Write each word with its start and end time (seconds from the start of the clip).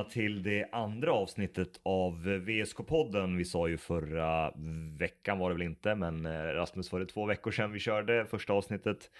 Välkomna 0.00 0.12
till 0.12 0.42
det 0.42 0.68
andra 0.72 1.12
avsnittet 1.12 1.80
av 1.82 2.26
VSK-podden. 2.26 3.36
Vi 3.36 3.44
sa 3.44 3.68
ju 3.68 3.76
förra 3.76 4.52
veckan 4.98 5.38
var 5.38 5.50
det 5.50 5.54
väl 5.54 5.62
inte, 5.62 5.94
men 5.94 6.26
eh, 6.26 6.30
Rasmus 6.30 6.92
var 6.92 7.00
det 7.00 7.06
två 7.06 7.26
veckor 7.26 7.50
sedan 7.50 7.72
vi 7.72 7.78
körde 7.78 8.26
första 8.26 8.52
avsnittet. 8.52 9.10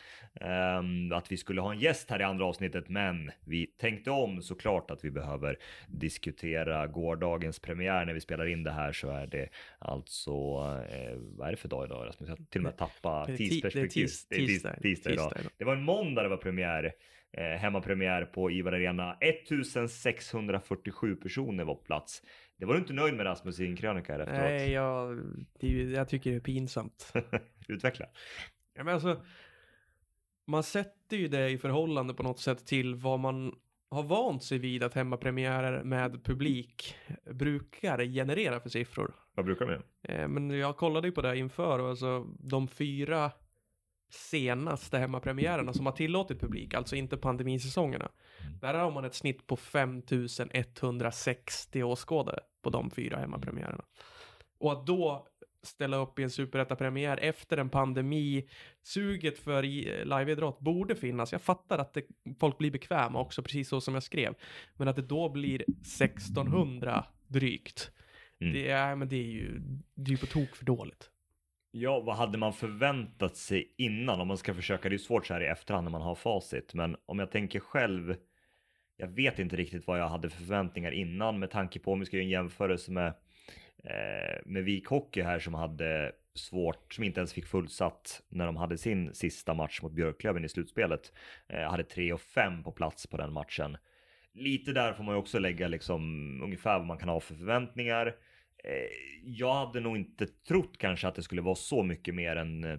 Um, 0.80 1.12
att 1.12 1.32
vi 1.32 1.36
skulle 1.36 1.60
ha 1.60 1.72
en 1.72 1.78
gäst 1.78 2.10
här 2.10 2.20
i 2.20 2.24
andra 2.24 2.44
avsnittet, 2.44 2.88
men 2.88 3.30
vi 3.44 3.66
tänkte 3.66 4.10
om 4.10 4.42
såklart 4.42 4.90
att 4.90 5.04
vi 5.04 5.10
behöver 5.10 5.58
diskutera 5.88 6.86
gårdagens 6.86 7.58
premiär. 7.58 8.04
När 8.04 8.14
vi 8.14 8.20
spelar 8.20 8.46
in 8.46 8.64
det 8.64 8.72
här 8.72 8.92
så 8.92 9.10
är 9.10 9.26
det 9.26 9.48
alltså, 9.78 10.30
eh, 10.90 11.16
vad 11.16 11.48
är 11.48 11.50
det 11.50 11.56
för 11.56 11.68
dag 11.68 11.86
idag 11.86 12.06
Rasmus? 12.06 12.28
Jag 12.28 12.50
till 12.50 12.60
och 12.60 12.64
med 12.64 12.76
tappat 12.76 13.36
tidsperspektiv. 13.36 14.08
Det 14.28 14.36
är 14.36 14.46
tisdag, 14.46 14.74
tisdag 14.82 15.10
idag. 15.10 15.32
Det 15.58 15.64
var 15.64 15.72
en 15.72 15.82
måndag 15.82 16.22
det 16.22 16.28
var 16.28 16.36
premiär 16.36 16.92
eh, 17.32 17.44
hemmapremiär 17.44 18.24
på 18.24 18.50
Ivar 18.50 18.72
Arena. 18.72 19.16
1647 19.20 21.16
personer 21.16 21.64
var 21.64 21.74
på 21.74 21.82
plats. 21.82 22.22
Det 22.56 22.66
var 22.66 22.74
du 22.74 22.80
inte 22.80 22.92
nöjd 22.92 23.14
med 23.14 23.26
Rasmus 23.26 23.60
i 23.60 23.66
en 23.66 23.76
krönika 23.76 24.14
efteråt? 24.14 24.40
Nej, 24.40 24.70
jag, 24.70 25.18
det, 25.60 25.68
jag 25.68 26.08
tycker 26.08 26.30
det 26.30 26.36
är 26.36 26.40
pinsamt. 26.40 27.12
Utveckla. 27.68 28.06
Ja, 28.74 28.84
men 28.84 28.94
alltså, 28.94 29.22
man 30.46 30.62
sätter 30.62 31.16
ju 31.16 31.28
det 31.28 31.50
i 31.50 31.58
förhållande 31.58 32.14
på 32.14 32.22
något 32.22 32.40
sätt 32.40 32.66
till 32.66 32.94
vad 32.94 33.20
man 33.20 33.54
har 33.90 34.02
vant 34.02 34.42
sig 34.42 34.58
vid 34.58 34.82
att 34.82 34.94
hemmapremiärer 34.94 35.84
med 35.84 36.24
publik 36.24 36.96
brukar 37.30 38.04
generera 38.04 38.60
för 38.60 38.68
siffror. 38.68 39.14
Vad 39.34 39.44
brukar 39.44 39.66
de 39.66 40.12
eh, 40.12 40.28
Men 40.28 40.50
jag 40.50 40.76
kollade 40.76 41.08
ju 41.08 41.12
på 41.12 41.22
det 41.22 41.38
inför 41.38 41.78
och 41.78 41.88
alltså 41.88 42.26
de 42.38 42.68
fyra 42.68 43.30
senaste 44.10 44.98
hemmapremiärerna 44.98 45.72
som 45.72 45.86
har 45.86 45.92
tillåtit 45.92 46.40
publik, 46.40 46.74
alltså 46.74 46.96
inte 46.96 47.16
pandemisäsongerna. 47.16 48.10
Mm. 48.40 48.58
Där 48.58 48.74
har 48.74 48.90
man 48.90 49.04
ett 49.04 49.14
snitt 49.14 49.46
på 49.46 49.56
5160 49.56 51.82
åskådare 51.82 52.40
på 52.62 52.70
de 52.70 52.90
fyra 52.90 53.18
hemmapremiärerna. 53.18 53.84
Och 54.58 54.72
att 54.72 54.86
då 54.86 55.26
ställa 55.62 55.96
upp 55.96 56.18
i 56.18 56.22
en 56.22 56.30
superettapremiär 56.30 57.16
efter 57.16 57.56
en 57.56 57.70
pandemi, 57.70 58.48
suget 58.82 59.38
för 59.38 59.62
liveidrott 60.04 60.60
borde 60.60 60.94
finnas. 60.94 61.32
Jag 61.32 61.42
fattar 61.42 61.78
att 61.78 61.94
det, 61.94 62.04
folk 62.40 62.58
blir 62.58 62.70
bekväma 62.70 63.20
också, 63.20 63.42
precis 63.42 63.68
så 63.68 63.80
som 63.80 63.94
jag 63.94 64.02
skrev. 64.02 64.34
Men 64.76 64.88
att 64.88 64.96
det 64.96 65.02
då 65.02 65.28
blir 65.28 65.62
1600 65.62 67.04
drygt. 67.26 67.90
Mm. 68.40 68.52
Det, 68.52 68.70
är, 68.70 68.96
men 68.96 69.08
det 69.08 69.16
är 69.16 69.30
ju 69.30 69.60
det 69.94 70.12
är 70.12 70.16
på 70.16 70.26
tok 70.26 70.56
för 70.56 70.64
dåligt. 70.64 71.09
Ja, 71.72 72.00
vad 72.00 72.16
hade 72.16 72.38
man 72.38 72.52
förväntat 72.52 73.36
sig 73.36 73.74
innan? 73.76 74.20
Om 74.20 74.28
man 74.28 74.36
ska 74.36 74.54
försöka, 74.54 74.88
det 74.88 74.96
är 74.96 74.98
svårt 74.98 75.26
så 75.26 75.34
här 75.34 75.40
i 75.40 75.46
efterhand 75.46 75.84
när 75.84 75.90
man 75.90 76.02
har 76.02 76.14
facit, 76.14 76.74
men 76.74 76.96
om 77.06 77.18
jag 77.18 77.30
tänker 77.30 77.60
själv, 77.60 78.16
jag 78.96 79.08
vet 79.08 79.38
inte 79.38 79.56
riktigt 79.56 79.86
vad 79.86 80.00
jag 80.00 80.08
hade 80.08 80.30
för 80.30 80.36
förväntningar 80.38 80.92
innan 80.92 81.38
med 81.38 81.50
tanke 81.50 81.78
på 81.78 81.92
om 81.92 82.00
vi 82.00 82.06
ska 82.06 82.16
göra 82.16 82.24
en 82.24 82.30
jämförelse 82.30 82.92
med, 82.92 83.06
eh, 83.84 84.40
med 84.44 84.64
Vik 84.64 84.86
Hockey 84.86 85.22
här 85.22 85.38
som 85.38 85.54
hade 85.54 86.12
svårt, 86.34 86.94
som 86.94 87.04
inte 87.04 87.20
ens 87.20 87.32
fick 87.32 87.46
fullsatt 87.46 88.22
när 88.28 88.46
de 88.46 88.56
hade 88.56 88.78
sin 88.78 89.14
sista 89.14 89.54
match 89.54 89.82
mot 89.82 89.92
Björklöven 89.92 90.44
i 90.44 90.48
slutspelet. 90.48 91.12
Eh, 91.48 91.70
hade 91.70 91.84
3 91.84 92.12
och 92.12 92.20
5 92.20 92.62
på 92.62 92.72
plats 92.72 93.06
på 93.06 93.16
den 93.16 93.32
matchen. 93.32 93.76
Lite 94.34 94.72
där 94.72 94.92
får 94.92 95.04
man 95.04 95.14
ju 95.14 95.18
också 95.18 95.38
lägga 95.38 95.68
liksom 95.68 96.02
ungefär 96.42 96.78
vad 96.78 96.86
man 96.86 96.98
kan 96.98 97.08
ha 97.08 97.20
för 97.20 97.34
förväntningar. 97.34 98.14
Eh, 98.64 98.90
jag 99.24 99.54
hade 99.54 99.80
nog 99.80 99.96
inte 99.96 100.26
trott 100.26 100.78
kanske 100.78 101.08
att 101.08 101.14
det 101.14 101.22
skulle 101.22 101.42
vara 101.42 101.54
så 101.54 101.82
mycket 101.82 102.14
mer 102.14 102.36
än 102.36 102.64
eh, 102.64 102.78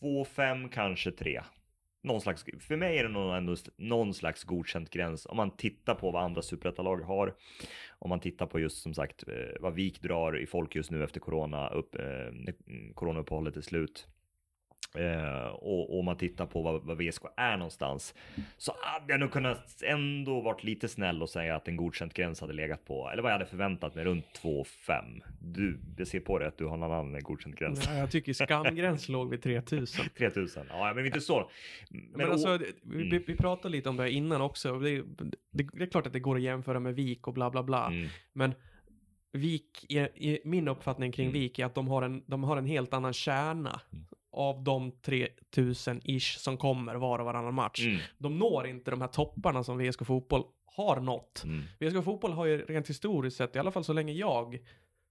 2-5, 0.00 0.68
kanske 0.68 1.10
3. 1.10 1.42
Någon 2.02 2.20
slags, 2.20 2.44
för 2.60 2.76
mig 2.76 2.98
är 2.98 3.02
det 3.02 3.08
nog 3.08 3.34
ändå 3.34 3.56
någon 3.76 4.14
slags 4.14 4.44
godkänt 4.44 4.90
gräns 4.90 5.26
om 5.26 5.36
man 5.36 5.56
tittar 5.56 5.94
på 5.94 6.10
vad 6.10 6.22
andra 6.22 6.42
superettalag 6.42 6.96
har. 6.96 7.34
Om 7.98 8.08
man 8.08 8.20
tittar 8.20 8.46
på 8.46 8.60
just 8.60 8.82
som 8.82 8.94
sagt 8.94 9.28
eh, 9.28 9.60
vad 9.60 9.74
VIK 9.74 10.02
drar 10.02 10.38
i 10.38 10.46
folk 10.46 10.74
just 10.74 10.90
nu 10.90 11.04
efter 11.04 11.20
corona, 11.20 11.68
upp, 11.68 11.94
eh, 11.94 12.54
coronauppehållet 12.94 13.56
är 13.56 13.60
slut. 13.60 14.06
Eh, 14.94 15.46
och, 15.46 15.98
om 15.98 16.04
man 16.04 16.16
tittar 16.16 16.46
på 16.46 16.62
vad, 16.62 16.82
vad, 16.82 16.98
VSK 16.98 17.22
är 17.36 17.56
någonstans 17.56 18.14
så 18.56 18.72
hade 18.80 19.12
jag 19.12 19.20
nog 19.20 19.32
kunnat 19.32 19.82
ändå 19.82 20.40
varit 20.40 20.64
lite 20.64 20.88
snäll 20.88 21.22
och 21.22 21.30
säga 21.30 21.56
att 21.56 21.68
en 21.68 21.76
godkänt 21.76 22.14
gräns 22.14 22.40
hade 22.40 22.52
legat 22.52 22.84
på, 22.84 23.10
eller 23.10 23.22
vad 23.22 23.32
jag 23.32 23.38
hade 23.38 23.50
förväntat 23.50 23.94
mig, 23.94 24.04
runt 24.04 24.24
2,5. 24.42 25.22
Du, 25.40 25.80
jag 25.98 26.06
ser 26.06 26.20
på 26.20 26.38
det 26.38 26.46
att 26.46 26.58
du 26.58 26.66
har 26.66 26.76
någon 26.76 26.92
annan 26.92 27.22
godkänt 27.22 27.56
gräns. 27.56 27.86
Ja, 27.86 27.94
jag 27.94 28.10
tycker 28.10 28.32
skamgräns 28.32 29.08
låg 29.08 29.30
vid 29.30 29.42
3000. 29.42 30.04
3000, 30.18 30.66
ja 30.68 30.92
men 30.94 31.06
inte 31.06 31.20
så. 31.20 31.50
Men, 31.90 32.02
men 32.14 32.30
alltså, 32.30 32.58
vi, 32.82 33.08
mm. 33.08 33.22
vi, 33.26 33.36
pratade 33.36 33.72
lite 33.72 33.88
om 33.88 33.96
det 33.96 34.10
innan 34.10 34.40
också. 34.40 34.78
Det, 34.78 35.02
det, 35.50 35.68
det, 35.72 35.84
är 35.84 35.90
klart 35.90 36.06
att 36.06 36.12
det 36.12 36.20
går 36.20 36.36
att 36.36 36.42
jämföra 36.42 36.80
med 36.80 36.94
VIK 36.94 37.28
och 37.28 37.34
bla 37.34 37.50
bla 37.50 37.62
bla. 37.62 37.86
Mm. 37.86 38.08
Men 38.32 38.54
Vik, 39.32 39.84
i, 39.88 39.98
i, 39.98 40.40
min 40.44 40.68
uppfattning 40.68 41.12
kring 41.12 41.26
mm. 41.26 41.40
Vik 41.40 41.58
är 41.58 41.66
att 41.66 41.74
de 41.74 41.88
har 41.88 42.02
en, 42.02 42.22
de 42.26 42.44
har 42.44 42.56
en 42.56 42.66
helt 42.66 42.94
annan 42.94 43.12
kärna. 43.12 43.80
Mm 43.92 44.04
av 44.38 44.64
de 44.64 44.92
3000-ish 44.92 46.38
som 46.38 46.56
kommer 46.56 46.94
var 46.94 47.18
och 47.18 47.24
varannan 47.24 47.54
match. 47.54 47.86
Mm. 47.86 48.00
De 48.18 48.38
når 48.38 48.66
inte 48.66 48.90
de 48.90 49.00
här 49.00 49.08
topparna 49.08 49.64
som 49.64 49.78
VSK 49.78 50.06
Fotboll 50.06 50.44
har 50.64 51.00
nått. 51.00 51.44
Mm. 51.44 51.62
VSK 51.80 52.04
Fotboll 52.04 52.32
har 52.32 52.46
ju 52.46 52.64
rent 52.64 52.88
historiskt 52.88 53.36
sett, 53.36 53.56
i 53.56 53.58
alla 53.58 53.70
fall 53.70 53.84
så 53.84 53.92
länge 53.92 54.12
jag 54.12 54.54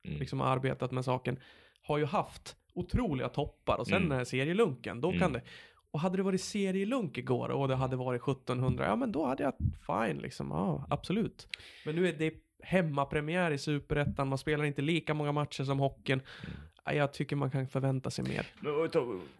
mm. 0.07 0.19
liksom 0.19 0.39
har 0.39 0.47
arbetat 0.47 0.91
med 0.91 1.05
saken, 1.05 1.39
har 1.81 1.97
ju 1.97 2.05
haft 2.05 2.55
otroliga 2.73 3.29
toppar 3.29 3.77
och 3.77 3.87
sen 3.87 4.11
mm. 4.11 4.25
serielunken, 4.25 5.01
då 5.01 5.11
kan 5.11 5.21
mm. 5.21 5.33
det 5.33 5.41
och 5.91 5.99
hade 5.99 6.17
det 6.17 6.23
varit 6.23 6.41
serielunk 6.41 7.17
igår 7.17 7.49
och 7.49 7.67
det 7.67 7.75
hade 7.75 7.95
varit 7.95 8.21
1700, 8.21 8.85
ja 8.85 8.95
men 8.95 9.11
då 9.11 9.25
hade 9.25 9.43
jag 9.43 9.53
fine 9.59 10.17
liksom, 10.17 10.51
ja 10.51 10.85
absolut. 10.89 11.47
Men 11.85 11.95
nu 11.95 12.07
är 12.07 12.13
det 12.13 12.33
hemmapremiär 12.63 13.51
i 13.51 13.57
superettan, 13.57 14.27
man 14.27 14.37
spelar 14.37 14.65
inte 14.65 14.81
lika 14.81 15.13
många 15.13 15.31
matcher 15.31 15.63
som 15.63 15.79
hockeyn. 15.79 16.21
Jag 16.93 17.13
tycker 17.13 17.35
man 17.35 17.51
kan 17.51 17.67
förvänta 17.67 18.09
sig 18.09 18.25
mer. 18.25 18.45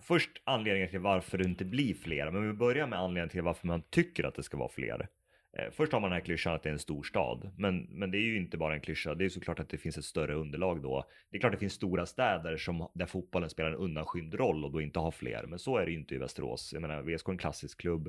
Först 0.01 0.29
anledningen 0.43 0.89
till 0.89 0.99
varför 0.99 1.37
det 1.37 1.43
inte 1.43 1.65
blir 1.65 1.93
fler, 1.93 2.31
men 2.31 2.47
vi 2.47 2.53
börjar 2.53 2.87
med 2.87 2.99
anledningen 2.99 3.29
till 3.29 3.41
varför 3.41 3.67
man 3.67 3.81
tycker 3.81 4.23
att 4.23 4.35
det 4.35 4.43
ska 4.43 4.57
vara 4.57 4.69
fler. 4.69 5.07
Eh, 5.57 5.71
först 5.71 5.93
har 5.93 5.99
man 5.99 6.09
den 6.09 6.19
här 6.19 6.25
klyschan 6.25 6.55
att 6.55 6.63
det 6.63 6.69
är 6.69 6.73
en 6.73 6.79
stor 6.79 7.03
stad, 7.03 7.51
men, 7.57 7.87
men 7.91 8.11
det 8.11 8.17
är 8.17 8.21
ju 8.21 8.37
inte 8.37 8.57
bara 8.57 8.73
en 8.73 8.81
klyscha. 8.81 9.15
Det 9.15 9.25
är 9.25 9.29
såklart 9.29 9.59
att 9.59 9.69
det 9.69 9.77
finns 9.77 9.97
ett 9.97 10.05
större 10.05 10.33
underlag 10.33 10.81
då. 10.81 11.03
Det 11.31 11.37
är 11.37 11.39
klart 11.39 11.51
det 11.51 11.57
finns 11.57 11.73
stora 11.73 12.05
städer 12.05 12.57
som, 12.57 12.89
där 12.93 13.05
fotbollen 13.05 13.49
spelar 13.49 13.69
en 13.69 13.75
undanskymd 13.75 14.33
roll 14.33 14.65
och 14.65 14.71
då 14.71 14.81
inte 14.81 14.99
har 14.99 15.11
fler, 15.11 15.45
men 15.47 15.59
så 15.59 15.77
är 15.77 15.85
det 15.85 15.91
ju 15.91 15.97
inte 15.97 16.15
i 16.15 16.17
Västerås. 16.17 16.73
Jag 16.73 16.81
menar, 16.81 17.01
VSK 17.01 17.27
är 17.27 17.31
en 17.31 17.37
klassisk 17.37 17.81
klubb 17.81 18.07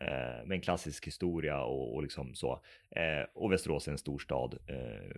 eh, 0.00 0.46
med 0.46 0.52
en 0.52 0.60
klassisk 0.60 1.06
historia 1.06 1.60
och, 1.60 1.94
och 1.94 2.02
liksom 2.02 2.34
så. 2.34 2.60
Eh, 2.90 3.26
och 3.34 3.52
Västerås 3.52 3.88
är 3.88 3.92
en 3.92 3.98
stor 3.98 4.18
stad. 4.18 4.58
Eh, 4.66 5.16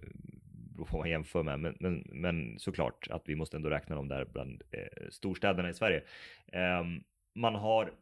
beror 0.78 0.87
på 0.87 0.97
vad 0.97 1.05
man 1.05 1.11
jämför 1.11 1.43
med, 1.43 1.61
men, 1.61 1.77
men, 1.81 2.05
men 2.12 2.59
såklart 2.59 3.09
att 3.11 3.22
vi 3.27 3.34
måste 3.34 3.56
ändå 3.56 3.71
räkna 3.71 3.97
dem 3.97 4.09
där 4.09 4.25
bland 4.25 4.63
eh, 4.71 5.09
storstäderna 5.10 5.71
i 5.71 5.75
Sverige. 5.75 6.03
Eh, 6.53 6.84
man 7.34 7.54
har 7.54 7.92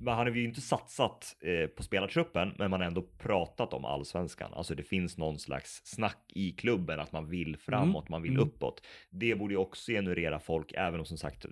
man 0.00 0.14
har 0.14 0.26
ju 0.26 0.44
inte 0.44 0.60
satsat 0.60 1.36
eh, 1.40 1.66
på 1.66 1.82
spelartruppen, 1.82 2.52
men 2.58 2.70
man 2.70 2.80
har 2.80 2.86
ändå 2.86 3.02
pratat 3.02 3.72
om 3.72 3.84
allsvenskan. 3.84 4.54
Alltså 4.54 4.74
det 4.74 4.82
finns 4.82 5.18
någon 5.18 5.38
slags 5.38 5.82
snack 5.84 6.32
i 6.34 6.52
klubben 6.52 7.00
att 7.00 7.12
man 7.12 7.28
vill 7.28 7.56
framåt, 7.56 8.08
mm. 8.08 8.10
man 8.10 8.22
vill 8.22 8.32
mm. 8.32 8.42
uppåt. 8.42 8.82
Det 9.10 9.34
borde 9.34 9.54
ju 9.54 9.58
också 9.58 9.92
generera 9.92 10.38
folk, 10.38 10.72
även 10.72 11.00
om 11.00 11.06
som 11.06 11.18
sagt. 11.18 11.46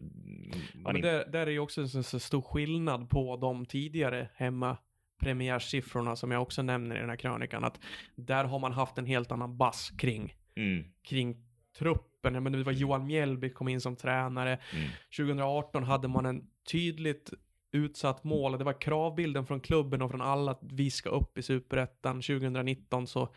Ja, 0.85 0.93
men 0.93 1.00
där, 1.00 1.26
där 1.26 1.47
är 1.47 1.50
ju 1.50 1.59
också 1.59 1.81
en 1.81 1.88
så 1.88 2.19
stor 2.20 2.43
skillnad 2.43 3.11
på 3.11 3.37
de 3.37 3.67
tidigare 3.67 4.29
hemma 4.35 4.76
premiärsiffrorna 5.20 6.17
som 6.17 6.31
jag 6.31 6.43
också 6.43 6.62
nämner 6.62 6.97
i 6.97 7.00
den 7.00 7.11
här 7.11 7.17
krönikan, 7.17 7.64
att 7.64 7.81
där 8.14 8.44
har 8.44 8.59
man 8.59 8.73
haft 8.73 8.99
en 8.99 9.06
helt 9.06 9.32
annan 9.32 9.56
bass 9.56 9.91
kring 9.99 10.35
mm. 10.56 10.85
kring 11.03 11.37
truppen. 11.79 12.43
Men 12.43 12.53
det 12.53 12.62
var 12.62 12.73
Johan 12.73 13.06
Mjällby 13.06 13.50
kom 13.50 13.69
in 13.69 13.81
som 13.81 13.97
tränare. 13.97 14.58
Mm. 14.73 14.88
2018 15.17 15.85
hade 15.85 16.08
man 16.08 16.26
en 16.26 16.47
tydligt 16.70 17.32
utsatt 17.73 18.25
mål. 18.25 18.58
Det 18.58 18.64
var 18.64 18.81
kravbilden 18.81 19.47
från 19.47 19.61
klubben 19.61 20.03
och 20.03 20.11
från 20.11 20.20
alla 20.23 20.50
att 20.50 20.61
vi 20.62 20.91
ska 20.91 21.08
upp 21.08 21.38
i 21.38 21.43
superettan. 21.43 22.23
2019 22.23 23.06
så 23.06 23.35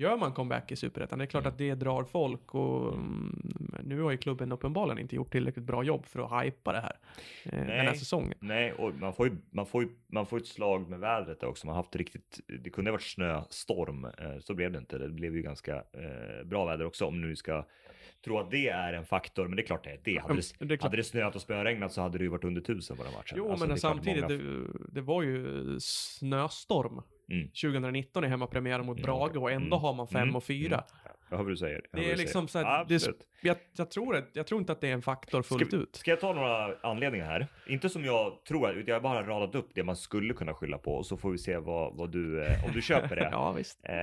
gör 0.00 0.16
man 0.16 0.32
comeback 0.32 0.72
i 0.72 0.76
superettan. 0.76 1.18
Det 1.18 1.24
är 1.24 1.26
klart 1.26 1.42
mm. 1.42 1.52
att 1.52 1.58
det 1.58 1.74
drar 1.74 2.04
folk 2.04 2.54
och 2.54 2.94
mm, 2.94 3.42
nu 3.84 4.00
har 4.00 4.10
ju 4.10 4.16
klubben 4.16 4.52
uppenbarligen 4.52 4.98
inte 4.98 5.16
gjort 5.16 5.32
tillräckligt 5.32 5.64
bra 5.64 5.82
jobb 5.82 6.06
för 6.06 6.20
att 6.20 6.44
hypa 6.44 6.72
det 6.72 6.80
här. 6.80 6.96
Eh, 7.44 7.66
den 7.66 7.86
här 7.86 7.94
säsongen. 7.94 8.38
Nej, 8.40 8.72
och 8.72 8.94
man 8.94 9.14
får 9.14 9.28
ju, 9.28 9.36
man 9.50 9.66
får 9.66 9.82
ju, 9.82 9.88
man 10.06 10.26
får 10.26 10.36
ett 10.36 10.46
slag 10.46 10.88
med 10.88 11.00
vädret 11.00 11.42
också. 11.42 11.66
Man 11.66 11.76
har 11.76 11.82
haft 11.82 11.96
riktigt, 11.96 12.40
det 12.46 12.70
kunde 12.70 12.90
ha 12.90 12.92
varit 12.92 13.02
snöstorm, 13.02 14.04
eh, 14.04 14.38
så 14.40 14.54
blev 14.54 14.72
det 14.72 14.78
inte. 14.78 14.98
Det 14.98 15.08
blev 15.08 15.36
ju 15.36 15.42
ganska 15.42 15.76
eh, 15.76 16.44
bra 16.44 16.64
väder 16.64 16.86
också 16.86 17.06
om 17.06 17.20
nu 17.20 17.36
ska 17.36 17.66
tro 18.24 18.38
att 18.38 18.50
det 18.50 18.68
är 18.68 18.92
en 18.92 19.04
faktor, 19.04 19.48
men 19.48 19.56
det 19.56 19.62
är 19.62 19.66
klart 19.66 19.84
det 19.84 19.90
är 19.90 20.00
det. 20.04 20.18
Hade 20.18 20.34
det, 20.34 20.64
det, 20.64 20.82
hade 20.82 20.96
det 20.96 21.04
snöat 21.04 21.34
och 21.34 21.42
spöregnat 21.42 21.92
så 21.92 22.00
hade 22.00 22.18
det 22.18 22.24
ju 22.24 22.30
varit 22.30 22.44
under 22.44 22.60
tusen 22.60 22.96
på 22.96 23.02
den 23.02 23.12
matchen. 23.12 23.38
Jo, 23.38 23.50
alltså, 23.50 23.66
men 23.66 23.78
samtidigt, 23.78 24.22
många... 24.22 24.36
det, 24.36 24.72
det, 24.88 25.00
var 25.00 25.22
ju 25.22 25.76
snöstorm 25.80 27.02
mm. 27.30 27.48
2019 27.48 28.24
i 28.24 28.28
hemmapremiären 28.28 28.86
mot 28.86 28.98
mm, 28.98 29.06
Brage 29.06 29.36
och 29.36 29.50
ändå 29.50 29.76
mm. 29.76 29.80
har 29.80 29.94
man 29.94 30.08
5 30.08 30.36
och 30.36 30.44
4. 30.44 30.66
Mm. 30.66 30.80
Jag 31.30 31.36
hör 31.36 31.44
vad 31.44 31.52
du 31.52 31.56
säger. 31.56 31.82
Det 31.92 32.12
är 32.12 32.16
liksom 32.16 32.48
så 32.48 32.58
här, 32.58 32.84
det, 32.88 33.08
jag, 33.40 33.56
jag, 33.76 33.90
tror 33.90 34.24
jag 34.32 34.46
tror 34.46 34.60
inte 34.60 34.72
att 34.72 34.80
det 34.80 34.88
är 34.88 34.92
en 34.92 35.02
faktor 35.02 35.42
fullt 35.42 35.66
ska, 35.66 35.76
ut. 35.76 35.96
Ska 35.96 36.10
jag 36.10 36.20
ta 36.20 36.32
några 36.32 36.76
anledningar 36.82 37.26
här? 37.26 37.46
Inte 37.66 37.88
som 37.88 38.04
jag 38.04 38.44
tror, 38.44 38.70
utan 38.70 38.84
jag 38.86 38.94
har 38.94 39.00
bara 39.00 39.26
radat 39.26 39.54
upp 39.54 39.70
det 39.74 39.84
man 39.84 39.96
skulle 39.96 40.34
kunna 40.34 40.54
skylla 40.54 40.78
på 40.78 40.94
och 40.94 41.06
så 41.06 41.16
får 41.16 41.30
vi 41.30 41.38
se 41.38 41.58
vad, 41.58 41.96
vad 41.96 42.12
du, 42.12 42.44
eh, 42.44 42.64
om 42.64 42.70
du 42.72 42.82
köper 42.82 43.16
det. 43.16 43.28
ja, 43.32 43.52
visst. 43.52 43.80
Eh, 43.84 43.94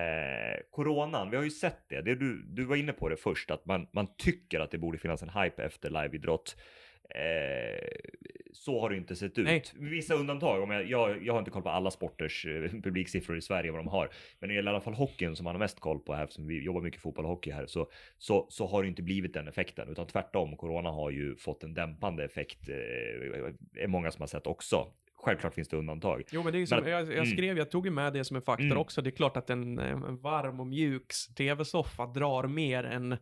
coronan, 0.71 1.29
vi 1.29 1.37
har 1.37 1.43
ju 1.43 1.49
sett 1.49 1.89
det. 1.89 2.01
det 2.01 2.15
du, 2.15 2.45
du 2.47 2.65
var 2.65 2.75
inne 2.75 2.93
på 2.93 3.09
det 3.09 3.17
först, 3.17 3.51
att 3.51 3.65
man, 3.65 3.87
man 3.93 4.07
tycker 4.17 4.59
att 4.59 4.71
det 4.71 4.77
borde 4.77 4.97
finnas 4.97 5.23
en 5.23 5.29
hype 5.29 5.63
efter 5.63 5.89
liveidrott. 5.89 6.55
Eh, 7.09 7.87
så 8.53 8.81
har 8.81 8.89
det 8.89 8.97
inte 8.97 9.15
sett 9.15 9.37
ut. 9.37 9.45
Nej. 9.45 9.63
Vissa 9.75 10.13
undantag, 10.13 10.63
om 10.63 10.71
jag, 10.71 10.89
jag, 10.89 11.25
jag, 11.25 11.33
har 11.33 11.39
inte 11.39 11.51
koll 11.51 11.61
på 11.61 11.69
alla 11.69 11.91
sporters 11.91 12.45
eh, 12.45 12.71
publiksiffror 12.83 13.37
i 13.37 13.41
Sverige 13.41 13.71
vad 13.71 13.79
de 13.79 13.87
har. 13.87 14.09
Men 14.39 14.47
när 14.47 14.47
det 14.47 14.53
gäller 14.53 14.71
i 14.71 14.73
alla 14.73 14.81
fall 14.81 14.93
hockeyn 14.93 15.35
som 15.35 15.43
man 15.43 15.55
har 15.55 15.59
mest 15.59 15.79
koll 15.79 15.99
på 15.99 16.13
här, 16.13 16.23
eftersom 16.23 16.47
vi 16.47 16.63
jobbar 16.63 16.81
mycket 16.81 17.01
fotboll 17.01 17.25
och 17.25 17.31
hockey 17.31 17.51
här, 17.51 17.65
så, 17.65 17.91
så, 18.17 18.47
så 18.49 18.67
har 18.67 18.81
det 18.81 18.87
inte 18.87 19.01
blivit 19.01 19.33
den 19.33 19.47
effekten. 19.47 19.89
Utan 19.89 20.07
tvärtom, 20.07 20.57
corona 20.57 20.89
har 20.89 21.11
ju 21.11 21.35
fått 21.35 21.63
en 21.63 21.73
dämpande 21.73 22.25
effekt. 22.25 22.69
Eh, 22.69 22.75
är 23.83 23.87
många 23.87 24.11
som 24.11 24.21
har 24.21 24.27
sett 24.27 24.47
också. 24.47 24.87
Självklart 25.19 25.53
finns 25.53 25.67
det 25.67 25.77
undantag. 25.77 26.23
Jo, 26.31 26.43
men 26.43 26.53
det 26.53 26.61
är 26.61 26.65
som, 26.65 26.79
men, 26.79 26.91
jag, 26.91 27.01
jag, 27.01 27.13
mm. 27.13 27.25
skrev, 27.25 27.57
jag 27.57 27.71
tog 27.71 27.85
ju 27.85 27.91
med 27.91 28.13
det 28.13 28.23
som 28.23 28.35
en 28.35 28.41
faktor 28.41 28.65
mm. 28.65 28.77
också. 28.77 29.01
Det 29.01 29.09
är 29.09 29.11
klart 29.11 29.37
att 29.37 29.49
en, 29.49 29.79
en 29.79 30.17
varm 30.17 30.59
och 30.59 30.67
mjuk 30.67 31.13
tv-soffa 31.37 32.05
drar 32.05 32.47
mer 32.47 32.83
än 32.83 33.17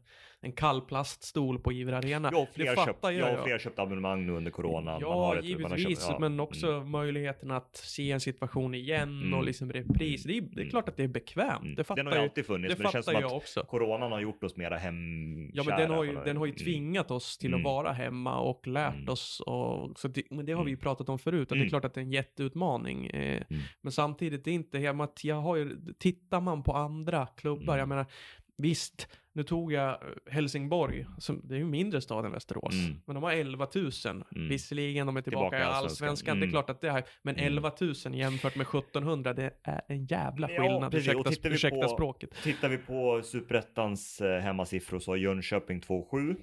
en 0.45 0.51
kall 0.51 0.81
plaststol 0.81 1.59
på 1.59 1.71
Iver 1.73 1.93
Arena. 1.93 2.29
Ja, 2.33 2.47
fler, 2.53 2.75
köpt, 2.85 2.99
jag, 3.01 3.13
ja, 3.13 3.43
fler 3.43 3.59
köpt 3.59 3.79
abonnemang 3.79 4.25
nu 4.25 4.33
under 4.33 4.51
coronan. 4.51 5.01
Ja, 5.01 5.37
ett, 5.37 5.45
givetvis, 5.45 5.99
köpt, 5.99 6.09
ja. 6.09 6.19
men 6.19 6.39
också 6.39 6.71
mm. 6.71 6.91
möjligheten 6.91 7.51
att 7.51 7.75
se 7.75 8.11
en 8.11 8.19
situation 8.19 8.75
igen 8.75 9.21
mm. 9.21 9.33
och 9.33 9.43
liksom 9.43 9.73
repris. 9.73 10.23
Det 10.23 10.37
är, 10.37 10.41
det 10.41 10.55
är 10.55 10.61
mm. 10.61 10.69
klart 10.69 10.89
att 10.89 10.97
det 10.97 11.03
är 11.03 11.07
bekvämt. 11.07 11.61
Mm. 11.61 11.75
Det 11.75 11.83
fattar 11.83 12.03
den 12.03 12.07
har 12.07 12.19
ju 12.19 12.23
alltid 12.23 12.45
funnits, 12.45 12.75
det 12.75 12.83
men 12.83 12.87
det 12.87 12.91
känns 12.91 13.05
som 13.05 13.15
att 13.15 13.31
också. 13.31 13.65
coronan 13.65 14.11
har 14.11 14.19
gjort 14.19 14.43
oss 14.43 14.55
mera 14.55 14.77
hemkära. 14.77 15.51
Ja, 15.53 15.63
men 15.63 15.79
den 15.79 15.89
har 15.89 16.03
ju, 16.03 16.13
den 16.25 16.37
har 16.37 16.45
ju 16.45 16.53
tvingat 16.53 17.11
oss 17.11 17.37
till 17.37 17.53
att 17.53 17.63
vara 17.63 17.91
hemma 17.91 18.39
och 18.39 18.67
lärt 18.67 19.09
oss. 19.09 19.39
Och, 19.45 19.99
så 19.99 20.07
det, 20.07 20.23
men 20.29 20.45
det 20.45 20.53
har 20.53 20.63
vi 20.63 20.71
ju 20.71 20.77
pratat 20.77 21.09
om 21.09 21.19
förut, 21.19 21.51
och 21.51 21.57
det 21.57 21.63
är 21.63 21.69
klart 21.69 21.85
att 21.85 21.93
det 21.93 21.99
är 21.99 22.03
en 22.05 22.11
jätteutmaning. 22.11 23.07
Eh, 23.07 23.43
men 23.81 23.91
samtidigt, 23.91 24.43
det 24.43 24.51
är 24.51 24.55
inte 24.55 24.77
jag 25.21 25.41
har 25.41 25.55
ju, 25.55 25.77
tittar 25.99 26.41
man 26.41 26.63
på 26.63 26.73
andra 26.73 27.27
klubbar, 27.27 27.77
jag 27.77 27.89
menar, 27.89 28.05
Visst, 28.57 29.07
nu 29.33 29.43
tog 29.43 29.73
jag 29.73 29.89
eh, 29.89 30.33
Helsingborg, 30.33 31.05
som, 31.17 31.41
det 31.43 31.55
är 31.55 31.59
ju 31.59 31.65
mindre 31.65 32.01
stad 32.01 32.25
än 32.25 32.31
Västerås, 32.31 32.73
mm. 32.73 33.01
men 33.05 33.13
de 33.13 33.23
har 33.23 33.31
11 33.31 33.67
000. 33.75 33.91
Mm. 34.05 34.49
Visserligen, 34.49 35.07
de 35.07 35.17
är 35.17 35.21
tillbaka, 35.21 35.49
tillbaka 35.49 35.59
i 35.59 35.75
allsvenskan, 35.75 36.31
mm. 36.31 36.39
det 36.39 36.43
är 36.43 36.47
mm. 36.47 36.53
klart 36.53 36.69
att 36.69 36.81
det 36.81 36.89
är, 36.89 37.03
men 37.21 37.35
11 37.35 37.71
mm. 37.81 37.93
000 38.05 38.15
jämfört 38.15 38.55
med 38.55 38.67
1700, 38.67 39.33
det 39.33 39.53
är 39.63 39.81
en 39.87 40.05
jävla 40.05 40.47
skillnad, 40.47 40.93
ja, 40.93 40.97
ursäkta, 40.97 41.49
ursäkta 41.49 41.81
på, 41.81 41.87
språket. 41.87 42.29
Tittar 42.43 42.69
vi 42.69 42.77
på 42.77 43.21
superettans 43.23 44.21
eh, 44.21 44.41
hemmasiffror 44.41 44.99
så 44.99 45.11
har 45.11 45.17
Jönköping 45.17 45.81
2,7. 45.81 46.35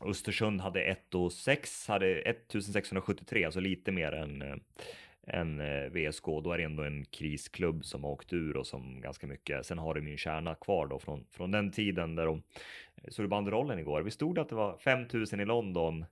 Östersund 0.00 0.60
hade 0.60 0.82
1 0.82 1.14
och 1.14 1.32
6, 1.32 1.88
hade 1.88 2.20
1673, 2.20 3.44
alltså 3.44 3.60
lite 3.60 3.92
mer 3.92 4.12
än 4.12 4.60
en 5.26 5.60
eh, 5.60 5.90
VSK, 5.90 6.24
då 6.24 6.52
är 6.52 6.58
det 6.58 6.64
ändå 6.64 6.82
en 6.82 7.04
krisklubb 7.04 7.84
som 7.84 8.04
har 8.04 8.10
åkt 8.10 8.32
ur 8.32 8.56
och 8.56 8.66
som 8.66 9.00
ganska 9.00 9.26
mycket. 9.26 9.66
Sen 9.66 9.78
har 9.78 9.94
de 9.94 10.00
min 10.00 10.18
kärna 10.18 10.54
kvar 10.54 10.86
då 10.86 10.98
från, 10.98 11.24
från 11.30 11.50
den 11.50 11.70
tiden 11.70 12.16
där 12.16 12.26
de 12.26 12.42
eh, 12.96 13.08
såg 13.08 13.28
banderollen 13.28 13.78
igår. 13.78 14.02
Vi 14.02 14.10
stod 14.10 14.38
att 14.38 14.48
det 14.48 14.54
var 14.54 14.76
5000 14.76 15.40
i 15.40 15.44
London. 15.44 16.04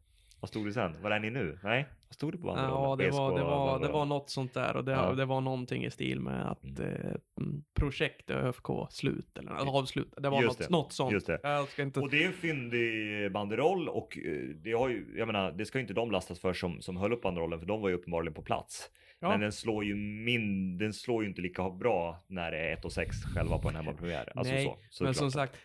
Vad 0.45 0.49
stod 0.49 0.67
det 0.67 0.73
sen? 0.73 0.97
Var 1.03 1.11
är 1.11 1.21
ni 1.21 1.31
nu? 1.31 1.59
Nej, 1.63 1.87
vad 2.09 2.15
stod 2.15 2.33
det 2.33 2.39
på 2.39 2.47
banderollen? 2.47 2.83
Ja, 2.83 2.97
det 2.97 3.11
var, 3.11 3.39
det 3.39 3.45
var, 3.45 3.79
det 3.79 3.89
var 3.89 4.05
något 4.05 4.31
sånt 4.31 4.55
där 4.55 4.77
och 4.77 4.85
det, 4.85 4.93
ja. 4.93 5.13
det 5.13 5.25
var 5.25 5.41
någonting 5.41 5.85
i 5.85 5.91
stil 5.91 6.21
med 6.21 6.51
att 6.51 6.65
mm. 6.65 6.81
eh, 6.81 7.45
projekt 7.75 8.31
ÖFK 8.31 8.67
slut 8.91 9.39
eller 9.39 9.79
avslut. 9.79 10.15
Det 10.17 10.29
var 10.29 10.43
något, 10.43 10.59
det. 10.59 10.71
något 10.71 10.93
sånt. 10.93 11.13
Just 11.13 11.27
det. 11.27 11.39
Jag 11.43 11.69
ska 11.69 11.83
inte... 11.83 12.01
Och 12.01 12.11
det 12.11 12.23
är 12.23 12.27
en 12.27 12.33
fyndig 12.33 13.33
banderoll 13.33 13.89
och 13.89 14.19
eh, 14.19 14.33
det 14.49 14.73
har 14.73 14.89
ju, 14.89 15.15
jag 15.17 15.27
menar, 15.27 15.53
det 15.53 15.65
ska 15.65 15.81
inte 15.81 15.95
de 15.95 16.11
lastas 16.11 16.41
för 16.41 16.53
som, 16.53 16.83
som 16.83 16.97
höll 16.97 17.13
upp 17.13 17.23
banderollen 17.23 17.59
för 17.59 17.67
de 17.67 17.81
var 17.81 17.89
ju 17.89 17.95
uppenbarligen 17.95 18.35
på 18.35 18.43
plats. 18.43 18.91
Ja. 19.21 19.29
Men 19.29 19.41
den 19.41 19.53
slår 19.53 19.85
ju 19.85 19.95
min, 19.95 20.79
den 20.79 20.93
slår 20.93 21.23
ju 21.23 21.29
inte 21.29 21.41
lika 21.41 21.71
bra 21.71 22.25
när 22.27 22.51
det 22.51 22.59
är 22.59 22.73
1 22.73 22.85
och 22.85 22.93
6 22.93 23.17
själva 23.35 23.59
på 23.59 23.69
en 23.69 23.77
hemmapremiär. 23.77 24.33
Alltså 24.35 24.55
Nej, 24.55 24.77
så, 24.91 25.05
men 25.05 25.15
som 25.15 25.31
sagt. 25.31 25.57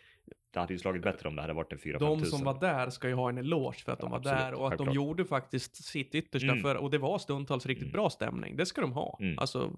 Det 0.52 0.60
hade 0.60 0.74
ju 0.74 0.80
slagit 0.80 1.04
bättre 1.04 1.30
om 1.30 1.36
det 1.36 1.42
hade 1.42 1.54
varit 1.54 1.74
en 1.74 1.80
4 1.80 1.98
De 1.98 2.26
som 2.26 2.44
var 2.44 2.60
där 2.60 2.90
ska 2.90 3.08
ju 3.08 3.14
ha 3.14 3.30
en 3.30 3.38
eloge 3.38 3.84
för 3.86 3.92
att 3.92 4.00
ja, 4.00 4.06
de 4.06 4.12
var 4.12 4.18
absolut, 4.18 4.40
där 4.40 4.54
och 4.54 4.66
att 4.66 4.72
självklart. 4.72 4.88
de 4.88 4.96
gjorde 4.96 5.26
faktiskt 5.26 5.84
sitt 5.84 6.16
yttersta 6.16 6.52
mm. 6.52 6.62
för, 6.62 6.76
och 6.76 6.90
det 6.90 6.98
var 6.98 7.18
stundtals 7.18 7.66
riktigt 7.66 7.88
mm. 7.88 7.94
bra 7.94 8.10
stämning. 8.10 8.56
Det 8.56 8.66
ska 8.66 8.82
de 8.82 8.92
ha. 8.92 9.18
Mm. 9.22 9.40
Alltså, 9.40 9.72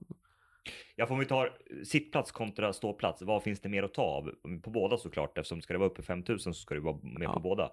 Ja, 0.95 1.07
får 1.07 1.17
vi 1.17 1.25
ta 1.25 1.49
sittplats 1.83 2.31
kontra 2.31 2.73
ståplats, 2.73 3.21
vad 3.21 3.43
finns 3.43 3.59
det 3.59 3.69
mer 3.69 3.83
att 3.83 3.93
ta 3.93 4.01
av? 4.01 4.31
På 4.63 4.69
båda 4.69 4.97
såklart, 4.97 5.37
eftersom 5.37 5.61
ska 5.61 5.73
det 5.73 5.79
vara 5.79 5.89
uppe 5.89 6.01
5000 6.01 6.53
så 6.53 6.61
ska 6.61 6.75
det 6.75 6.81
vara 6.81 6.97
med 7.03 7.23
ja. 7.23 7.33
på 7.33 7.39
båda. 7.39 7.71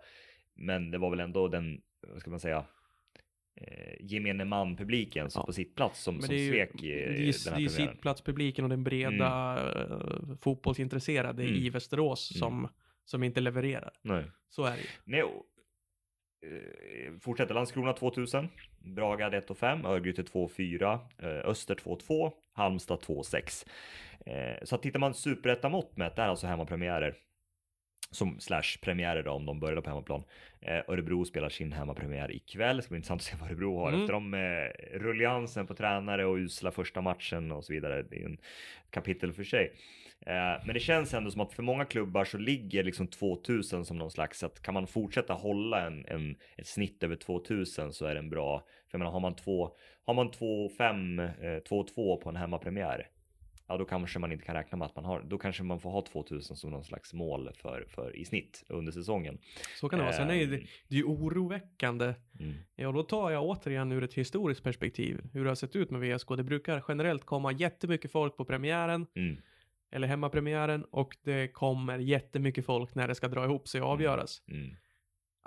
Men 0.55 0.91
det 0.91 0.99
var 0.99 1.11
väl 1.11 1.21
ändå 1.21 1.49
den, 1.49 1.81
vad 2.09 2.21
ska 2.21 2.31
man 2.31 2.41
säga, 2.41 2.65
eh, 3.55 3.95
gemene 4.01 4.45
man-publiken 4.45 5.29
ja. 5.35 5.47
på 5.47 5.53
sitt 5.53 5.75
plats 5.75 6.03
som, 6.03 6.23
som 6.23 6.35
ju, 6.35 6.51
svek 6.51 6.83
i, 6.83 6.89
det 6.89 6.95
är, 6.95 7.45
den 7.45 7.53
här 7.53 7.61
Det 7.61 7.65
är 7.65 7.69
sittplatspubliken 7.69 8.65
och 8.65 8.71
den 8.71 8.85
breda 8.85 9.59
mm. 9.59 9.93
uh, 9.93 10.37
fotbollsintresserade 10.41 11.43
mm. 11.43 11.55
i 11.55 11.71
Västerås 11.71 12.31
mm. 12.31 12.39
som, 12.39 12.69
som 13.11 13.23
inte 13.23 13.41
levererar. 13.41 13.93
Nej. 14.03 14.25
Så 14.49 14.65
är 14.65 14.71
det 14.71 14.83
ju. 14.83 14.89
Nej, 15.05 15.23
uh, 15.23 17.19
fortsätter 17.21 17.55
Landskrona 17.55 17.93
2000, 17.93 18.49
Braga 18.79 19.39
1 19.39 19.59
5, 19.59 19.87
Örgryte 19.87 20.25
2 20.25 20.49
4, 20.49 21.01
uh, 21.23 21.29
Öster 21.29 21.75
2 21.75 21.97
2, 21.97 22.33
Halmstad 22.53 23.01
2 23.01 23.23
6. 23.23 23.67
Uh, 24.27 24.65
så 24.65 24.77
tittar 24.77 25.01
man 25.01 25.15
superetta 25.15 25.69
mått 25.69 25.97
med, 25.97 26.13
det 26.17 26.23
är 26.23 26.29
alltså 26.29 26.47
hemmapremiärer 26.47 27.15
som 28.11 28.41
slash 28.41 28.79
premiärer 28.83 29.23
då 29.23 29.31
om 29.31 29.47
de 29.47 29.61
började 29.61 29.83
på 29.83 29.91
hemmaplan. 29.91 30.25
Eh, 30.61 30.81
Örebro 30.89 31.25
spelar 31.25 31.49
sin 31.49 31.73
hemmapremiär 31.73 32.33
ikväll. 32.33 32.77
Det 32.77 32.83
ska 32.83 32.91
bli 32.91 32.97
intressant 32.97 33.21
att 33.21 33.27
se 33.27 33.37
vad 33.41 33.51
Örebro 33.51 33.79
har 33.79 33.89
mm. 33.89 34.01
efter 34.01 34.13
de 34.13 34.35
eh, 34.35 34.99
rulliansen 34.99 35.67
på 35.67 35.75
tränare 35.75 36.27
och 36.27 36.37
usla 36.37 36.71
första 36.71 37.01
matchen 37.01 37.53
och 37.53 37.65
så 37.65 37.73
vidare. 37.73 38.03
Det 38.03 38.23
är 38.23 38.27
en 38.27 38.39
kapitel 38.91 39.33
för 39.33 39.45
sig. 39.45 39.73
Eh, 40.27 40.65
men 40.65 40.75
det 40.75 40.81
känns 40.81 41.15
ändå 41.15 41.31
som 41.31 41.41
att 41.41 41.53
för 41.53 41.63
många 41.63 41.85
klubbar 41.85 42.25
så 42.25 42.39
ligger 42.39 42.85
liksom 42.85 43.07
2000 43.07 43.85
som 43.85 43.99
någon 43.99 44.11
slags 44.11 44.43
att 44.43 44.63
kan 44.63 44.75
man 44.75 44.87
fortsätta 44.87 45.35
hålla 45.35 45.87
en, 45.87 46.07
en 46.07 46.37
ett 46.57 46.67
snitt 46.67 47.03
över 47.03 47.17
2000 47.17 47.93
så 47.93 48.07
är 48.07 48.15
det 48.15 48.21
en 48.21 48.31
bra. 48.31 48.59
För 48.59 48.91
jag 48.91 48.99
menar, 48.99 49.13
har 49.13 49.21
man 49.21 49.37
två, 49.37 49.71
har 50.05 50.15
man 50.15 50.31
2-5, 50.31 51.21
eh, 51.43 51.61
2-2 51.63 52.17
på 52.17 52.29
en 52.29 52.37
hemmapremiär 52.37 53.09
ja 53.69 53.77
då 53.77 53.85
kanske 53.85 54.19
man 54.19 54.33
inte 54.33 54.45
kan 54.45 54.55
räkna 54.55 54.79
med 54.79 54.87
att 54.87 54.97
man 54.97 55.05
har, 55.05 55.23
då 55.23 55.39
kanske 55.39 55.63
man 55.63 55.81
får 55.81 55.91
ha 55.91 56.03
2000 56.03 56.57
som 56.57 56.71
någon 56.71 56.85
slags 56.85 57.15
mål 57.15 57.51
för, 57.55 57.87
för 57.89 58.17
i 58.17 58.25
snitt 58.25 58.65
under 58.69 58.93
säsongen. 58.93 59.39
Så 59.81 59.89
kan 59.89 59.99
det 59.99 60.05
vara. 60.05 60.15
Sen 60.15 60.31
är 60.31 60.35
det, 60.35 60.57
ehm. 60.57 60.67
det 60.89 60.95
är 60.95 60.99
ju 60.99 61.05
oroväckande. 61.05 62.15
Mm. 62.41 62.55
Ja, 62.77 62.93
då 62.93 63.03
tar 63.03 63.31
jag 63.31 63.45
återigen 63.45 63.93
ur 63.93 64.05
ett 64.05 64.15
historiskt 64.15 64.63
perspektiv 64.63 65.21
hur 65.33 65.45
det 65.45 65.51
har 65.51 65.55
sett 65.55 65.77
ut 65.77 65.91
med 65.91 66.01
VSK. 66.01 66.29
Det 66.37 66.45
brukar 66.45 66.85
generellt 66.89 67.25
komma 67.25 67.53
jättemycket 67.53 68.13
folk 68.13 68.37
på 68.37 68.45
premiären. 68.45 69.07
Mm. 69.15 69.37
Eller 69.91 70.09
hemmapremiären 70.09 70.85
och 70.85 71.17
det 71.23 71.49
kommer 71.49 71.99
jättemycket 71.99 72.67
folk 72.67 72.95
när 72.95 73.09
det 73.09 73.15
ska 73.15 73.29
dra 73.29 73.45
ihop 73.45 73.69
sig 73.69 73.83
och 73.83 73.89
avgöras. 73.89 74.43
Mm. 74.49 74.61
mm 74.61 74.77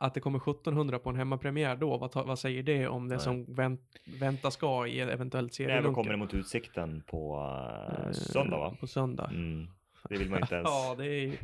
att 0.02 0.14
det 0.14 0.20
kommer 0.20 0.38
1700 0.38 1.00
på 1.00 1.10
en 1.10 1.16
hemmapremiär 1.16 1.76
då, 1.76 1.98
vad, 1.98 2.14
vad 2.14 2.40
säger 2.40 2.64
det 2.64 2.88
om 2.88 3.08
det 3.08 3.16
Nej. 3.16 3.24
som 3.24 3.56
vänt, 3.56 3.82
väntas 4.20 4.54
ska 4.54 4.88
i 4.88 5.00
eventuellt 5.00 5.54
serielunken? 5.54 5.84
Nej, 5.84 5.96
kommer 5.96 6.12
det 6.12 6.18
mot 6.18 6.34
Utsikten 6.34 7.04
på 7.08 7.40
uh, 8.06 8.12
söndag 8.12 8.58
va? 8.58 8.76
På 8.80 8.88
söndag. 8.88 9.30
Mm. 9.34 9.68
Det 10.10 10.18
vill 10.18 10.30
man 10.30 10.40
inte 10.40 10.56
ens. 10.56 10.66
ja, 10.70 10.96
det 10.98 11.06
är, 11.06 11.38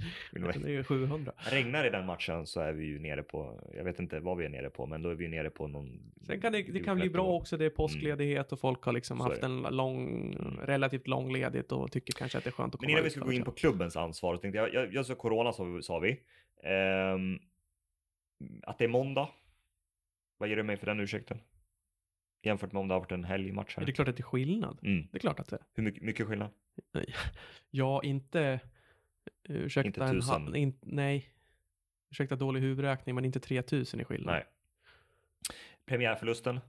det 0.63 0.75
är 0.75 0.83
700. 0.83 1.31
Regnar 1.37 1.85
i 1.85 1.89
den 1.89 2.05
matchen 2.05 2.47
så 2.47 2.59
är 2.59 2.73
vi 2.73 2.85
ju 2.85 2.99
nere 2.99 3.23
på, 3.23 3.59
jag 3.75 3.83
vet 3.83 3.99
inte 3.99 4.19
vad 4.19 4.37
vi 4.37 4.45
är 4.45 4.49
nere 4.49 4.69
på, 4.69 4.85
men 4.85 5.01
då 5.01 5.09
är 5.09 5.15
vi 5.15 5.27
nere 5.27 5.49
på 5.49 5.67
någon. 5.67 6.13
Sen 6.21 6.41
kan 6.41 6.51
det, 6.51 6.63
det 6.63 6.79
kan 6.79 6.97
bli 6.97 7.09
bra 7.09 7.27
också, 7.27 7.57
det 7.57 7.65
är 7.65 7.69
påskledighet 7.69 8.51
och 8.51 8.59
folk 8.59 8.83
har 8.83 8.93
liksom 8.93 9.17
så 9.17 9.23
haft 9.23 9.43
en 9.43 9.61
lång, 9.61 10.33
mm. 10.33 10.57
relativt 10.57 11.07
lång 11.07 11.33
ledighet 11.33 11.71
och 11.71 11.91
tycker 11.91 12.13
kanske 12.13 12.37
att 12.37 12.43
det 12.43 12.49
är 12.49 12.51
skönt 12.51 12.73
att 12.73 12.79
komma 12.79 12.87
Men 12.87 12.91
innan 12.91 13.03
vi 13.03 13.09
ska 13.09 13.19
gå 13.19 13.31
in 13.31 13.43
på 13.43 13.51
klubbens 13.51 13.95
ansvar, 13.95 14.35
så 14.35 14.41
tänkte 14.41 14.57
jag, 14.57 14.73
jag, 14.73 14.93
jag 14.93 15.05
sa 15.05 15.15
corona 15.15 15.53
sa, 15.53 15.81
sa 15.81 15.99
vi. 15.99 16.19
Um, 17.13 17.39
att 18.63 18.77
det 18.77 18.83
är 18.83 18.89
måndag. 18.89 19.29
Vad 20.37 20.49
ger 20.49 20.55
du 20.55 20.63
mig 20.63 20.77
för 20.77 20.85
den 20.85 20.99
ursäkten? 20.99 21.39
Jämfört 22.41 22.71
med 22.71 22.79
om 22.79 22.87
det 22.87 22.93
har 22.93 22.99
varit 22.99 23.11
en 23.11 23.23
helgmatch 23.23 23.77
här. 23.77 23.85
Det 23.85 23.91
är 23.91 23.93
klart 23.93 24.07
att 24.07 24.17
det 24.17 24.21
är 24.21 24.23
skillnad. 24.23 24.79
Mm. 24.81 25.07
Det 25.11 25.17
är 25.17 25.19
klart 25.19 25.39
att 25.39 25.49
det 25.49 25.55
är. 25.55 25.61
Hur 25.73 25.83
mycket, 25.83 26.03
mycket 26.03 26.27
skillnad? 26.27 26.49
Ja, 27.69 28.03
inte... 28.03 28.59
Ursäkta, 29.43 29.87
inte 29.87 30.07
tusen? 30.07 30.47
En, 30.47 30.55
in, 30.55 30.79
nej. 30.81 31.29
ursäkta 32.11 32.35
dålig 32.35 32.61
huvudräkning, 32.61 33.15
men 33.15 33.25
inte 33.25 33.39
3000 33.39 34.01
i 34.01 34.03
skillnad. 34.03 34.35
Nej. 34.35 34.45
Premiärförlusten 35.85 36.59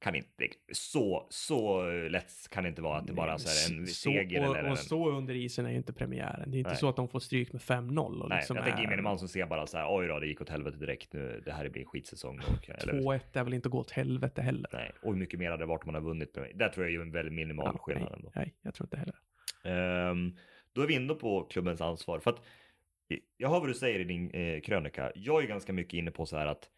kan 0.00 0.14
inte, 0.14 0.48
så, 0.72 1.26
så 1.30 1.90
lätt 1.90 2.32
kan 2.50 2.62
det 2.62 2.68
inte 2.68 2.82
vara 2.82 2.98
att 2.98 3.06
det 3.06 3.12
bara 3.12 3.32
är 3.32 3.78
en 3.78 3.86
seger. 3.86 4.48
Och, 4.48 4.56
eller 4.56 4.70
och 4.70 4.78
stå 4.78 5.10
under 5.10 5.34
isen 5.34 5.66
är 5.66 5.70
ju 5.70 5.76
inte 5.76 5.92
premiären. 5.92 6.50
Det 6.50 6.56
är 6.56 6.58
inte 6.58 6.70
Nej. 6.70 6.78
så 6.78 6.88
att 6.88 6.96
de 6.96 7.08
får 7.08 7.20
stryk 7.20 7.52
med 7.52 7.62
5-0. 7.62 8.28
Nej, 8.28 8.38
liksom 8.38 8.56
jag 8.56 8.64
tänker 8.64 8.82
gemene 8.82 9.02
man 9.02 9.18
som 9.18 9.28
ser 9.28 9.46
bara 9.46 9.66
så 9.66 9.78
här, 9.78 9.96
oj 9.96 10.06
då, 10.06 10.18
det 10.18 10.26
gick 10.26 10.40
åt 10.40 10.48
helvete 10.48 10.76
direkt 10.76 11.12
nu, 11.12 11.42
det 11.44 11.52
här 11.52 11.68
blir 11.68 11.82
en 11.82 11.88
skitsäsong. 11.88 12.40
2-1 12.40 13.20
är 13.32 13.44
väl 13.44 13.54
inte 13.54 13.68
att 13.68 13.72
gå 13.72 13.78
åt 13.78 13.90
helvete 13.90 14.42
heller. 14.42 14.70
Nej, 14.72 14.92
och 15.02 15.12
hur 15.12 15.20
mycket 15.20 15.38
mer 15.38 15.50
hade 15.50 15.62
det 15.62 15.66
varit 15.66 15.84
om 15.84 15.92
man 15.92 15.94
har 15.94 16.08
vunnit. 16.08 16.38
Där 16.54 16.68
tror 16.68 16.86
jag 16.86 16.94
är 16.94 17.00
en 17.00 17.12
väldigt 17.12 17.34
minimal 17.34 17.70
ja, 17.74 17.78
skillnad 17.78 18.08
nej, 18.10 18.16
ändå. 18.16 18.32
Nej, 18.34 18.54
jag 18.62 18.74
tror 18.74 18.86
inte 18.86 18.96
heller. 18.96 20.10
Um, 20.10 20.36
då 20.72 20.82
är 20.82 20.86
vi 20.86 20.94
inne 20.94 21.14
på 21.14 21.42
klubbens 21.42 21.80
ansvar. 21.80 22.18
För 22.18 22.30
att 22.30 22.42
jag 23.36 23.48
hör 23.48 23.60
vad 23.60 23.68
du 23.68 23.74
säger 23.74 24.00
i 24.00 24.04
din 24.04 24.30
eh, 24.30 24.60
krönika. 24.60 25.12
Jag 25.14 25.42
är 25.42 25.46
ganska 25.46 25.72
mycket 25.72 25.94
inne 25.94 26.10
på 26.10 26.26
så 26.26 26.36
här 26.36 26.46
att 26.46 26.70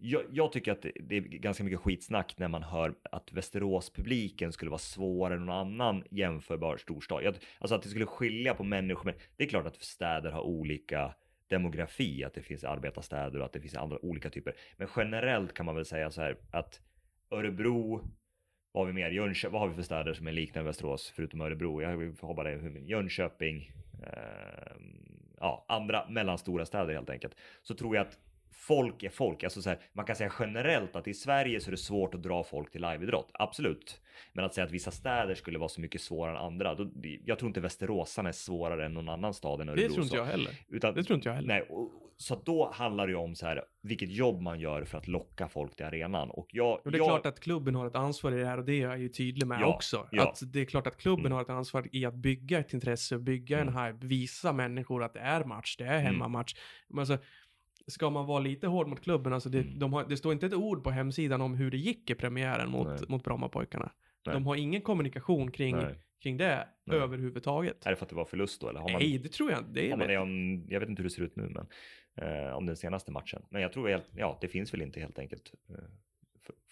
jag, 0.00 0.22
jag, 0.30 0.52
tycker 0.52 0.72
att 0.72 0.86
det 1.00 1.16
är 1.16 1.20
ganska 1.20 1.64
mycket 1.64 1.80
skitsnack 1.80 2.34
när 2.38 2.48
man 2.48 2.62
hör 2.62 2.94
att 3.02 3.32
Västerås-publiken 3.32 4.52
skulle 4.52 4.70
vara 4.70 4.78
svårare 4.78 5.34
än 5.34 5.46
någon 5.46 5.56
annan 5.56 6.04
jämförbar 6.10 6.76
storstad. 6.76 7.22
Jag, 7.24 7.34
alltså 7.58 7.74
att 7.74 7.82
det 7.82 7.88
skulle 7.88 8.06
skilja 8.06 8.54
på 8.54 8.64
människor. 8.64 9.04
Men 9.04 9.14
det 9.36 9.44
är 9.44 9.48
klart 9.48 9.66
att 9.66 9.82
städer 9.82 10.30
har 10.30 10.40
olika 10.40 11.14
demografi, 11.48 12.24
att 12.24 12.34
det 12.34 12.42
finns 12.42 12.64
arbetarstäder 12.64 13.38
och 13.38 13.44
att 13.44 13.52
det 13.52 13.60
finns 13.60 13.76
andra 13.76 14.04
olika 14.04 14.30
typer. 14.30 14.54
Men 14.76 14.88
generellt 14.96 15.54
kan 15.54 15.66
man 15.66 15.74
väl 15.74 15.84
säga 15.84 16.10
så 16.10 16.20
här 16.20 16.36
att 16.50 16.80
Örebro, 17.30 18.08
vad 18.72 18.82
har 18.82 18.86
vi 18.86 18.92
mer? 18.92 19.10
Jönköping, 19.10 19.52
vad 19.52 19.60
har 19.60 19.68
vi 19.68 19.74
för 19.74 19.82
städer 19.82 20.14
som 20.14 20.26
är 20.26 20.32
liknande 20.32 20.66
Västerås 20.66 21.12
förutom 21.16 21.40
Örebro? 21.40 21.82
Jag 21.82 21.88
har 22.20 22.34
bara 22.34 22.50
det 22.50 22.80
Jönköping, 22.80 23.72
eh, 24.02 24.72
ja, 25.40 25.64
andra 25.68 26.08
mellanstora 26.08 26.66
städer 26.66 26.94
helt 26.94 27.10
enkelt. 27.10 27.36
Så 27.62 27.74
tror 27.74 27.96
jag 27.96 28.06
att 28.06 28.18
folk 28.52 29.02
är 29.02 29.08
folk. 29.08 29.44
Alltså 29.44 29.62
så 29.62 29.68
här, 29.68 29.78
man 29.92 30.04
kan 30.04 30.16
säga 30.16 30.32
generellt 30.38 30.96
att 30.96 31.08
i 31.08 31.14
Sverige 31.14 31.60
så 31.60 31.68
är 31.68 31.70
det 31.70 31.76
svårt 31.76 32.14
att 32.14 32.22
dra 32.22 32.44
folk 32.44 32.70
till 32.70 32.80
liveidrott. 32.80 33.30
Absolut. 33.34 34.00
Men 34.32 34.44
att 34.44 34.54
säga 34.54 34.64
att 34.64 34.72
vissa 34.72 34.90
städer 34.90 35.34
skulle 35.34 35.58
vara 35.58 35.68
så 35.68 35.80
mycket 35.80 36.00
svårare 36.00 36.36
än 36.36 36.44
andra. 36.44 36.74
Då, 36.74 36.90
jag 37.24 37.38
tror 37.38 37.48
inte 37.48 37.60
Västeråsarna 37.60 38.28
är 38.28 38.32
svårare 38.32 38.86
än 38.86 38.94
någon 38.94 39.08
annan 39.08 39.34
stad 39.34 39.60
än 39.60 39.68
Örebro. 39.68 39.88
Det 39.88 39.94
tror 39.94 40.04
inte 40.04 40.16
jag 40.16 40.24
heller. 40.24 40.52
Utan, 40.68 40.94
det 40.94 41.04
tror 41.04 41.14
inte 41.14 41.28
jag 41.28 41.34
heller. 41.34 41.48
Nej, 41.48 41.62
och, 41.62 41.92
så 42.16 42.42
då 42.44 42.70
handlar 42.74 43.06
det 43.06 43.10
ju 43.10 43.16
om 43.16 43.34
så 43.34 43.46
här, 43.46 43.64
vilket 43.82 44.10
jobb 44.10 44.40
man 44.40 44.60
gör 44.60 44.84
för 44.84 44.98
att 44.98 45.08
locka 45.08 45.48
folk 45.48 45.76
till 45.76 45.86
arenan. 45.86 46.30
Och, 46.30 46.46
jag, 46.52 46.80
och 46.84 46.92
det 46.92 46.96
är 46.96 46.98
jag... 46.98 47.06
klart 47.06 47.26
att 47.26 47.40
klubben 47.40 47.74
har 47.74 47.86
ett 47.86 47.94
ansvar 47.94 48.32
i 48.32 48.40
det 48.40 48.46
här 48.46 48.58
och 48.58 48.64
det 48.64 48.72
är 48.72 48.82
jag 48.82 48.98
ju 48.98 49.08
tydlig 49.08 49.46
med 49.46 49.60
ja, 49.60 49.74
också. 49.74 50.08
Ja. 50.10 50.28
Att 50.28 50.52
det 50.52 50.60
är 50.60 50.64
klart 50.64 50.86
att 50.86 50.96
klubben 50.96 51.26
mm. 51.26 51.32
har 51.32 51.42
ett 51.42 51.50
ansvar 51.50 51.88
i 51.92 52.04
att 52.04 52.14
bygga 52.14 52.58
ett 52.58 52.72
intresse, 52.72 53.18
bygga 53.18 53.60
mm. 53.60 53.76
en 53.76 53.84
hype, 53.84 54.06
visa 54.06 54.52
människor 54.52 55.02
att 55.02 55.14
det 55.14 55.20
är 55.20 55.44
match, 55.44 55.76
det 55.76 55.84
är 55.84 55.92
mm. 55.92 56.04
hemmamatch. 56.04 56.54
Mm. 56.90 56.98
Alltså, 56.98 57.18
ska 57.86 58.10
man 58.10 58.26
vara 58.26 58.38
lite 58.40 58.66
hård 58.66 58.88
mot 58.88 59.00
klubben, 59.00 59.32
alltså 59.32 59.48
det, 59.48 59.58
mm. 59.58 59.78
de 59.78 59.92
har, 59.92 60.04
det 60.08 60.16
står 60.16 60.32
inte 60.32 60.46
ett 60.46 60.54
ord 60.54 60.84
på 60.84 60.90
hemsidan 60.90 61.40
om 61.40 61.54
hur 61.54 61.70
det 61.70 61.76
gick 61.76 62.10
i 62.10 62.14
premiären 62.14 62.70
mot, 62.70 63.08
mot 63.08 63.24
Brommapojkarna. 63.24 63.92
De 64.24 64.46
har 64.46 64.56
ingen 64.56 64.80
kommunikation 64.80 65.50
kring, 65.50 65.76
kring 66.22 66.36
det 66.36 66.68
Nej. 66.84 66.98
överhuvudtaget. 66.98 67.86
Är 67.86 67.90
det 67.90 67.96
för 67.96 68.04
att 68.04 68.10
det 68.10 68.16
var 68.16 68.24
förlust 68.24 68.60
då? 68.60 68.68
Eller 68.68 68.80
har 68.80 68.88
man, 68.88 69.02
Nej, 69.02 69.18
det 69.18 69.28
tror 69.28 69.50
jag 69.50 69.64
det 69.72 69.90
är. 69.90 69.96
man 69.96 70.16
om, 70.16 70.64
jag 70.68 70.80
vet 70.80 70.88
inte 70.88 71.02
hur 71.02 71.08
det 71.08 71.14
ser 71.14 71.22
ut 71.22 71.36
nu, 71.36 71.48
men 71.48 71.66
eh, 72.26 72.52
om 72.52 72.66
den 72.66 72.76
senaste 72.76 73.12
matchen. 73.12 73.42
Men 73.50 73.62
jag 73.62 73.72
tror, 73.72 74.02
ja, 74.16 74.38
det 74.40 74.48
finns 74.48 74.74
väl 74.74 74.82
inte 74.82 75.00
helt 75.00 75.18
enkelt 75.18 75.52
eh, 75.68 75.74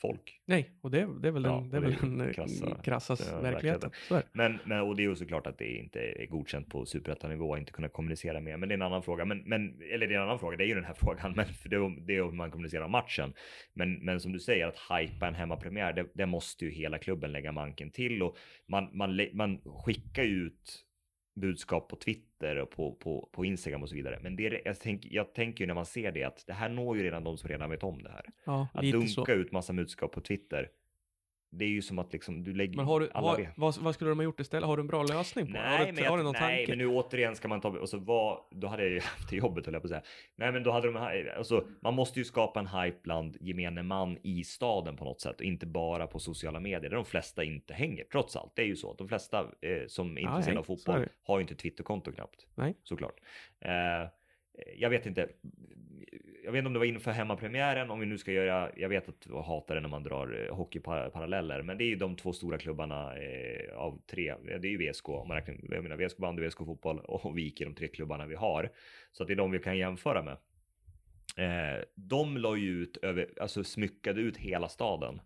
folk. 0.01 0.41
Nej, 0.47 0.71
och 0.81 0.91
det, 0.91 1.09
det 1.23 1.29
är 1.29 1.33
väl 1.33 1.43
den, 1.43 1.71
det 1.71 1.77
är 1.77 1.81
väl 1.81 1.95
den 2.01 2.21
eh, 2.21 2.33
krassa, 2.33 2.81
krassa 2.83 3.41
verkligheten. 3.41 3.91
Men, 4.33 4.59
men, 4.65 4.81
och 4.81 4.97
det 4.97 5.03
är 5.03 5.09
ju 5.09 5.17
såklart 5.17 5.47
att 5.47 5.59
det 5.59 5.77
inte 5.77 6.01
är 6.01 6.27
godkänt 6.27 6.69
på 6.69 6.87
superettanivå, 6.87 7.57
inte 7.57 7.73
kunna 7.73 7.89
kommunicera 7.89 8.41
med. 8.41 8.61
Men 8.61 8.69
det 8.69 8.73
är 8.73 8.77
en 8.77 8.83
annan 8.83 9.03
fråga. 9.03 9.25
Men, 9.25 9.39
men, 9.39 9.83
eller 9.93 10.07
det 10.07 10.15
är 10.15 10.19
en 10.19 10.25
annan 10.25 10.39
fråga, 10.39 10.57
det 10.57 10.65
är 10.65 10.69
ju 10.69 10.75
den 10.75 10.85
här 10.85 10.95
frågan, 11.01 11.33
men 11.37 11.47
för 11.47 11.69
det, 11.69 11.77
är, 11.77 12.07
det 12.07 12.17
är 12.17 12.25
hur 12.25 12.33
man 12.33 12.51
kommunicerar 12.51 12.89
matchen. 12.89 13.33
Men, 13.75 14.05
men 14.05 14.21
som 14.21 14.33
du 14.33 14.39
säger, 14.39 14.67
att 14.67 14.79
hypa 15.01 15.29
en 15.29 15.35
hemmapremiär, 15.35 15.93
det, 15.93 16.07
det 16.15 16.27
måste 16.27 16.65
ju 16.65 16.71
hela 16.71 16.99
klubben 16.99 17.33
lägga 17.33 17.53
manken 17.53 17.91
till. 17.91 18.23
Och 18.23 18.37
man, 18.69 18.97
man, 18.97 19.29
man 19.33 19.61
skickar 19.65 20.23
ju 20.23 20.47
ut 20.47 20.87
budskap 21.41 21.89
på 21.89 21.97
Twitter 21.97 22.57
och 22.57 22.71
på, 22.71 22.93
på, 22.93 23.29
på 23.33 23.45
Instagram 23.45 23.83
och 23.83 23.89
så 23.89 23.95
vidare. 23.95 24.19
Men 24.23 24.37
det, 24.37 24.63
jag, 24.65 24.81
tänk, 24.81 25.07
jag 25.11 25.35
tänker 25.35 25.65
ju 25.65 25.67
när 25.67 25.75
man 25.75 25.87
ser 25.87 26.13
det 26.13 26.25
att 26.25 26.47
det 26.47 26.53
här 26.53 26.69
når 26.69 26.97
ju 26.97 27.03
redan 27.03 27.25
de 27.25 27.39
som 27.39 27.49
redan 27.49 27.71
vet 27.71 27.83
om 27.83 28.03
det 28.03 28.11
här. 28.11 28.25
Ja, 28.45 28.69
att 28.75 28.83
dunka 28.83 29.09
så. 29.09 29.31
ut 29.31 29.53
massa 29.53 29.73
budskap 29.73 30.13
på 30.13 30.21
Twitter 30.21 30.69
det 31.51 31.65
är 31.65 31.69
ju 31.69 31.83
som 31.83 31.99
att 31.99 32.13
liksom 32.13 32.45
du 32.45 32.55
lägger 32.55 32.77
Men 32.77 32.87
har 32.87 33.01
du, 33.01 33.11
har, 33.15 33.53
vad, 33.57 33.79
vad, 33.79 33.95
skulle 33.95 34.11
de 34.11 34.19
ha 34.19 34.25
gjort 34.25 34.41
istället? 34.41 34.67
Har 34.67 34.77
du 34.77 34.81
en 34.81 34.87
bra 34.87 35.03
lösning 35.03 35.47
på 35.47 35.53
nej, 35.53 35.87
du, 35.87 35.93
men 35.93 36.05
jag, 36.05 36.11
har 36.11 36.33
nej, 36.33 36.67
men 36.69 36.79
nu 36.79 36.87
återigen 36.87 37.37
ska 37.37 37.49
man 37.49 37.61
ta, 37.61 37.69
och 37.69 37.89
så 37.89 37.99
vad, 37.99 38.39
då 38.51 38.67
hade 38.67 38.83
jag 38.83 38.93
ju 38.93 39.01
haft 39.01 39.31
det 39.31 39.37
jobbet 39.37 39.67
höll 39.67 39.73
jag 39.73 39.83
på 39.83 39.87
att 39.87 39.91
säga. 39.91 40.03
Nej, 40.37 40.53
men 40.53 40.63
då 40.63 40.71
hade 40.71 40.93
de, 40.93 41.25
alltså 41.37 41.65
man 41.81 41.95
måste 41.95 42.19
ju 42.19 42.25
skapa 42.25 42.61
en 42.61 42.67
hype 42.67 42.99
bland 43.03 43.37
gemene 43.41 43.83
man 43.83 44.19
i 44.23 44.45
staden 44.45 44.97
på 44.97 45.05
något 45.05 45.21
sätt 45.21 45.37
och 45.37 45.45
inte 45.45 45.67
bara 45.67 46.07
på 46.07 46.19
sociala 46.19 46.61
medier 46.61 46.91
där 46.91 46.97
de 46.97 47.05
flesta 47.05 47.45
inte 47.45 47.75
hänger, 47.75 48.05
trots 48.05 48.37
allt. 48.37 48.53
Det 48.57 48.63
är 48.63 48.67
ju 48.67 48.77
så, 48.77 48.95
de 48.95 49.09
flesta 49.09 49.41
eh, 49.41 49.87
som 49.87 50.19
är 50.19 50.21
intresserade 50.21 50.61
av 50.61 50.65
fotboll 50.65 51.07
har 51.23 51.39
ju 51.39 51.43
inte 51.43 51.55
Twitterkonto 51.55 52.13
knappt. 52.13 52.47
Nej. 52.55 52.75
Såklart. 52.83 53.21
Eh, 53.61 54.11
jag 54.77 54.91
vet 54.91 55.07
inte. 55.07 55.29
Jag 56.51 56.53
vet 56.53 56.59
inte 56.59 56.67
om 56.67 56.73
det 56.73 56.79
var 56.79 56.87
inför 56.87 57.11
hemmapremiären, 57.11 57.91
om 57.91 58.01
vi 58.01 58.07
nu 58.07 58.19
ska 58.19 58.33
göra, 58.33 58.71
jag 58.77 58.89
vet 58.89 59.09
att 59.09 59.27
jag 59.29 59.43
hatar 59.43 59.75
det 59.75 59.81
när 59.81 59.89
man 59.89 60.03
drar 60.03 60.47
eh, 60.49 60.57
hockeyparalleller, 60.57 61.63
men 61.63 61.79
det 61.79 61.85
är 61.85 61.87
ju 61.87 61.97
de 61.97 62.17
två 62.17 62.33
stora 62.33 62.59
klubbarna 62.59 63.17
eh, 63.17 63.77
av 63.77 64.01
tre, 64.11 64.35
det 64.45 64.69
är 64.69 64.71
ju 64.71 64.91
VSK, 64.91 65.09
om 65.09 65.29
man 65.29 65.37
räknar, 65.37 65.75
jag 65.75 65.83
menar 65.83 65.97
VSK 65.97 66.17
bandy, 66.17 66.49
VSK 66.49 66.59
fotboll 66.59 66.99
och 67.05 67.39
VIK 67.39 67.61
är 67.61 67.65
de 67.65 67.75
tre 67.75 67.89
klubbarna 67.89 68.27
vi 68.27 68.35
har. 68.35 68.71
Så 69.13 69.23
att 69.23 69.27
det 69.27 69.33
är 69.33 69.37
de 69.37 69.51
vi 69.51 69.59
kan 69.59 69.79
jämföra 69.79 70.23
med. 70.23 70.37
Eh, 71.37 71.83
de 71.95 72.37
la 72.37 72.57
ju 72.57 72.83
ut 72.83 72.97
över, 72.97 73.29
alltså 73.41 73.65
smyckade 73.65 74.21
ut 74.21 74.37
hela 74.37 74.69
staden 74.69 75.21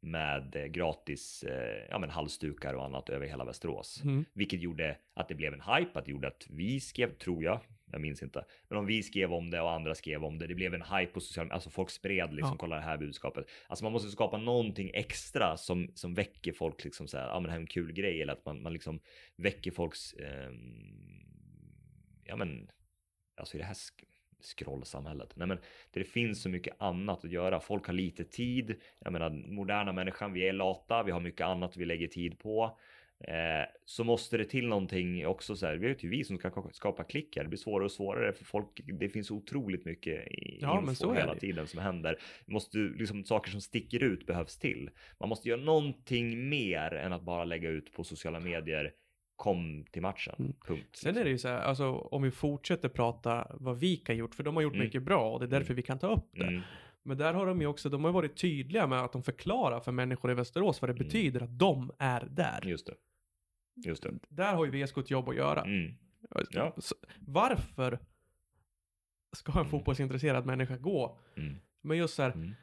med 0.00 0.56
eh, 0.56 0.64
gratis 0.64 1.42
eh, 1.42 1.86
ja, 1.90 1.98
men 1.98 2.10
halsdukar 2.10 2.74
och 2.74 2.84
annat 2.84 3.08
över 3.08 3.26
hela 3.26 3.44
Västerås. 3.44 4.02
Mm. 4.04 4.24
Vilket 4.32 4.60
gjorde 4.60 4.96
att 5.14 5.28
det 5.28 5.34
blev 5.34 5.52
en 5.52 5.60
hype, 5.60 5.98
att 5.98 6.04
det 6.04 6.10
gjorde 6.10 6.28
att 6.28 6.46
vi 6.50 6.80
skrev, 6.80 7.14
tror 7.14 7.44
jag, 7.44 7.60
jag 7.92 8.00
minns 8.00 8.22
inte. 8.22 8.44
Men 8.68 8.78
om 8.78 8.86
vi 8.86 9.02
skrev 9.02 9.32
om 9.32 9.50
det 9.50 9.60
och 9.60 9.72
andra 9.72 9.94
skrev 9.94 10.24
om 10.24 10.38
det, 10.38 10.46
det 10.46 10.54
blev 10.54 10.74
en 10.74 10.82
hype 10.82 11.12
på 11.12 11.20
sociala 11.20 11.44
medier, 11.44 11.54
alltså 11.54 11.70
folk 11.70 11.90
spred 11.90 12.34
liksom, 12.34 12.52
ja. 12.52 12.56
kolla 12.58 12.76
det 12.76 12.82
här 12.82 12.98
budskapet. 12.98 13.46
Alltså 13.66 13.84
man 13.84 13.92
måste 13.92 14.10
skapa 14.10 14.38
någonting 14.38 14.90
extra 14.94 15.56
som, 15.56 15.92
som 15.94 16.14
väcker 16.14 16.52
folk 16.52 16.84
liksom 16.84 17.08
så 17.08 17.18
här, 17.18 17.26
ja 17.26 17.34
men 17.34 17.42
det 17.42 17.50
här 17.50 17.56
är 17.56 17.60
en 17.60 17.66
kul 17.66 17.92
grej 17.92 18.22
eller 18.22 18.32
att 18.32 18.44
man, 18.44 18.62
man 18.62 18.72
liksom 18.72 19.00
väcker 19.36 19.70
folks, 19.70 20.12
eh, 20.12 20.52
ja 22.24 22.36
men, 22.36 22.70
alltså 23.36 23.56
i 23.56 23.58
det 23.58 23.64
här 23.64 23.76
scrollsamhället. 24.42 25.36
Nej 25.36 25.46
men 25.48 25.58
det 25.90 26.04
finns 26.04 26.42
så 26.42 26.48
mycket 26.48 26.74
annat 26.78 27.24
att 27.24 27.30
göra. 27.30 27.60
Folk 27.60 27.86
har 27.86 27.94
lite 27.94 28.24
tid. 28.24 28.80
Jag 28.98 29.12
menar 29.12 29.30
moderna 29.30 29.92
människan, 29.92 30.32
vi 30.32 30.48
är 30.48 30.52
lata, 30.52 31.02
vi 31.02 31.12
har 31.12 31.20
mycket 31.20 31.46
annat 31.46 31.76
vi 31.76 31.84
lägger 31.84 32.08
tid 32.08 32.38
på. 32.38 32.78
Eh, 33.28 33.66
så 33.84 34.04
måste 34.04 34.36
det 34.36 34.44
till 34.44 34.68
någonting 34.68 35.26
också 35.26 35.56
så 35.56 35.66
här. 35.66 35.76
Vi 35.76 35.88
vet 35.88 36.04
ju 36.04 36.08
vi 36.08 36.24
som 36.24 36.38
ska 36.38 36.70
skapa 36.72 37.04
klickar. 37.04 37.42
Det 37.42 37.48
blir 37.48 37.58
svårare 37.58 37.84
och 37.84 37.92
svårare 37.92 38.32
för 38.32 38.44
folk. 38.44 38.80
Det 38.84 39.08
finns 39.08 39.30
otroligt 39.30 39.84
mycket 39.84 40.28
ja, 40.60 40.74
info 40.74 40.86
men 40.86 40.96
så 40.96 41.14
hela 41.14 41.34
tiden 41.34 41.66
som 41.66 41.80
händer. 41.80 42.18
Måste 42.46 42.78
liksom 42.78 43.24
saker 43.24 43.50
som 43.50 43.60
sticker 43.60 44.02
ut 44.02 44.26
behövs 44.26 44.58
till. 44.58 44.90
Man 45.20 45.28
måste 45.28 45.48
göra 45.48 45.60
någonting 45.60 46.48
mer 46.48 46.94
än 46.94 47.12
att 47.12 47.22
bara 47.22 47.44
lägga 47.44 47.68
ut 47.68 47.92
på 47.92 48.04
sociala 48.04 48.40
medier 48.40 48.92
kom 49.36 49.84
till 49.90 50.02
matchen. 50.02 50.34
Mm. 50.38 50.52
Punkt. 50.66 50.96
Sen 50.96 51.16
är 51.16 51.24
det 51.24 51.30
ju 51.30 51.38
så 51.38 51.48
här, 51.48 51.58
alltså 51.58 51.90
om 51.90 52.22
vi 52.22 52.30
fortsätter 52.30 52.88
prata 52.88 53.46
vad 53.50 53.78
VIK 53.78 54.08
har 54.08 54.14
gjort, 54.14 54.34
för 54.34 54.42
de 54.42 54.56
har 54.56 54.62
gjort 54.62 54.74
mm. 54.74 54.84
mycket 54.84 55.02
bra 55.02 55.30
och 55.30 55.40
det 55.40 55.46
är 55.46 55.50
därför 55.50 55.70
mm. 55.70 55.76
vi 55.76 55.82
kan 55.82 55.98
ta 55.98 56.14
upp 56.14 56.28
det. 56.32 56.46
Mm. 56.46 56.62
Men 57.02 57.18
där 57.18 57.34
har 57.34 57.46
de 57.46 57.60
ju 57.60 57.66
också, 57.66 57.88
de 57.88 58.04
har 58.04 58.12
varit 58.12 58.36
tydliga 58.36 58.86
med 58.86 59.00
att 59.00 59.12
de 59.12 59.22
förklarar 59.22 59.80
för 59.80 59.92
människor 59.92 60.30
i 60.30 60.34
Västerås 60.34 60.82
vad 60.82 60.88
det 60.88 60.92
mm. 60.92 61.04
betyder 61.04 61.42
att 61.42 61.58
de 61.58 61.90
är 61.98 62.26
där. 62.30 62.60
Just 62.64 62.86
det. 62.86 62.94
Just 63.74 64.02
det. 64.02 64.14
Där 64.28 64.54
har 64.54 64.64
ju 64.64 64.84
VSK 64.84 64.98
ett 64.98 65.10
jobb 65.10 65.28
att 65.28 65.36
göra. 65.36 65.62
Mm. 65.62 65.94
Ja. 66.50 66.76
varför 67.18 67.98
ska 69.32 69.52
en 69.52 69.58
mm. 69.58 69.70
fotbollsintresserad 69.70 70.46
människa 70.46 70.76
gå? 70.76 71.18
Mm. 71.36 71.56
Men 71.80 71.98
just 71.98 72.14
så 72.14 72.22
här, 72.22 72.30
mm. 72.30 72.54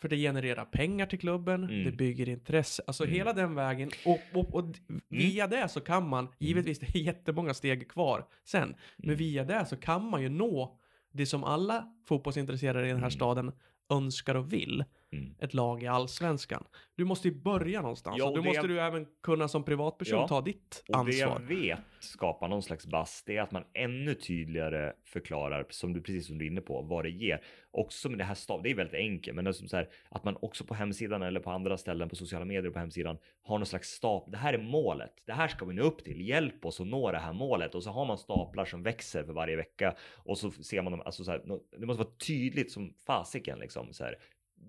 för 0.00 0.08
det 0.08 0.16
genererar 0.16 0.64
pengar 0.64 1.06
till 1.06 1.18
klubben, 1.18 1.64
mm. 1.64 1.84
det 1.84 1.92
bygger 1.92 2.28
intresse, 2.28 2.82
alltså 2.86 3.04
mm. 3.04 3.14
hela 3.16 3.32
den 3.32 3.54
vägen. 3.54 3.90
Och, 4.04 4.20
och, 4.32 4.54
och 4.54 4.64
via 5.08 5.46
det 5.46 5.68
så 5.68 5.80
kan 5.80 6.08
man, 6.08 6.28
givetvis 6.38 6.78
det 6.80 6.94
är 6.94 6.98
jättemånga 6.98 7.54
steg 7.54 7.90
kvar 7.90 8.26
sen, 8.44 8.74
men 8.96 9.16
via 9.16 9.44
det 9.44 9.66
så 9.66 9.76
kan 9.76 10.10
man 10.10 10.22
ju 10.22 10.28
nå 10.28 10.80
det 11.12 11.26
som 11.26 11.44
alla 11.44 11.92
fotbollsintresserade 12.08 12.88
i 12.88 12.92
den 12.92 13.02
här 13.02 13.10
staden 13.10 13.52
önskar 13.90 14.34
och 14.34 14.52
vill. 14.52 14.84
Mm. 15.12 15.34
ett 15.38 15.54
lag 15.54 15.82
i 15.82 15.86
allsvenskan. 15.86 16.64
Du 16.96 17.04
måste 17.04 17.28
ju 17.28 17.34
börja 17.34 17.82
någonstans. 17.82 18.16
Ja, 18.18 18.24
och 18.24 18.36
då 18.36 18.42
måste 18.42 18.56
jag... 18.56 18.68
du 18.68 18.80
även 18.80 19.06
kunna 19.22 19.48
som 19.48 19.64
privatperson 19.64 20.20
ja, 20.20 20.28
ta 20.28 20.40
ditt 20.40 20.84
och 20.88 20.98
ansvar. 20.98 21.34
Och 21.34 21.40
det 21.40 21.54
jag 21.54 21.60
vet 21.60 21.80
skapar 22.00 22.48
någon 22.48 22.62
slags 22.62 22.86
bass, 22.86 23.22
det 23.26 23.36
är 23.36 23.42
att 23.42 23.50
man 23.50 23.64
ännu 23.74 24.14
tydligare 24.14 24.92
förklarar, 25.04 25.66
som 25.70 25.92
du 25.92 26.00
precis 26.00 26.26
som 26.26 26.38
du 26.38 26.44
är 26.44 26.50
inne 26.50 26.60
på, 26.60 26.82
vad 26.82 27.04
det 27.04 27.10
ger. 27.10 27.42
Också 27.70 28.08
med 28.08 28.18
det 28.18 28.24
här 28.24 28.34
stav, 28.34 28.62
det 28.62 28.70
är 28.70 28.74
väldigt 28.74 28.94
enkelt, 28.94 29.34
men 29.34 29.44
det 29.44 29.50
är 29.50 29.52
som 29.52 29.68
så 29.68 29.76
här, 29.76 29.88
att 30.08 30.24
man 30.24 30.36
också 30.40 30.64
på 30.64 30.74
hemsidan 30.74 31.22
eller 31.22 31.40
på 31.40 31.50
andra 31.50 31.78
ställen 31.78 32.08
på 32.08 32.16
sociala 32.16 32.44
medier 32.44 32.70
på 32.70 32.78
hemsidan 32.78 33.18
har 33.42 33.58
någon 33.58 33.66
slags 33.66 33.88
stap. 33.88 34.30
Det 34.30 34.36
här 34.36 34.54
är 34.54 34.58
målet. 34.58 35.12
Det 35.24 35.32
här 35.32 35.48
ska 35.48 35.64
vi 35.64 35.74
nå 35.74 35.82
upp 35.82 36.04
till. 36.04 36.28
Hjälp 36.28 36.64
oss 36.64 36.80
att 36.80 36.86
nå 36.86 37.12
det 37.12 37.18
här 37.18 37.32
målet 37.32 37.74
och 37.74 37.82
så 37.82 37.90
har 37.90 38.04
man 38.04 38.18
staplar 38.18 38.64
som 38.64 38.82
växer 38.82 39.24
för 39.24 39.32
varje 39.32 39.56
vecka 39.56 39.96
och 40.16 40.38
så 40.38 40.50
ser 40.50 40.82
man 40.82 40.92
dem. 40.92 41.02
Alltså 41.04 41.24
så 41.24 41.30
här, 41.30 41.42
det 41.78 41.86
måste 41.86 42.02
vara 42.02 42.14
tydligt 42.26 42.72
som 42.72 42.94
fasiken 43.06 43.58
liksom 43.58 43.92
så 43.92 44.04
här. 44.04 44.14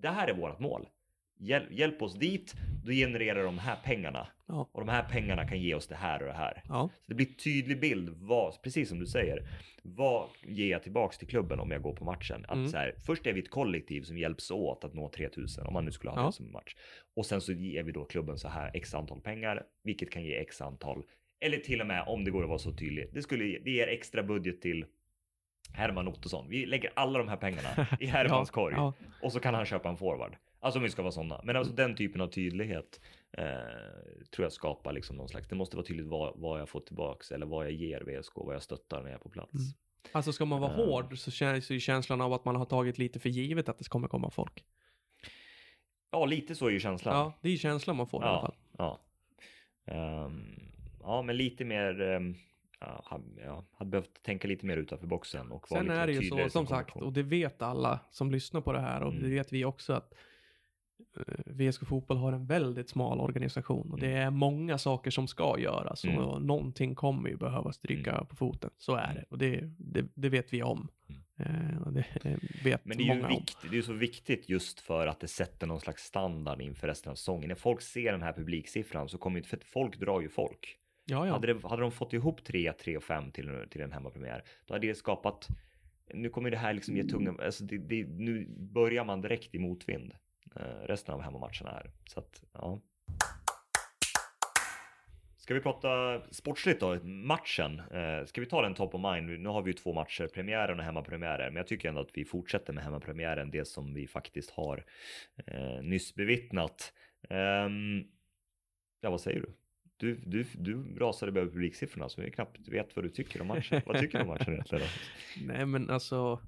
Det 0.02 0.08
här 0.08 0.28
är 0.28 0.34
vårt 0.34 0.58
mål. 0.58 0.88
Hjälp, 1.38 1.72
hjälp 1.72 2.02
oss 2.02 2.14
dit, 2.14 2.54
då 2.84 2.92
genererar 2.92 3.44
de 3.44 3.58
här 3.58 3.76
pengarna. 3.84 4.26
Ja. 4.46 4.68
Och 4.72 4.80
de 4.80 4.88
här 4.88 5.02
pengarna 5.02 5.48
kan 5.48 5.60
ge 5.60 5.74
oss 5.74 5.86
det 5.86 5.94
här 5.94 6.20
och 6.20 6.26
det 6.26 6.34
här. 6.34 6.62
Ja. 6.68 6.90
Så 7.00 7.04
det 7.06 7.14
blir 7.14 7.26
tydlig 7.26 7.80
bild, 7.80 8.08
vad, 8.08 8.62
precis 8.62 8.88
som 8.88 8.98
du 8.98 9.06
säger. 9.06 9.48
Vad 9.82 10.28
ger 10.42 10.70
jag 10.70 10.82
tillbaks 10.82 11.18
till 11.18 11.28
klubben 11.28 11.60
om 11.60 11.70
jag 11.70 11.82
går 11.82 11.94
på 11.94 12.04
matchen? 12.04 12.44
Att 12.48 12.54
mm. 12.54 12.68
så 12.68 12.76
här, 12.76 12.94
först 13.06 13.26
är 13.26 13.32
vi 13.32 13.40
ett 13.40 13.50
kollektiv 13.50 14.02
som 14.02 14.18
hjälps 14.18 14.50
åt 14.50 14.84
att 14.84 14.94
nå 14.94 15.08
3000 15.08 15.66
om 15.66 15.72
man 15.72 15.84
nu 15.84 15.92
skulle 15.92 16.10
ha 16.10 16.20
ja. 16.20 16.26
det 16.26 16.32
som 16.32 16.52
match. 16.52 16.76
Och 17.16 17.26
sen 17.26 17.40
så 17.40 17.52
ger 17.52 17.82
vi 17.82 17.92
då 17.92 18.04
klubben 18.04 18.38
så 18.38 18.48
här 18.48 18.70
x 18.74 18.94
antal 18.94 19.20
pengar, 19.20 19.62
vilket 19.84 20.10
kan 20.10 20.24
ge 20.24 20.34
x 20.34 20.60
antal. 20.60 21.02
Eller 21.40 21.58
till 21.58 21.80
och 21.80 21.86
med 21.86 22.04
om 22.06 22.24
det 22.24 22.30
går 22.30 22.42
att 22.42 22.48
vara 22.48 22.58
så 22.58 22.72
tydligt. 22.72 23.14
Det 23.14 23.22
skulle 23.22 23.44
det 23.44 23.70
ger 23.70 23.86
extra 23.86 24.22
budget 24.22 24.60
till 24.60 24.84
Herman 25.72 26.08
Ottosson. 26.08 26.48
Vi 26.48 26.66
lägger 26.66 26.92
alla 26.96 27.18
de 27.18 27.28
här 27.28 27.36
pengarna 27.36 27.86
i 28.00 28.06
Hermans 28.16 28.50
korg 28.50 28.76
och 29.22 29.32
så 29.32 29.40
kan 29.40 29.54
han 29.54 29.66
köpa 29.66 29.88
en 29.88 29.96
forward. 29.96 30.36
Alltså 30.60 30.78
om 30.78 30.82
vi 30.82 30.90
ska 30.90 31.02
vara 31.02 31.12
sådana. 31.12 31.40
Men 31.44 31.56
alltså 31.56 31.72
den 31.72 31.96
typen 31.96 32.20
av 32.20 32.26
tydlighet 32.28 33.00
eh, 33.32 33.44
tror 34.34 34.44
jag 34.44 34.52
skapar 34.52 34.92
liksom 34.92 35.16
någon 35.16 35.28
slags, 35.28 35.48
det 35.48 35.54
måste 35.54 35.76
vara 35.76 35.86
tydligt 35.86 36.06
vad, 36.06 36.32
vad 36.36 36.60
jag 36.60 36.68
får 36.68 36.80
tillbaks 36.80 37.32
eller 37.32 37.46
vad 37.46 37.64
jag 37.64 37.72
ger 37.72 38.00
VSK, 38.00 38.32
vad 38.34 38.54
jag 38.54 38.62
stöttar 38.62 39.02
när 39.02 39.10
jag 39.10 39.14
är 39.14 39.22
på 39.22 39.28
plats. 39.28 39.54
Mm. 39.54 39.66
Alltså 40.12 40.32
ska 40.32 40.44
man 40.44 40.60
vara 40.60 40.72
uh, 40.72 40.76
hård 40.76 41.18
så 41.18 41.30
känns 41.30 41.70
ju 41.70 41.80
känslan 41.80 42.20
av 42.20 42.32
att 42.32 42.44
man 42.44 42.56
har 42.56 42.64
tagit 42.64 42.98
lite 42.98 43.20
för 43.20 43.28
givet 43.28 43.68
att 43.68 43.78
det 43.78 43.88
kommer 43.88 44.08
komma 44.08 44.30
folk. 44.30 44.64
Ja, 46.10 46.26
lite 46.26 46.54
så 46.54 46.66
är 46.66 46.70
ju 46.70 46.80
känslan. 46.80 47.14
Ja, 47.14 47.38
det 47.40 47.48
är 47.48 47.52
ju 47.52 47.58
känslan 47.58 47.96
man 47.96 48.06
får 48.06 48.22
ja, 48.22 48.26
i 48.26 48.30
alla 48.30 48.40
fall. 48.40 48.54
Ja. 48.78 49.00
Um, 50.24 50.60
ja, 51.02 51.22
men 51.22 51.36
lite 51.36 51.64
mer 51.64 52.00
um, 52.00 52.36
ja, 52.80 53.02
hade, 53.04 53.62
hade 53.72 53.90
behövt 53.90 54.22
tänka 54.22 54.48
lite 54.48 54.66
mer 54.66 54.76
utanför 54.76 55.06
boxen. 55.06 55.50
Och 55.50 55.68
Sen 55.68 55.90
är 55.90 56.06
det 56.06 56.12
ju 56.12 56.28
så, 56.28 56.48
som 56.48 56.66
sagt, 56.66 56.96
och 56.96 57.12
det 57.12 57.22
vet 57.22 57.62
alla 57.62 58.00
som 58.10 58.30
lyssnar 58.30 58.60
på 58.60 58.72
det 58.72 58.80
här 58.80 59.02
och 59.02 59.12
mm. 59.12 59.22
det 59.22 59.28
vet 59.28 59.52
vi 59.52 59.64
också 59.64 59.92
att 59.92 60.14
Eh, 61.16 61.52
VSK 61.52 61.86
Fotboll 61.86 62.16
har 62.16 62.32
en 62.32 62.46
väldigt 62.46 62.88
smal 62.88 63.20
organisation 63.20 63.92
och 63.92 63.98
det 64.00 64.06
mm. 64.06 64.26
är 64.26 64.30
många 64.30 64.78
saker 64.78 65.10
som 65.10 65.26
ska 65.26 65.58
göras 65.58 66.04
och 66.04 66.10
mm. 66.10 66.42
någonting 66.46 66.94
kommer 66.94 67.28
ju 67.28 67.36
behöva 67.36 67.72
stryka 67.72 68.12
mm. 68.12 68.26
på 68.26 68.36
foten. 68.36 68.70
Så 68.78 68.94
är 68.94 69.14
det 69.14 69.24
och 69.30 69.38
det, 69.38 69.60
det, 69.78 70.06
det 70.14 70.28
vet 70.28 70.52
vi 70.52 70.62
om. 70.62 70.88
Mm. 71.08 71.20
Eh, 71.36 71.92
det 71.92 72.38
vet 72.64 72.84
Men 72.84 72.98
det 72.98 73.08
är 73.08 73.14
ju 73.14 73.26
viktigt, 73.26 73.70
det 73.70 73.78
är 73.78 73.82
så 73.82 73.92
viktigt 73.92 74.48
just 74.48 74.80
för 74.80 75.06
att 75.06 75.20
det 75.20 75.28
sätter 75.28 75.66
någon 75.66 75.80
slags 75.80 76.04
standard 76.04 76.60
inför 76.60 76.88
resten 76.88 77.10
av 77.10 77.14
säsongen. 77.14 77.48
När 77.48 77.54
folk 77.54 77.82
ser 77.82 78.12
den 78.12 78.22
här 78.22 78.32
publiksiffran 78.32 79.08
så 79.08 79.18
kommer 79.18 79.40
ju, 79.40 79.44
för 79.44 79.58
folk 79.64 80.00
drar 80.00 80.20
ju 80.20 80.28
folk. 80.28 80.76
Ja, 81.10 81.26
ja. 81.26 81.32
Hade, 81.32 81.54
det, 81.54 81.68
hade 81.68 81.82
de 81.82 81.92
fått 81.92 82.12
ihop 82.12 82.44
3, 82.44 82.72
3 82.72 82.96
och 82.96 83.04
5 83.04 83.30
till, 83.30 83.66
till 83.70 83.80
en 83.80 83.92
hemmapremiär, 83.92 84.44
då 84.66 84.74
hade 84.74 84.86
det 84.86 84.94
skapat 84.94 85.48
nu 86.14 86.28
kommer 86.28 86.50
det 86.50 86.56
här 86.56 86.72
liksom 86.72 86.96
ge 86.96 87.04
tunga, 87.04 87.34
alltså 87.44 87.64
det, 87.64 87.78
det, 87.78 88.06
nu 88.08 88.46
börjar 88.48 89.04
man 89.04 89.20
direkt 89.20 89.54
i 89.54 89.58
motvind. 89.58 90.12
Eh, 90.56 90.86
resten 90.86 91.14
av 91.14 91.22
hemmamatcherna 91.22 91.70
här. 91.70 91.90
Så 92.06 92.20
att, 92.20 92.42
ja. 92.52 92.80
Ska 95.36 95.54
vi 95.54 95.60
prata 95.60 96.20
sportsligt 96.30 96.80
då, 96.80 96.98
matchen? 97.04 97.82
Eh, 97.90 98.24
ska 98.24 98.40
vi 98.40 98.46
ta 98.46 98.62
den 98.62 98.74
top 98.74 98.94
of 98.94 99.00
mind? 99.14 99.40
Nu 99.40 99.48
har 99.48 99.62
vi 99.62 99.70
ju 99.70 99.72
två 99.72 99.92
matcher, 99.92 100.28
premiären 100.34 100.78
och 100.78 100.84
hemmapremiären, 100.84 101.46
men 101.52 101.56
jag 101.56 101.66
tycker 101.66 101.88
ändå 101.88 102.00
att 102.00 102.10
vi 102.14 102.24
fortsätter 102.24 102.72
med 102.72 102.84
hemmapremiären, 102.84 103.50
det 103.50 103.64
som 103.64 103.94
vi 103.94 104.06
faktiskt 104.06 104.50
har 104.50 104.84
eh, 105.46 105.82
nyss 105.82 106.14
bevittnat. 106.14 106.92
Eh, 107.30 107.68
ja, 109.00 109.10
vad 109.10 109.20
säger 109.20 109.40
du? 109.40 109.52
Du, 110.00 110.20
du, 110.26 110.46
du 110.54 110.98
rasade 110.98 111.40
över 111.40 111.50
publiksiffrorna 111.52 112.08
så 112.08 112.22
vi 112.22 112.30
knappt 112.30 112.68
vet 112.68 112.96
vad 112.96 113.04
du 113.04 113.08
tycker 113.08 113.40
om 113.40 113.46
matchen. 113.46 113.82
vad 113.86 113.98
tycker 113.98 114.18
du 114.18 114.22
om 114.22 114.28
matchen 114.28 114.52
egentligen? 114.52 114.86
Nej, 115.46 115.66
men 115.66 115.90
alltså 115.90 116.40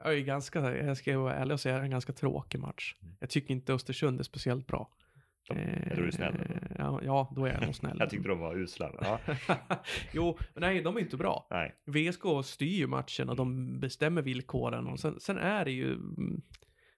jag 0.00 0.14
är 0.14 0.20
ganska, 0.20 0.76
jag 0.76 0.96
ska 0.96 1.18
vara 1.18 1.34
ärlig 1.34 1.52
och 1.52 1.60
säga, 1.60 1.82
en 1.82 1.90
ganska 1.90 2.12
tråkig 2.12 2.60
match. 2.60 2.94
Mm. 3.02 3.14
Jag 3.20 3.30
tycker 3.30 3.54
inte 3.54 3.72
Östersund 3.72 4.20
är 4.20 4.24
speciellt 4.24 4.66
bra. 4.66 4.90
Ja, 5.48 5.54
är 5.54 6.02
du 6.02 6.12
snäll? 6.12 6.34
Eh, 6.34 6.76
ja, 6.78 7.00
ja, 7.04 7.32
då 7.36 7.44
är 7.44 7.52
jag 7.52 7.62
nog 7.62 7.74
snäll. 7.74 7.96
jag 8.00 8.10
tyckte 8.10 8.28
de 8.28 8.38
var 8.38 8.56
usla. 8.56 8.92
Ja. 9.00 9.20
jo, 10.12 10.38
nej, 10.54 10.82
de 10.82 10.96
är 10.96 11.00
inte 11.00 11.16
bra. 11.16 11.46
Nej. 11.50 11.74
VSK 11.84 12.22
styr 12.44 12.86
matchen 12.86 13.28
och 13.28 13.36
de 13.36 13.80
bestämmer 13.80 14.22
villkoren. 14.22 14.86
Och 14.86 15.00
sen, 15.00 15.20
sen, 15.20 15.38
är 15.38 15.64
det 15.64 15.72
ju, 15.72 15.98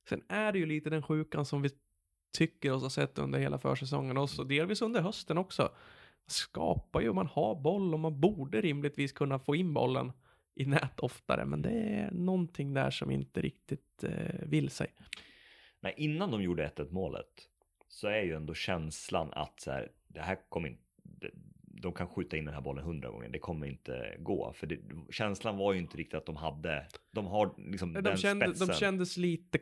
sen 0.09 0.23
är 0.29 0.53
det 0.53 0.59
ju 0.59 0.67
lite 0.67 0.91
den 0.91 1.03
sjukan 1.03 1.45
som 1.45 1.63
vi 1.63 1.71
tycker 2.33 2.73
oss 2.73 2.83
ha 2.83 2.91
sett 2.91 3.19
under 3.19 3.39
hela 3.39 3.59
försäsongen 3.59 4.17
och 4.17 4.31
så 4.31 4.45
delvis 4.45 4.83
under 4.83 5.01
hösten 5.01 5.39
också. 5.39 5.73
Skapar 6.27 7.01
ju, 7.01 7.13
man 7.13 7.27
har 7.27 7.55
boll 7.55 7.95
och 7.95 8.01
man 8.01 8.21
borde 8.21 8.61
rimligtvis 8.61 9.13
kunna 9.13 9.39
få 9.39 9.57
in 9.57 9.75
bollen 9.75 10.13
i 10.55 10.67
nät 10.67 11.01
oftare, 11.01 11.45
men 11.45 11.63
det 11.63 11.71
är 11.71 12.11
någonting 12.11 12.75
där 12.75 12.91
som 12.91 13.11
inte 13.11 13.41
riktigt 13.41 14.05
eh, 14.05 14.47
vill 14.47 14.71
sig. 14.71 14.87
Nej, 15.81 15.95
innan 15.97 16.31
de 16.31 16.43
gjorde 16.43 16.69
1-1 16.77 16.93
målet 16.93 17.49
så 17.89 18.09
är 18.09 18.23
ju 18.23 18.35
ändå 18.35 18.55
känslan 18.55 19.33
att 19.33 19.61
så 19.61 19.71
här, 19.71 19.93
det 20.09 20.21
här 20.21 20.39
kommer 20.49 20.69
inte, 20.69 21.31
de 21.65 21.93
kan 21.93 22.09
skjuta 22.09 22.37
in 22.37 22.45
den 22.45 22.55
här 22.55 22.61
bollen 22.61 22.85
hundra 22.85 23.11
gånger, 23.11 23.29
det 23.29 23.39
kommer 23.39 23.67
inte 23.67 24.17
gå. 24.19 24.53
För 24.53 24.67
det, 24.67 24.79
känslan 25.11 25.57
var 25.57 25.73
ju 25.73 25.79
inte 25.79 25.97
riktigt 25.97 26.15
att 26.15 26.27
de 26.27 26.37
hade, 26.37 26.87
de 27.11 27.27
har 27.27 27.55
liksom 27.57 27.93
de 27.93 28.01
den 28.01 28.17
kände, 28.17 28.47
spetsen. 28.47 28.69
De 28.69 28.75
kändes 28.75 29.17
lite 29.17 29.59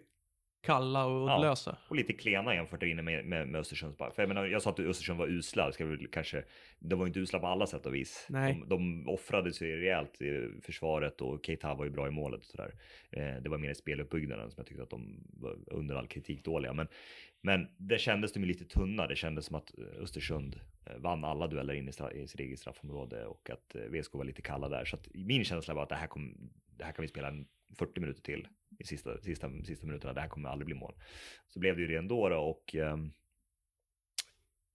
kalla 0.60 1.06
och. 1.06 1.28
Ja, 1.28 1.76
och 1.88 1.96
lite 1.96 2.12
klena 2.12 2.54
jämfört 2.54 2.82
med, 2.82 3.04
med, 3.04 3.26
med 3.26 3.56
Östersunds 3.56 3.98
För 3.98 4.12
jag 4.16 4.28
menar, 4.28 4.46
jag 4.46 4.62
sa 4.62 4.70
att 4.70 4.80
Östersund 4.80 5.18
var 5.18 5.26
usla, 5.26 5.72
ska 5.72 5.86
väl 5.86 6.06
kanske, 6.06 6.44
de 6.78 6.98
var 6.98 7.06
inte 7.06 7.20
usla 7.20 7.38
på 7.38 7.46
alla 7.46 7.66
sätt 7.66 7.86
och 7.86 7.94
vis. 7.94 8.26
Nej. 8.28 8.54
De, 8.54 8.68
de 8.68 9.08
offrade 9.08 9.52
sig 9.52 9.76
rejält 9.76 10.22
i 10.22 10.50
försvaret 10.62 11.20
och 11.20 11.46
Keita 11.46 11.74
var 11.74 11.84
ju 11.84 11.90
bra 11.90 12.08
i 12.08 12.10
målet 12.10 12.40
och 12.40 12.46
sådär. 12.46 12.74
Eh, 13.10 13.42
det 13.42 13.48
var 13.48 13.58
mer 13.58 13.70
i 13.70 13.74
speluppbyggnaden 13.74 14.50
som 14.50 14.60
jag 14.60 14.66
tyckte 14.66 14.82
att 14.82 14.90
de 14.90 15.26
var 15.32 15.56
under 15.66 15.94
all 15.94 16.06
kritik 16.06 16.44
dåliga. 16.44 16.72
Men, 16.72 16.88
men 17.40 17.68
det 17.76 17.98
kändes 17.98 18.32
de 18.32 18.44
lite 18.44 18.64
tunna. 18.64 19.06
Det 19.06 19.16
kändes 19.16 19.46
som 19.46 19.56
att 19.56 19.74
Östersund 20.00 20.60
eh, 20.86 20.96
vann 20.98 21.24
alla 21.24 21.46
dueller 21.46 21.74
in 21.74 21.88
i, 21.88 21.92
straff, 21.92 22.12
i 22.12 22.28
sitt 22.28 22.40
eget 22.40 22.58
straffområde 22.58 23.26
och 23.26 23.50
att 23.50 23.74
eh, 23.74 23.82
VSK 23.82 24.14
var 24.14 24.24
lite 24.24 24.42
kalla 24.42 24.68
där. 24.68 24.84
Så 24.84 24.96
att 24.96 25.08
min 25.14 25.44
känsla 25.44 25.74
var 25.74 25.82
att 25.82 25.88
det 25.88 25.94
här, 25.94 26.06
kom, 26.06 26.50
det 26.76 26.84
här 26.84 26.92
kan 26.92 27.02
vi 27.02 27.08
spela 27.08 27.32
40 27.78 28.00
minuter 28.00 28.22
till 28.22 28.48
i 28.78 28.84
sista, 28.84 29.20
sista, 29.20 29.50
sista 29.64 29.86
minuterna. 29.86 30.12
Det 30.12 30.20
här 30.20 30.28
kommer 30.28 30.48
aldrig 30.48 30.66
bli 30.66 30.74
mål. 30.74 30.94
Så 31.46 31.60
blev 31.60 31.76
det 31.76 31.82
ju 31.82 31.88
det 31.88 31.96
ändå 31.96 32.28
då 32.28 32.36
och 32.36 32.74
eh, 32.74 32.96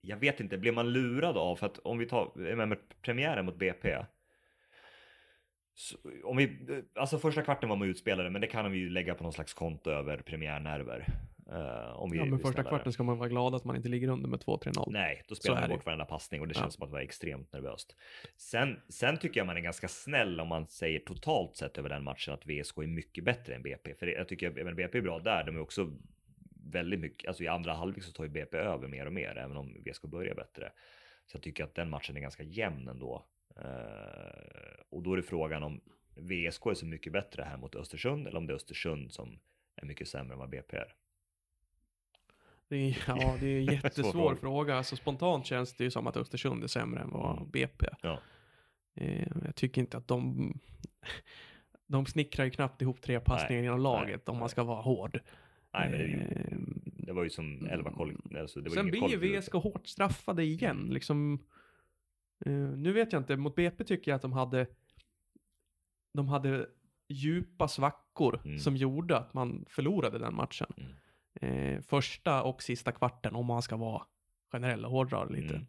jag 0.02 0.18
vet 0.18 0.40
inte, 0.40 0.58
blev 0.58 0.74
man 0.74 0.94
lurad 0.94 1.38
av 1.38 1.56
för 1.56 1.66
att 1.66 1.78
om 1.78 1.98
vi 1.98 2.06
tar 2.06 2.56
med, 2.56 2.78
premiären 3.02 3.46
mot 3.46 3.60
BP. 3.60 4.06
Så, 5.76 5.98
om 6.24 6.38
vi, 6.38 6.44
eh, 6.44 7.02
alltså 7.02 7.20
första 7.20 7.42
kvarten 7.42 7.70
var 7.70 7.76
man 7.76 7.90
utspelade, 7.90 8.30
men 8.30 8.42
det 8.42 8.48
kan 8.48 8.72
vi 8.72 8.78
ju 8.78 8.90
lägga 8.90 9.16
på 9.16 9.24
någon 9.24 9.34
slags 9.34 9.54
konto 9.54 9.90
över 9.90 10.18
premiärnerver. 10.18 11.08
Uh, 11.54 12.00
om 12.02 12.12
vi, 12.12 12.18
ja, 12.18 12.26
men 12.26 12.40
första 12.40 12.64
kvarten 12.64 12.94
ska 12.94 13.04
man 13.04 13.18
vara 13.18 13.30
glad 13.30 13.56
att 13.56 13.64
man 13.64 13.76
inte 13.76 13.90
ligger 13.90 14.08
under 14.08 14.30
med 14.30 14.40
2-3-0. 14.40 14.86
Nej, 14.88 15.24
då 15.28 15.36
spelar 15.36 15.60
man 15.62 15.70
bort 15.70 15.86
varenda 15.86 16.06
passning 16.06 16.42
och 16.42 16.48
det 16.48 16.54
ja. 16.56 16.62
känns 16.62 16.74
som 16.74 16.84
att 16.84 16.90
det 16.90 16.94
var 16.94 17.02
extremt 17.02 17.54
nervöst. 17.54 17.96
Sen, 18.38 18.80
sen 18.90 19.18
tycker 19.18 19.40
jag 19.40 19.48
man 19.48 19.58
är 19.58 19.62
ganska 19.62 19.88
snäll 19.88 20.40
om 20.40 20.48
man 20.48 20.68
säger 20.68 21.00
totalt 21.00 21.58
sett 21.58 21.78
över 21.78 21.90
den 21.90 22.04
matchen 22.04 22.34
att 22.34 22.46
VSK 22.46 22.78
är 22.78 22.88
mycket 22.88 23.24
bättre 23.24 23.56
än 23.56 23.64
BP. 23.64 23.96
För 23.96 24.08
jag 24.08 24.28
tycker 24.28 24.68
att 24.68 24.76
BP 24.76 24.98
är 24.98 25.02
bra 25.02 25.20
där. 25.20 25.44
De 25.44 25.56
är 25.56 25.60
också 25.60 25.92
väldigt 26.72 27.00
mycket, 27.00 27.28
alltså 27.28 27.44
i 27.44 27.48
andra 27.48 27.74
halvlek 27.74 28.04
så 28.04 28.12
tar 28.12 28.24
ju 28.24 28.30
BP 28.30 28.58
över 28.58 28.88
mer 28.88 29.06
och 29.06 29.14
mer, 29.14 29.38
även 29.38 29.58
om 29.58 29.84
VSK 29.86 30.02
börjar 30.02 30.36
bättre. 30.36 30.72
Så 31.26 31.36
jag 31.36 31.44
tycker 31.44 31.64
att 31.64 31.76
den 31.76 31.90
matchen 31.90 32.18
är 32.18 32.22
ganska 32.22 32.44
jämn 32.44 32.88
ändå. 32.88 33.26
Uh, 33.60 34.82
och 34.90 35.04
då 35.04 35.14
är 35.14 35.18
det 35.18 35.24
frågan 35.24 35.64
om 35.64 35.82
VSK 36.16 36.66
är 36.66 36.74
så 36.74 36.86
mycket 36.86 37.14
bättre 37.14 37.44
här 37.44 37.58
mot 37.58 37.76
Östersund 37.76 38.28
eller 38.28 38.38
om 38.38 38.48
det 38.48 38.54
är 38.54 38.56
Östersund 38.56 39.12
som 39.12 39.40
är 39.76 39.86
mycket 39.86 40.08
sämre 40.08 40.34
än 40.34 40.40
vad 40.40 40.50
BP 40.50 40.78
är. 40.78 40.94
Det 42.74 42.90
är, 42.90 43.04
ja, 43.08 43.38
det 43.40 43.48
är 43.48 43.58
en 43.58 43.66
jättesvår 43.66 44.36
fråga. 44.36 44.76
Alltså, 44.76 44.96
spontant 44.96 45.46
känns 45.46 45.74
det 45.74 45.84
ju 45.84 45.92
som 45.92 46.08
att 46.08 46.18
Östersund 46.18 46.64
är 46.64 46.68
sämre 46.68 47.02
än 47.02 47.10
vad 47.10 47.38
mm. 47.38 47.50
BP 47.52 47.86
ja. 48.02 48.20
eh, 48.96 49.28
Jag 49.46 49.56
tycker 49.56 49.82
inte 49.82 49.98
att 49.98 50.08
de... 50.08 50.54
De 51.88 52.06
snickrar 52.06 52.46
ju 52.46 52.52
knappt 52.52 52.82
ihop 52.82 53.02
tre 53.02 53.20
passningar 53.20 53.64
inom 53.64 53.80
laget 53.80 54.22
nej, 54.28 54.34
om 54.34 54.40
man 54.40 54.50
ska 54.50 54.64
vara 54.64 54.82
hård. 54.82 55.20
Nej, 55.74 55.90
men 55.90 56.00
det, 56.00 56.06
ju, 56.06 56.20
eh, 56.22 56.58
det 56.84 57.14
var 57.14 57.24
ju 57.24 57.30
som 57.30 57.68
11 57.72 57.92
koll. 57.92 58.18
Alltså, 58.40 58.62
det 58.62 58.70
var 58.70 58.76
sen 58.76 58.86
blir 58.86 59.10
ju 59.10 59.40
VSK 59.40 59.54
hårt 59.54 59.88
straffade 59.88 60.44
igen. 60.44 60.88
Liksom, 60.92 61.40
eh, 62.46 62.52
nu 62.54 62.94
vet 62.94 63.14
jag 63.14 63.22
inte, 63.22 63.38
mot 63.38 63.56
BP 63.56 63.84
tycker 63.84 64.12
jag 64.12 64.16
att 64.16 64.22
de 64.22 64.34
hade... 64.34 64.68
De 66.14 66.28
hade 66.28 66.68
djupa 67.08 67.68
svackor 67.68 68.42
mm. 68.46 68.60
som 68.60 68.76
gjorde 68.76 69.18
att 69.18 69.34
man 69.34 69.66
förlorade 69.70 70.20
den 70.20 70.36
matchen. 70.36 70.74
Mm. 70.78 70.92
Eh, 71.42 71.82
första 71.82 72.44
och 72.44 72.64
sista 72.64 72.92
kvarten, 72.92 73.36
om 73.36 73.46
man 73.46 73.62
ska 73.62 73.78
vara 73.78 74.02
generell 74.52 74.86
och 74.86 74.92
hårdra 74.92 75.26
lite. 75.26 75.54
Mm. 75.54 75.68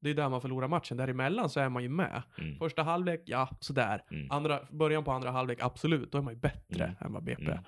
Det 0.00 0.10
är 0.10 0.14
där 0.14 0.28
man 0.28 0.40
förlorar 0.40 0.68
matchen. 0.68 0.96
Däremellan 0.96 1.50
så 1.50 1.60
är 1.60 1.68
man 1.68 1.82
ju 1.82 1.88
med. 1.88 2.22
Mm. 2.38 2.58
Första 2.58 2.82
halvlek, 2.82 3.22
ja, 3.24 3.48
sådär. 3.60 4.04
Mm. 4.10 4.30
Andra, 4.30 4.60
början 4.70 5.04
på 5.04 5.12
andra 5.12 5.30
halvlek, 5.30 5.58
absolut. 5.60 6.12
Då 6.12 6.18
är 6.18 6.22
man 6.22 6.34
ju 6.34 6.40
bättre 6.40 6.84
mm. 6.84 6.96
än 7.00 7.12
vad 7.12 7.22
BP 7.22 7.44
är. 7.44 7.60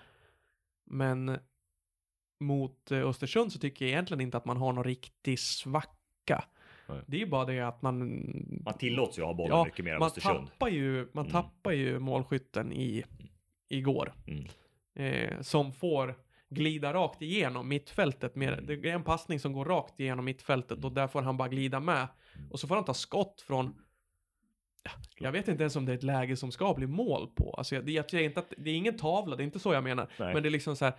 Men 0.84 1.38
mot 2.40 2.90
eh, 2.90 3.08
Östersund 3.08 3.52
så 3.52 3.58
tycker 3.58 3.84
jag 3.84 3.92
egentligen 3.92 4.20
inte 4.20 4.36
att 4.36 4.44
man 4.44 4.56
har 4.56 4.72
någon 4.72 4.84
riktig 4.84 5.38
svacka. 5.38 6.44
Nej. 6.86 7.00
Det 7.06 7.16
är 7.16 7.20
ju 7.20 7.26
bara 7.26 7.44
det 7.44 7.60
att 7.60 7.82
man... 7.82 7.98
Man 8.64 8.74
tillåts 8.74 9.18
ju 9.18 9.22
ha 9.22 9.34
bollen 9.34 9.56
ja, 9.56 9.64
mycket 9.64 9.84
mer 9.84 9.92
än 9.92 9.98
man 9.98 10.06
Östersund. 10.06 10.48
Tappar 10.48 10.68
ju, 10.68 11.08
man 11.12 11.24
mm. 11.24 11.32
tappar 11.32 11.72
ju 11.72 11.98
målskytten 11.98 12.72
i, 12.72 13.04
igår. 13.68 14.12
Mm. 14.26 14.44
Eh, 14.94 15.40
som 15.40 15.72
får 15.72 16.14
glida 16.50 16.94
rakt 16.94 17.22
igenom 17.22 17.68
mittfältet. 17.68 18.36
Med, 18.36 18.52
mm. 18.52 18.66
det 18.66 18.90
är 18.90 18.94
en 18.94 19.04
passning 19.04 19.40
som 19.40 19.52
går 19.52 19.64
rakt 19.64 20.00
igenom 20.00 20.24
mittfältet 20.24 20.78
och 20.78 20.84
mm. 20.84 20.94
där 20.94 21.06
får 21.06 21.22
han 21.22 21.36
bara 21.36 21.48
glida 21.48 21.80
med. 21.80 22.08
Mm. 22.34 22.50
Och 22.50 22.60
så 22.60 22.66
får 22.66 22.74
han 22.74 22.84
ta 22.84 22.94
skott 22.94 23.40
från 23.46 23.74
jag 25.18 25.32
vet 25.32 25.48
inte 25.48 25.62
ens 25.62 25.76
om 25.76 25.86
det 25.86 25.92
är 25.92 25.96
ett 25.96 26.02
läge 26.02 26.36
som 26.36 26.52
ska 26.52 26.74
bli 26.74 26.86
mål 26.86 27.28
på. 27.34 27.54
Alltså 27.54 27.74
jag, 27.74 27.88
jag 27.88 28.10
säger 28.10 28.24
inte 28.24 28.40
att 28.40 28.52
det 28.56 28.70
är 28.70 28.74
ingen 28.74 28.96
tavla, 28.96 29.36
det 29.36 29.42
är 29.42 29.44
inte 29.44 29.58
så 29.58 29.72
jag 29.72 29.84
menar. 29.84 30.08
Nej. 30.18 30.34
Men 30.34 30.42
det 30.42 30.48
är 30.48 30.50
liksom 30.50 30.76
så 30.76 30.84
här, 30.84 30.94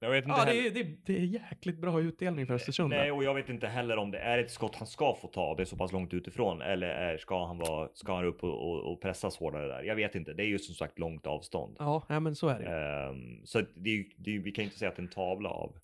jag 0.00 0.10
vet 0.10 0.24
inte 0.24 0.36
ja, 0.38 0.44
det 0.44 0.66
är, 0.66 0.70
det, 0.70 0.96
det, 1.04 1.16
är 1.16 1.20
jäkligt 1.20 1.78
bra 1.78 2.00
utdelning 2.00 2.46
för 2.46 2.54
Östersund. 2.54 2.90
Nej, 2.90 3.12
och 3.12 3.24
jag 3.24 3.34
vet 3.34 3.48
inte 3.48 3.66
heller 3.66 3.96
om 3.96 4.10
det 4.10 4.18
är 4.18 4.38
ett 4.38 4.50
skott 4.50 4.76
han 4.76 4.86
ska 4.86 5.14
få 5.14 5.28
ta. 5.28 5.54
Det 5.54 5.62
är 5.62 5.64
så 5.64 5.76
pass 5.76 5.92
långt 5.92 6.14
utifrån. 6.14 6.62
Eller 6.62 6.88
är, 6.88 7.18
ska 7.18 7.46
han 7.46 7.58
vara, 7.58 7.88
ska 7.94 8.14
han 8.14 8.24
upp 8.24 8.44
och, 8.44 8.70
och, 8.70 8.92
och, 8.92 9.00
pressas 9.00 9.36
hårdare 9.36 9.66
där? 9.68 9.82
Jag 9.82 9.96
vet 9.96 10.14
inte. 10.14 10.32
Det 10.32 10.42
är 10.42 10.46
ju 10.46 10.58
som 10.58 10.74
sagt 10.74 10.98
långt 10.98 11.26
avstånd. 11.26 11.76
Ja, 11.78 12.06
ja 12.08 12.20
men 12.20 12.36
så 12.36 12.48
är 12.48 12.58
det. 12.58 13.08
Um, 13.08 13.42
så 13.44 13.60
det 13.60 13.90
är, 13.90 14.04
det 14.16 14.36
är, 14.36 14.38
vi 14.38 14.52
kan 14.52 14.64
inte 14.64 14.78
säga 14.78 14.88
att 14.88 14.96
det 14.96 15.00
är 15.00 15.04
en 15.04 15.10
tavla 15.10 15.48
av 15.48 15.78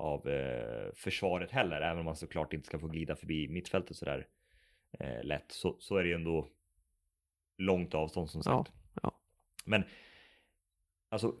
av 0.00 0.28
eh, 0.28 0.92
försvaret 0.94 1.50
heller, 1.50 1.80
även 1.80 1.98
om 1.98 2.04
man 2.04 2.16
såklart 2.16 2.52
inte 2.52 2.66
ska 2.66 2.78
få 2.78 2.86
glida 2.86 3.16
förbi 3.16 3.48
mittfältet 3.48 3.96
sådär 3.96 4.26
eh, 4.98 5.24
lätt, 5.24 5.52
så, 5.52 5.76
så 5.80 5.96
är 5.96 6.02
det 6.02 6.08
ju 6.08 6.14
ändå 6.14 6.48
långt 7.58 7.94
avstånd 7.94 8.30
som 8.30 8.42
sagt. 8.42 8.72
Ja, 8.94 9.00
ja. 9.02 9.12
Men 9.64 9.84
alltså 11.08 11.34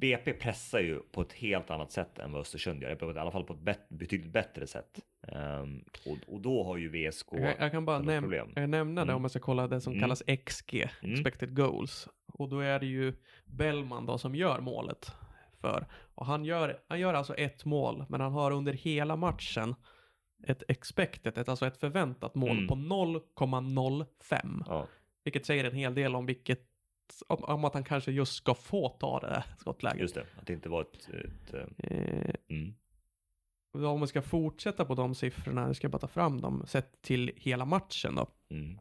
BP 0.00 0.32
pressar 0.32 0.80
ju 0.80 1.00
på 1.00 1.20
ett 1.20 1.32
helt 1.32 1.70
annat 1.70 1.92
sätt 1.92 2.18
än 2.18 2.32
vad 2.32 2.40
Östersund 2.40 2.82
gör, 2.82 3.14
i 3.16 3.18
alla 3.18 3.30
fall 3.30 3.44
på 3.44 3.52
ett 3.52 3.60
bet 3.60 3.88
betydligt 3.88 4.32
bättre 4.32 4.66
sätt. 4.66 5.00
Um, 5.32 5.84
och, 6.06 6.34
och, 6.34 6.40
då 6.40 6.64
har 6.64 6.76
ju 6.76 6.88
VSK 6.88 7.28
Jag, 7.30 7.54
jag 7.58 7.70
kan 7.70 7.84
bara 7.84 7.98
näm 7.98 8.22
problem. 8.22 8.50
nämna 8.54 8.78
mm. 8.80 9.06
det 9.06 9.14
om 9.14 9.22
man 9.22 9.30
ska 9.30 9.38
kolla 9.38 9.68
det 9.68 9.80
som 9.80 9.92
mm. 9.92 10.00
kallas 10.00 10.22
XG, 10.44 10.88
mm. 11.02 11.14
expected 11.14 11.56
goals. 11.56 12.08
Och 12.26 12.48
då 12.48 12.60
är 12.60 12.80
det 12.80 12.86
ju 12.86 13.14
Bellman 13.44 14.06
då 14.06 14.18
som 14.18 14.34
gör 14.34 14.60
målet 14.60 15.12
för. 15.60 15.86
Och 16.14 16.26
han 16.26 16.44
gör, 16.44 16.80
han 16.88 17.00
gör 17.00 17.14
alltså 17.14 17.34
ett 17.34 17.64
mål, 17.64 18.04
men 18.08 18.20
han 18.20 18.32
har 18.32 18.50
under 18.50 18.72
hela 18.72 19.16
matchen 19.16 19.74
ett 20.46 20.62
expected, 20.68 21.38
ett, 21.38 21.48
alltså 21.48 21.66
ett 21.66 21.76
förväntat 21.76 22.34
mål 22.34 22.50
mm. 22.50 22.68
på 22.68 22.74
0,05. 22.74 24.64
Ja. 24.66 24.86
Vilket 25.24 25.46
säger 25.46 25.64
en 25.64 25.76
hel 25.76 25.94
del 25.94 26.16
om 26.16 26.26
vilket 26.26 26.73
om, 27.26 27.44
om, 27.44 27.64
att 27.64 27.74
han 27.74 27.84
kanske 27.84 28.12
just 28.12 28.34
ska 28.34 28.54
få 28.54 28.88
ta 28.88 29.20
det 29.20 29.26
där 29.26 29.44
skottläget. 29.58 30.00
Just 30.00 30.14
det, 30.14 30.26
att 30.40 30.46
det 30.46 30.52
inte 30.52 30.68
var 30.68 30.80
ett... 30.80 31.08
ett 31.08 31.54
eh, 31.78 32.34
mm. 32.48 32.74
Om 33.72 34.00
vi 34.00 34.06
ska 34.06 34.22
fortsätta 34.22 34.84
på 34.84 34.94
de 34.94 35.14
siffrorna, 35.14 35.66
nu 35.66 35.74
ska 35.74 35.84
jag 35.84 35.92
bara 35.92 35.98
ta 35.98 36.08
fram 36.08 36.40
dem, 36.40 36.62
sett 36.66 37.02
till 37.02 37.32
hela 37.36 37.64
matchen 37.64 38.14
då. 38.14 38.26
Mm. 38.50 38.78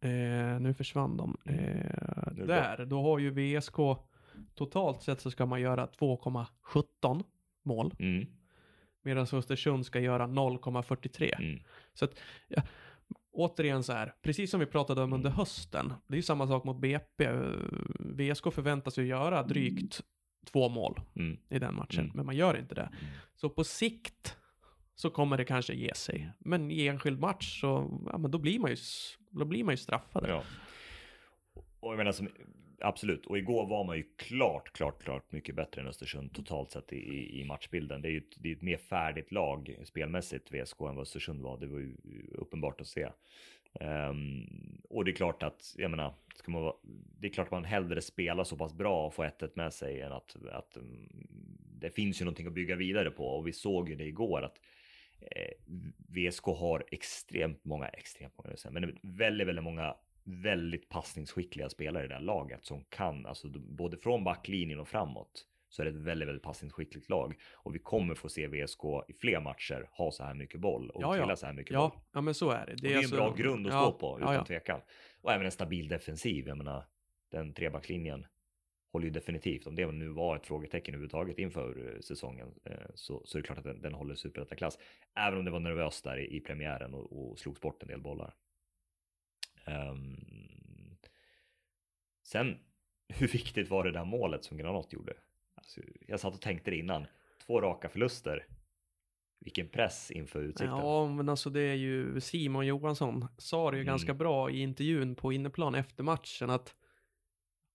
Eh, 0.00 0.60
nu 0.60 0.74
försvann 0.74 1.16
de. 1.16 1.36
Eh, 1.44 2.46
där, 2.46 2.86
då 2.86 3.02
har 3.02 3.18
ju 3.18 3.30
VSK 3.30 3.76
totalt 4.54 5.02
sett 5.02 5.20
så 5.20 5.30
ska 5.30 5.46
man 5.46 5.60
göra 5.60 5.86
2,17 5.86 7.24
mål. 7.62 7.94
Mm. 7.98 8.26
Medan 9.02 9.26
Östersund 9.32 9.86
ska 9.86 10.00
göra 10.00 10.26
0,43. 10.26 11.34
Mm. 11.38 11.60
Så 11.94 12.04
att, 12.04 12.20
ja, 12.48 12.62
återigen 13.32 13.82
så 13.82 13.92
här, 13.92 14.14
precis 14.22 14.50
som 14.50 14.60
vi 14.60 14.66
pratade 14.66 15.02
om 15.02 15.12
under 15.12 15.30
mm. 15.30 15.36
hösten, 15.36 15.94
det 16.06 16.14
är 16.14 16.16
ju 16.16 16.22
samma 16.22 16.46
sak 16.46 16.64
mot 16.64 16.80
BP. 16.80 17.28
VSK 17.98 18.52
förväntas 18.52 18.98
ju 18.98 19.06
göra 19.06 19.42
drygt 19.42 20.00
två 20.46 20.68
mål 20.68 21.00
mm. 21.16 21.38
i 21.48 21.58
den 21.58 21.74
matchen, 21.74 22.04
mm. 22.04 22.16
men 22.16 22.26
man 22.26 22.36
gör 22.36 22.58
inte 22.58 22.74
det. 22.74 22.90
Mm. 23.00 23.12
Så 23.34 23.50
på 23.50 23.64
sikt 23.64 24.36
så 24.94 25.10
kommer 25.10 25.36
det 25.36 25.44
kanske 25.44 25.74
ge 25.74 25.94
sig. 25.94 26.32
Men 26.38 26.70
i 26.70 26.86
enskild 26.86 27.20
match 27.20 27.60
så, 27.60 28.00
ja 28.12 28.18
men 28.18 28.30
då 28.30 28.38
blir 28.38 28.58
man 28.58 28.70
ju, 28.70 28.76
då 29.30 29.44
blir 29.44 29.64
man 29.64 29.72
ju 29.72 29.76
straffade. 29.76 30.28
Ja. 30.28 30.42
Och 31.80 31.92
jag 31.92 31.96
menar 31.96 32.12
som 32.12 32.28
Absolut, 32.84 33.26
och 33.26 33.38
igår 33.38 33.66
var 33.66 33.84
man 33.84 33.96
ju 33.96 34.04
klart, 34.16 34.72
klart, 34.72 35.02
klart 35.02 35.32
mycket 35.32 35.54
bättre 35.54 35.80
än 35.80 35.88
Östersund 35.88 36.34
totalt 36.34 36.70
sett 36.70 36.92
i, 36.92 37.40
i 37.40 37.44
matchbilden. 37.44 38.02
Det 38.02 38.08
är 38.08 38.10
ju 38.10 38.18
ett, 38.18 38.34
det 38.36 38.48
är 38.48 38.56
ett 38.56 38.62
mer 38.62 38.76
färdigt 38.76 39.32
lag 39.32 39.76
spelmässigt, 39.84 40.52
VSK, 40.52 40.80
än 40.80 40.94
vad 40.94 41.02
Östersund 41.02 41.42
var. 41.42 41.58
Det 41.58 41.66
var 41.66 41.78
ju 41.78 41.96
uppenbart 42.32 42.80
att 42.80 42.86
se. 42.86 43.08
Um, 43.80 44.82
och 44.88 45.04
det 45.04 45.10
är 45.10 45.14
klart 45.14 45.42
att, 45.42 45.74
jag 45.78 45.90
menar, 45.90 46.14
ska 46.34 46.50
man 46.50 46.62
vara, 46.62 46.74
det 47.20 47.26
är 47.26 47.32
klart 47.32 47.46
att 47.46 47.52
man 47.52 47.64
hellre 47.64 48.00
spelar 48.00 48.44
så 48.44 48.56
pass 48.56 48.74
bra 48.74 49.06
och 49.06 49.14
får 49.14 49.24
1 49.24 49.56
med 49.56 49.72
sig 49.72 50.00
än 50.00 50.12
att, 50.12 50.36
att 50.52 50.76
um, 50.76 51.08
det 51.80 51.90
finns 51.90 52.20
ju 52.20 52.24
någonting 52.24 52.46
att 52.46 52.52
bygga 52.52 52.76
vidare 52.76 53.10
på. 53.10 53.26
Och 53.26 53.46
vi 53.46 53.52
såg 53.52 53.88
ju 53.88 53.94
det 53.94 54.04
igår 54.04 54.42
att 54.42 54.60
eh, 55.20 55.52
VSK 56.08 56.44
har 56.44 56.84
extremt 56.90 57.64
många, 57.64 57.88
extremt 57.88 58.34
många, 58.38 58.56
men 58.70 58.98
väldigt, 59.02 59.46
väldigt 59.46 59.64
många 59.64 59.96
väldigt 60.24 60.88
passningsskickliga 60.88 61.68
spelare 61.68 62.04
i 62.04 62.08
det 62.08 62.14
här 62.14 62.20
laget 62.20 62.64
som 62.64 62.84
kan, 62.84 63.26
alltså 63.26 63.48
både 63.48 63.96
från 63.96 64.24
backlinjen 64.24 64.80
och 64.80 64.88
framåt 64.88 65.46
så 65.68 65.82
är 65.82 65.86
det 65.86 65.90
ett 65.90 66.06
väldigt, 66.06 66.28
väldigt 66.28 66.42
passningsskickligt 66.42 67.08
lag 67.08 67.34
och 67.52 67.74
vi 67.74 67.78
kommer 67.78 68.14
få 68.14 68.28
se 68.28 68.46
VSK 68.46 68.84
i 69.08 69.12
fler 69.12 69.40
matcher 69.40 69.88
ha 69.92 70.10
så 70.10 70.24
här 70.24 70.34
mycket 70.34 70.60
boll 70.60 70.90
och 70.90 71.02
ja, 71.02 71.16
ja. 71.16 71.36
så 71.36 71.46
här 71.46 71.52
mycket 71.52 71.72
ja, 71.72 71.80
boll. 71.80 72.00
Ja, 72.12 72.20
men 72.20 72.34
så 72.34 72.50
är 72.50 72.66
det. 72.66 72.74
Det, 72.76 72.86
är, 72.86 72.88
det 72.88 72.94
är 72.94 72.98
alltså... 72.98 73.14
en 73.14 73.18
bra 73.18 73.34
grund 73.34 73.66
att 73.66 73.72
ja, 73.72 73.80
stå 73.80 73.92
på 73.92 74.18
utan 74.20 74.34
ja, 74.34 74.44
tvekan. 74.44 74.80
Och 75.20 75.32
även 75.32 75.46
en 75.46 75.52
stabil 75.52 75.88
defensiv. 75.88 76.48
Jag 76.48 76.58
menar, 76.58 76.84
den 77.30 77.54
trebacklinjen 77.54 78.26
håller 78.92 79.06
ju 79.06 79.12
definitivt, 79.12 79.66
om 79.66 79.76
det 79.76 79.92
nu 79.92 80.08
var 80.08 80.36
ett 80.36 80.46
frågetecken 80.46 80.94
överhuvudtaget 80.94 81.38
inför 81.38 81.94
eh, 81.94 82.00
säsongen, 82.00 82.54
eh, 82.64 82.90
så, 82.94 83.22
så 83.24 83.38
är 83.38 83.42
det 83.42 83.46
klart 83.46 83.58
att 83.58 83.64
den, 83.64 83.82
den 83.82 83.94
håller 83.94 84.14
superettaklass. 84.14 84.78
Även 85.14 85.38
om 85.38 85.44
det 85.44 85.50
var 85.50 85.60
nervöst 85.60 86.04
där 86.04 86.18
i, 86.18 86.36
i 86.36 86.40
premiären 86.40 86.94
och, 86.94 87.30
och 87.30 87.38
slogs 87.38 87.60
bort 87.60 87.82
en 87.82 87.88
del 87.88 88.00
bollar. 88.00 88.34
Um, 89.66 90.98
sen, 92.22 92.58
hur 93.08 93.28
viktigt 93.28 93.70
var 93.70 93.84
det 93.84 93.92
där 93.92 94.04
målet 94.04 94.44
som 94.44 94.58
Granat 94.58 94.92
gjorde? 94.92 95.14
Alltså, 95.54 95.80
jag 96.06 96.20
satt 96.20 96.34
och 96.34 96.40
tänkte 96.40 96.70
det 96.70 96.76
innan. 96.76 97.06
Två 97.46 97.60
raka 97.60 97.88
förluster. 97.88 98.46
Vilken 99.40 99.68
press 99.68 100.10
inför 100.10 100.42
utsikten. 100.42 100.68
Ja, 100.68 101.08
men 101.08 101.28
alltså 101.28 101.50
det 101.50 101.60
är 101.60 101.74
ju 101.74 102.20
Simon 102.20 102.66
Johansson 102.66 103.26
sa 103.38 103.70
det 103.70 103.76
ju 103.76 103.80
mm. 103.80 103.92
ganska 103.92 104.14
bra 104.14 104.50
i 104.50 104.60
intervjun 104.60 105.14
på 105.14 105.32
inneplan 105.32 105.74
efter 105.74 106.04
matchen 106.04 106.50
att 106.50 106.74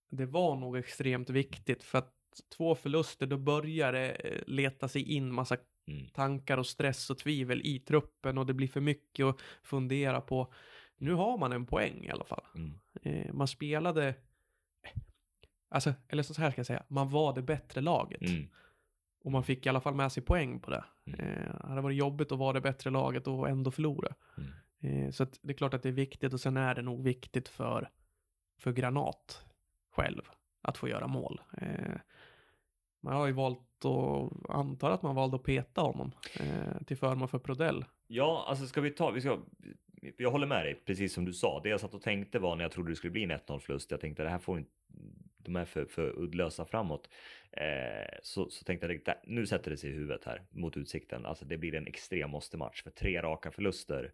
det 0.10 0.26
var 0.26 0.56
nog 0.56 0.78
extremt 0.78 1.30
viktigt 1.30 1.84
för 1.84 1.98
att 1.98 2.14
två 2.58 2.76
förluster 2.76 3.28
då 3.28 3.38
börjar 3.38 3.94
det 3.94 4.12
eh, 4.12 4.42
leta 4.48 4.88
sig 4.88 5.12
in 5.12 5.34
massa 5.34 5.58
mm. 5.88 6.08
tankar 6.08 6.58
och 6.58 6.68
stress 6.68 7.10
och 7.10 7.18
tvivel 7.18 7.62
i 7.64 7.80
truppen 7.80 8.38
och 8.38 8.46
det 8.46 8.54
blir 8.54 8.68
för 8.68 8.82
mycket 8.82 9.26
att 9.26 9.42
fundera 9.62 10.22
på 10.22 10.54
nu 10.98 11.14
har 11.14 11.38
man 11.38 11.52
en 11.52 11.66
poäng 11.66 12.06
i 12.06 12.12
alla 12.12 12.26
fall. 12.26 12.44
Mm. 12.56 12.80
Eh, 13.02 13.34
man 13.34 13.48
spelade, 13.48 14.16
alltså, 15.70 15.94
eller 16.08 16.24
så 16.24 16.42
här 16.42 16.52
ska 16.52 16.60
jag 16.60 16.66
säga, 16.66 16.84
man 16.88 17.10
var 17.10 17.34
det 17.34 17.42
bättre 17.42 17.82
laget. 17.82 18.22
Mm. 18.22 18.48
Och 19.24 19.32
man 19.32 19.44
fick 19.44 19.66
i 19.66 19.70
alla 19.70 19.82
fall 19.82 19.96
med 19.96 20.12
sig 20.12 20.24
poäng 20.24 20.60
på 20.60 20.72
det. 20.72 20.84
Mm. 21.06 21.20
Eh, 21.20 21.62
det 21.62 21.68
hade 21.68 21.82
varit 21.82 21.98
jobbigt 21.98 22.32
att 22.32 22.40
vara 22.40 22.54
det 22.54 22.62
bättre 22.62 22.90
laget 22.90 23.28
och 23.28 23.50
ändå 23.50 23.72
förlora. 23.72 24.16
Mm. 24.38 24.50
Eh, 24.80 25.12
så 25.12 25.26
det 25.42 25.54
är 25.54 25.58
klart 25.58 25.74
att 25.74 25.84
det 25.84 25.90
är 25.90 25.94
viktigt 25.94 26.34
och 26.34 26.42
sen 26.42 26.58
är 26.58 26.76
det 26.76 26.82
nog 26.82 27.04
viktigt 27.04 27.48
för, 27.48 27.90
för 28.60 28.72
Granat 28.72 29.46
själv 29.92 30.22
att 30.62 30.78
få 30.78 30.88
göra 30.88 31.08
mål. 31.08 31.42
Eh, 31.58 31.96
man 33.02 33.14
har 33.14 33.28
ju 33.28 33.34
valt 33.34 33.86
att, 33.86 34.50
antar 34.50 34.92
att 34.92 35.02
man 35.02 35.16
valde 35.16 35.36
att 35.36 35.44
peta 35.44 35.82
honom 35.82 36.12
eh, 36.40 36.84
till 36.86 36.98
förmån 36.98 37.28
för 37.28 37.40
Prodell. 37.40 37.86
Ja, 38.08 38.46
alltså 38.48 38.68
ska 38.68 38.82
vi 38.82 38.92
ta, 38.92 39.12
vi 39.12 39.22
ska 39.22 39.40
jag 40.18 40.32
håller 40.32 40.48
med 40.48 40.66
dig, 40.66 40.76
precis 40.86 41.14
som 41.14 41.26
du 41.26 41.34
sa. 41.34 41.62
Det 41.64 41.70
jag 41.70 41.80
satt 41.80 41.94
och 41.94 42.02
tänkte 42.02 42.40
var 42.40 42.56
när 42.56 42.64
jag 42.64 42.72
trodde 42.72 42.92
det 42.92 42.96
skulle 42.96 43.12
bli 43.12 43.24
en 43.24 43.32
1-0 43.32 43.60
förlust. 43.60 43.92
Jag 43.92 44.02
tänkte 44.02 44.24
det 44.24 44.30
här 44.30 44.40
får 44.40 44.58
inte, 44.58 44.72
de 45.38 45.56
är 45.56 45.66
för, 45.66 45.86
för 45.86 46.20
uddlösa 46.20 46.66
framåt. 46.66 47.10
Eh, 47.52 48.18
så, 48.24 48.50
så 48.50 48.64
tänkte 48.64 49.00
jag, 49.06 49.16
nu 49.24 49.46
sätter 49.48 49.72
det 49.72 49.78
sig 49.78 49.90
i 49.90 49.94
huvudet 49.94 50.26
här 50.26 50.42
mot 50.50 50.78
utsikten. 50.78 51.26
Alltså 51.26 51.46
det 51.46 51.58
blir 51.58 51.76
en 51.76 51.88
extrem 51.88 52.30
måste-match 52.30 52.84
för 52.84 52.92
tre 52.92 53.22
raka 53.22 53.52
förluster. 53.52 54.12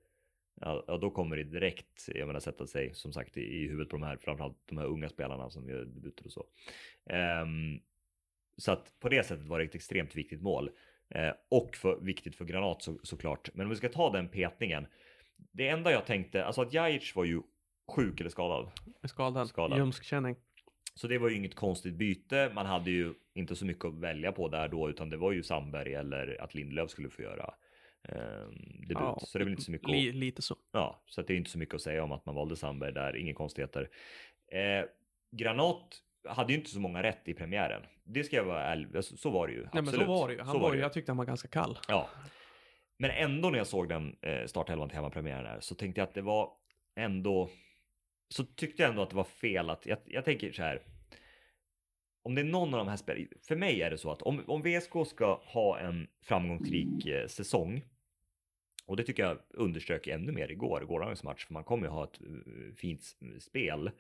Ja, 0.62 0.84
ja, 0.88 0.98
då 0.98 1.12
kommer 1.12 1.38
det 1.38 1.44
direkt, 1.44 2.10
jag 2.16 2.28
menar 2.28 2.40
sätta 2.40 2.68
sig 2.68 2.94
som 2.94 3.14
sagt 3.14 3.38
i, 3.38 3.42
i 3.42 3.68
huvudet 3.68 3.90
på 3.90 3.96
de 3.96 4.04
här, 4.04 4.18
framförallt 4.18 4.58
de 4.66 4.78
här 4.78 4.86
unga 4.86 5.10
spelarna 5.10 5.50
som 5.50 5.70
gör 5.70 5.86
debuter 5.86 6.26
och 6.26 6.32
så. 6.32 6.46
Eh, 7.10 7.46
så 8.58 8.72
att 8.72 9.00
på 9.00 9.10
det 9.10 9.24
sättet 9.24 9.48
var 9.48 9.60
det 9.60 9.66
ett 9.66 9.76
extremt 9.76 10.16
viktigt 10.16 10.42
mål. 10.42 10.70
Eh, 11.10 11.32
och 11.50 11.76
för, 11.76 12.00
viktigt 12.02 12.36
för 12.36 12.46
Granat 12.46 12.82
så, 12.82 13.00
såklart. 13.04 13.50
Men 13.54 13.66
om 13.66 13.70
vi 13.70 13.76
ska 13.76 13.90
ta 13.90 14.10
den 14.10 14.30
petningen 14.30 14.88
det 15.52 15.68
enda 15.68 15.92
jag 15.92 16.06
tänkte, 16.06 16.46
alltså 16.46 16.62
att 16.62 16.74
Jajic 16.74 17.16
var 17.16 17.24
ju 17.24 17.42
sjuk 17.96 18.20
eller 18.20 18.30
skadad. 18.30 18.72
Skadad. 19.04 19.48
skadad. 19.48 19.78
Ljumskkänning. 19.78 20.36
Så 20.96 21.08
det 21.08 21.18
var 21.18 21.30
ju 21.30 21.36
inget 21.36 21.56
konstigt 21.56 21.94
byte. 21.94 22.52
Man 22.56 22.66
hade 22.66 22.92
ju 22.92 23.14
inte 23.34 23.56
så 23.56 23.66
mycket 23.66 23.86
att 23.86 24.00
välja 24.00 24.32
på 24.32 24.48
där 24.48 24.68
då, 24.68 24.90
utan 24.90 25.10
det 25.10 25.18
var 25.18 25.32
ju 25.32 25.44
Sandberg 25.44 25.94
eller 25.94 26.42
att 26.42 26.56
Lindelöf 26.56 26.90
skulle 26.90 27.10
få 27.10 27.22
göra 27.22 27.54
eh, 28.10 28.16
debut. 28.80 28.98
Ja, 29.00 29.20
så 29.22 29.38
det 29.38 29.42
är 29.42 29.46
väl 29.46 29.54
inte 29.54 29.64
så 29.64 29.72
mycket. 29.72 29.90
Li, 29.90 30.12
lite 30.12 30.42
så. 30.42 30.56
Ja, 30.72 31.04
så 31.06 31.22
det 31.22 31.34
är 31.34 31.38
inte 31.38 31.50
så 31.50 31.58
mycket 31.58 31.76
att 31.76 31.82
säga 31.82 32.04
om 32.04 32.12
att 32.12 32.26
man 32.26 32.36
valde 32.36 32.56
Sandberg 32.56 32.94
där. 32.94 33.16
Inga 33.16 33.34
konstigheter. 33.34 33.90
Eh, 34.52 34.86
Granat 35.32 35.98
hade 36.28 36.54
ju 36.54 36.60
inte 36.60 36.72
så 36.72 36.80
många 36.80 37.04
rätt 37.04 37.28
i 37.28 37.34
premiären. 37.34 37.82
Det 38.04 38.24
ska 38.24 38.36
jag 38.36 38.44
vara 38.44 38.64
ärlig, 38.64 39.04
så 39.04 39.30
var 39.30 39.48
det 39.48 39.54
ju. 39.54 39.60
Nej, 39.60 39.68
absolut. 39.68 40.00
men 40.00 40.06
så 40.06 40.14
var 40.14 40.28
det 40.28 40.34
ju. 40.34 40.40
Han 40.40 40.52
så 40.52 40.60
var, 40.60 40.74
ju, 40.74 40.80
jag 40.80 40.94
tyckte 40.94 41.12
han 41.12 41.18
var 41.18 41.26
ganska 41.26 41.48
kall. 41.48 41.80
Ja. 41.88 42.10
Men 43.04 43.12
ändå 43.12 43.50
när 43.50 43.58
jag 43.58 43.68
såg 43.68 43.90
den 43.90 44.16
eh, 44.22 44.46
startelvan 44.46 44.90
till 44.90 44.96
hemmapremiären 44.96 45.46
här 45.46 45.60
så 45.60 45.76
tänkte 45.76 46.02
jag 46.02 46.08
att 46.08 46.14
det 46.14 46.22
var 46.22 46.52
ändå 46.96 47.50
så 48.30 48.44
tyckte 48.44 48.82
jag 48.82 48.90
ändå 48.90 49.02
att 49.02 49.10
det 49.10 49.16
var 49.16 49.24
fel 49.24 49.70
att 49.70 49.86
jag, 49.86 49.98
jag 50.06 50.26
tänker 50.26 50.52
så 50.52 50.64
här. 50.64 50.82
Om 52.22 52.36
det 52.36 52.42
är 52.42 52.46
någon 52.46 52.74
av 52.74 52.78
de 52.78 52.88
här 52.88 52.98
spelarna, 52.98 53.28
för 53.48 53.56
mig 53.56 53.82
är 53.82 53.90
det 53.90 53.98
så 53.98 54.12
att 54.12 54.22
om, 54.22 54.44
om 54.48 54.62
VSK 54.62 54.92
ska 55.08 55.42
ha 55.46 55.80
en 55.80 56.08
framgångsrik 56.22 57.06
eh, 57.06 57.28
säsong 57.28 57.82
och 58.86 58.98
det 58.98 59.04
tycker 59.04 59.24
jag 59.24 59.38
underströk 59.50 60.08
ännu 60.08 60.32
mer 60.32 60.52
igår, 60.52 60.82
gårdagens 60.82 61.24
match, 61.24 61.46
för 61.46 61.54
man 61.54 61.64
kommer 61.64 61.88
ju 61.88 61.92
ha 61.92 62.04
ett 62.04 62.22
eh, 62.22 62.76
fint 62.76 63.02
spel. 63.40 63.92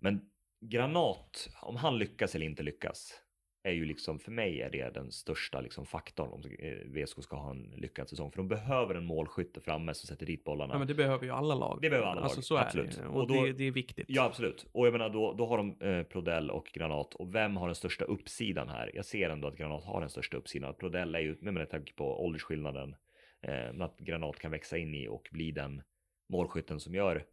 Men 0.00 0.30
Granat, 0.60 1.50
om 1.62 1.76
han 1.76 1.98
lyckas 1.98 2.34
eller 2.34 2.46
inte 2.46 2.62
lyckas, 2.62 3.20
är 3.62 3.72
ju 3.72 3.84
liksom 3.84 4.18
för 4.18 4.30
mig 4.30 4.62
är 4.62 4.70
det 4.70 4.94
den 4.94 5.10
största 5.10 5.60
liksom 5.60 5.86
faktorn 5.86 6.30
om 6.30 6.42
eh, 6.58 6.72
VSK 6.72 7.22
ska 7.22 7.36
ha 7.36 7.50
en 7.50 7.62
lyckad 7.62 8.08
säsong. 8.08 8.30
För 8.30 8.36
de 8.36 8.48
behöver 8.48 8.94
en 8.94 9.04
målskytte 9.04 9.60
framme 9.60 9.94
som 9.94 10.06
sätter 10.06 10.26
dit 10.26 10.44
bollarna. 10.44 10.74
Ja, 10.74 10.78
men 10.78 10.88
det 10.88 10.94
behöver 10.94 11.24
ju 11.24 11.30
alla 11.30 11.54
lag. 11.54 11.78
Det 11.82 11.90
behöver 11.90 12.08
alla 12.08 12.20
alltså, 12.20 12.38
lag, 12.38 12.44
så 12.44 12.58
absolut. 12.58 12.98
Är 12.98 13.02
det. 13.02 13.08
Och, 13.08 13.20
och 13.20 13.28
då, 13.28 13.44
det, 13.44 13.52
det, 13.52 13.64
är 13.64 13.70
viktigt. 13.70 14.06
Ja, 14.08 14.24
absolut. 14.24 14.66
Och 14.72 14.86
jag 14.86 14.92
menar, 14.92 15.10
då, 15.10 15.32
då 15.32 15.46
har 15.46 15.56
de 15.56 15.80
eh, 15.80 16.02
Prodell 16.02 16.50
och 16.50 16.66
Granat. 16.72 17.14
Och 17.14 17.34
vem 17.34 17.56
har 17.56 17.66
den 17.66 17.74
största 17.74 18.04
uppsidan 18.04 18.68
här? 18.68 18.90
Jag 18.94 19.04
ser 19.04 19.30
ändå 19.30 19.48
att 19.48 19.56
Granat 19.56 19.84
har 19.84 20.00
den 20.00 20.10
största 20.10 20.36
uppsidan. 20.36 20.74
Prodell 20.74 21.14
är 21.14 21.20
ju, 21.20 21.36
med 21.40 21.70
tanke 21.70 21.92
på 21.92 22.24
åldersskillnaden, 22.24 22.94
eh, 23.42 23.80
att 23.80 23.98
Granat 23.98 24.38
kan 24.38 24.50
växa 24.50 24.78
in 24.78 24.94
i 24.94 25.08
och 25.08 25.28
bli 25.32 25.52
den 25.52 25.82
målskytten 26.28 26.80
som 26.80 26.94
gör 26.94 27.24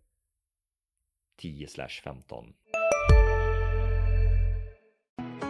10 1.37 1.67
15 2.03 2.53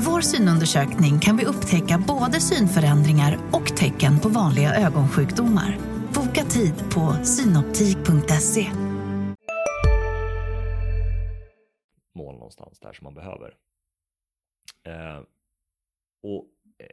Med 0.00 0.06
vår 0.06 0.20
synundersökning 0.20 1.20
kan 1.20 1.36
vi 1.36 1.44
upptäcka 1.44 2.04
både 2.08 2.40
synförändringar 2.40 3.38
och 3.52 3.76
tecken 3.76 4.20
på 4.20 4.28
vanliga 4.28 4.74
ögonsjukdomar. 4.74 5.78
Boka 6.14 6.44
tid 6.44 6.74
på 6.94 7.24
synoptik.se. 7.24 8.66
Mål 12.14 12.34
någonstans 12.34 12.80
där 12.80 12.92
som 12.92 13.04
man 13.04 13.14
behöver. 13.14 13.54
Eh, 14.86 15.22
och 16.22 16.48
eh, 16.78 16.86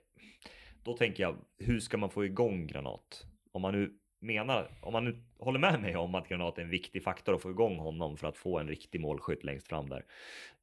då 0.83 0.97
tänker 0.97 1.23
jag, 1.23 1.37
hur 1.57 1.79
ska 1.79 1.97
man 1.97 2.09
få 2.09 2.25
igång 2.25 2.67
Granat? 2.67 3.25
Om 3.51 3.61
man 3.61 3.73
nu 3.73 3.93
menar, 4.19 4.71
om 4.81 4.93
man 4.93 5.05
nu 5.05 5.23
håller 5.39 5.59
med 5.59 5.81
mig 5.81 5.95
om 5.95 6.15
att 6.15 6.29
Granat 6.29 6.57
är 6.57 6.61
en 6.61 6.69
viktig 6.69 7.03
faktor 7.03 7.35
att 7.35 7.41
få 7.41 7.49
igång 7.49 7.77
honom 7.77 8.17
för 8.17 8.27
att 8.27 8.37
få 8.37 8.59
en 8.59 8.67
riktig 8.67 9.01
målskytt 9.01 9.43
längst 9.43 9.67
fram 9.67 9.89
där. 9.89 10.05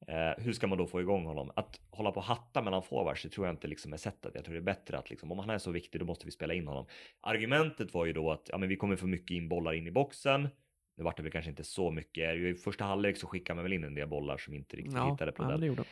Eh, 0.07 0.43
hur 0.43 0.53
ska 0.53 0.67
man 0.67 0.77
då 0.77 0.87
få 0.87 1.01
igång 1.01 1.25
honom? 1.25 1.51
Att 1.55 1.79
hålla 1.89 2.11
på 2.11 2.19
och 2.19 2.25
hatta 2.25 2.61
mellan 2.61 2.83
forwards, 2.83 3.23
det 3.23 3.29
tror 3.29 3.47
jag 3.47 3.53
inte 3.53 3.67
liksom 3.67 3.93
är 3.93 3.97
sättet. 3.97 4.35
Jag 4.35 4.45
tror 4.45 4.53
det 4.53 4.59
är 4.59 4.73
bättre 4.75 4.97
att 4.97 5.09
liksom, 5.09 5.31
om 5.31 5.39
han 5.39 5.49
är 5.49 5.57
så 5.57 5.71
viktig, 5.71 6.01
då 6.01 6.05
måste 6.05 6.25
vi 6.25 6.31
spela 6.31 6.53
in 6.53 6.67
honom. 6.67 6.85
Argumentet 7.21 7.93
var 7.93 8.05
ju 8.05 8.13
då 8.13 8.31
att 8.31 8.49
ja, 8.51 8.57
men 8.57 8.69
vi 8.69 8.75
kommer 8.75 8.95
få 8.95 9.07
mycket 9.07 9.35
inbollar 9.35 9.73
in 9.73 9.87
i 9.87 9.91
boxen. 9.91 10.49
Nu 10.97 11.03
vart 11.03 11.17
det 11.17 11.23
väl 11.23 11.31
kanske 11.31 11.49
inte 11.49 11.63
så 11.63 11.91
mycket. 11.91 12.35
I 12.35 12.55
första 12.55 12.83
halvlek 12.83 13.17
så 13.17 13.27
skickade 13.27 13.55
man 13.55 13.63
väl 13.63 13.73
in 13.73 13.83
en 13.83 13.95
del 13.95 14.07
bollar 14.07 14.37
som 14.37 14.53
inte 14.53 14.77
riktigt 14.77 14.95
ja, 14.95 15.11
hittade 15.11 15.31
på 15.31 15.43
ja, 15.43 15.47
den. 15.47 15.85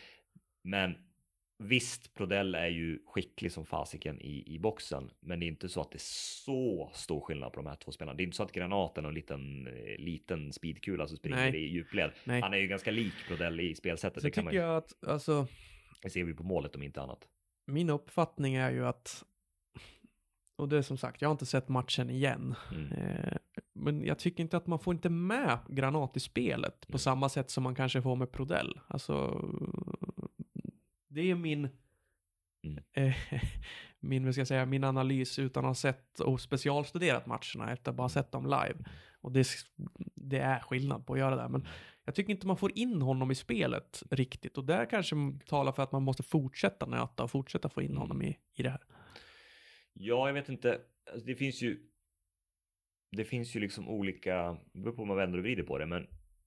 Men 0.63 0.95
Visst, 1.65 2.13
Prodell 2.13 2.55
är 2.55 2.67
ju 2.67 2.99
skicklig 3.05 3.51
som 3.51 3.65
fasiken 3.65 4.21
i, 4.21 4.55
i 4.55 4.59
boxen, 4.59 5.11
men 5.19 5.39
det 5.39 5.45
är 5.45 5.47
inte 5.47 5.69
så 5.69 5.81
att 5.81 5.91
det 5.91 5.97
är 5.97 5.99
så 6.45 6.91
stor 6.93 7.21
skillnad 7.21 7.53
på 7.53 7.61
de 7.61 7.67
här 7.67 7.75
två 7.75 7.91
spelarna. 7.91 8.17
Det 8.17 8.23
är 8.23 8.25
inte 8.25 8.37
så 8.37 8.43
att 8.43 8.51
granaten 8.51 9.05
och 9.05 9.09
en 9.09 9.15
liten, 9.15 9.67
eh, 9.67 9.97
liten 9.97 10.53
speedkula 10.53 11.07
som 11.07 11.17
springer 11.17 11.51
Nej. 11.51 11.55
i 11.55 11.67
djupled. 11.67 12.11
Nej. 12.23 12.41
Han 12.41 12.53
är 12.53 12.57
ju 12.57 12.67
ganska 12.67 12.91
lik 12.91 13.13
Prodell 13.27 13.59
i 13.59 13.75
spelsättet. 13.75 14.21
Så 14.21 14.27
det 14.27 14.31
tycker 14.31 14.43
man... 14.43 14.55
jag 14.55 14.77
att, 14.77 15.03
alltså. 15.07 15.47
Det 16.01 16.09
ser 16.09 16.23
vi 16.23 16.33
på 16.33 16.43
målet 16.43 16.75
om 16.75 16.83
inte 16.83 17.01
annat. 17.01 17.27
Min 17.65 17.89
uppfattning 17.89 18.55
är 18.55 18.71
ju 18.71 18.85
att, 18.85 19.23
och 20.57 20.69
det 20.69 20.77
är 20.77 20.81
som 20.81 20.97
sagt, 20.97 21.21
jag 21.21 21.29
har 21.29 21.31
inte 21.31 21.45
sett 21.45 21.69
matchen 21.69 22.09
igen. 22.09 22.55
Mm. 22.71 22.91
Eh, 22.91 23.37
men 23.75 24.05
jag 24.05 24.19
tycker 24.19 24.43
inte 24.43 24.57
att 24.57 24.67
man 24.67 24.79
får 24.79 24.93
inte 24.93 25.09
med 25.09 25.59
granat 25.67 26.17
i 26.17 26.19
spelet 26.19 26.81
på 26.87 26.93
mm. 26.93 26.99
samma 26.99 27.29
sätt 27.29 27.49
som 27.49 27.63
man 27.63 27.75
kanske 27.75 28.01
får 28.01 28.15
med 28.15 28.31
Prodell. 28.31 28.79
Alltså, 28.87 29.41
det 31.13 31.31
är 31.31 31.35
min, 31.35 31.69
mm. 32.63 32.83
eh, 32.91 33.15
min, 33.99 34.25
vad 34.25 34.33
ska 34.33 34.41
jag 34.41 34.47
säga, 34.47 34.65
min 34.65 34.83
analys 34.83 35.39
utan 35.39 35.65
att 35.65 35.69
ha 35.69 35.75
sett 35.75 36.19
och 36.19 36.41
specialstuderat 36.41 37.25
matcherna 37.25 37.73
efter 37.73 37.91
att 37.91 37.97
bara 37.97 38.09
sett 38.09 38.31
dem 38.31 38.45
live. 38.45 38.75
Och 39.21 39.31
det, 39.31 39.47
det 40.15 40.39
är 40.39 40.59
skillnad 40.59 41.05
på 41.05 41.13
att 41.13 41.19
göra 41.19 41.35
det. 41.35 41.49
Men 41.49 41.67
jag 42.05 42.15
tycker 42.15 42.31
inte 42.31 42.47
man 42.47 42.57
får 42.57 42.77
in 42.77 43.01
honom 43.01 43.31
i 43.31 43.35
spelet 43.35 44.03
riktigt. 44.11 44.57
Och 44.57 44.65
där 44.65 44.85
kanske 44.85 45.15
talar 45.45 45.71
för 45.71 45.83
att 45.83 45.91
man 45.91 46.03
måste 46.03 46.23
fortsätta 46.23 46.85
nöta 46.85 47.23
och 47.23 47.31
fortsätta 47.31 47.69
få 47.69 47.81
in 47.81 47.97
honom 47.97 48.21
i, 48.21 48.37
i 48.53 48.63
det 48.63 48.69
här. 48.69 48.81
Ja, 49.93 50.27
jag 50.27 50.33
vet 50.33 50.49
inte. 50.49 50.81
Alltså, 51.11 51.25
det 51.25 51.35
finns 51.35 51.61
ju. 51.61 51.89
Det 53.11 53.25
finns 53.25 53.55
ju 53.55 53.59
liksom 53.59 53.87
olika, 53.87 54.57
det 54.73 54.79
beror 54.79 54.93
på 54.93 55.01
hur 55.01 55.07
man 55.07 55.17
vänder 55.17 55.37
och 55.37 55.43
vrider 55.43 55.63
på 55.63 55.77
det, 55.77 55.85
men 55.85 56.03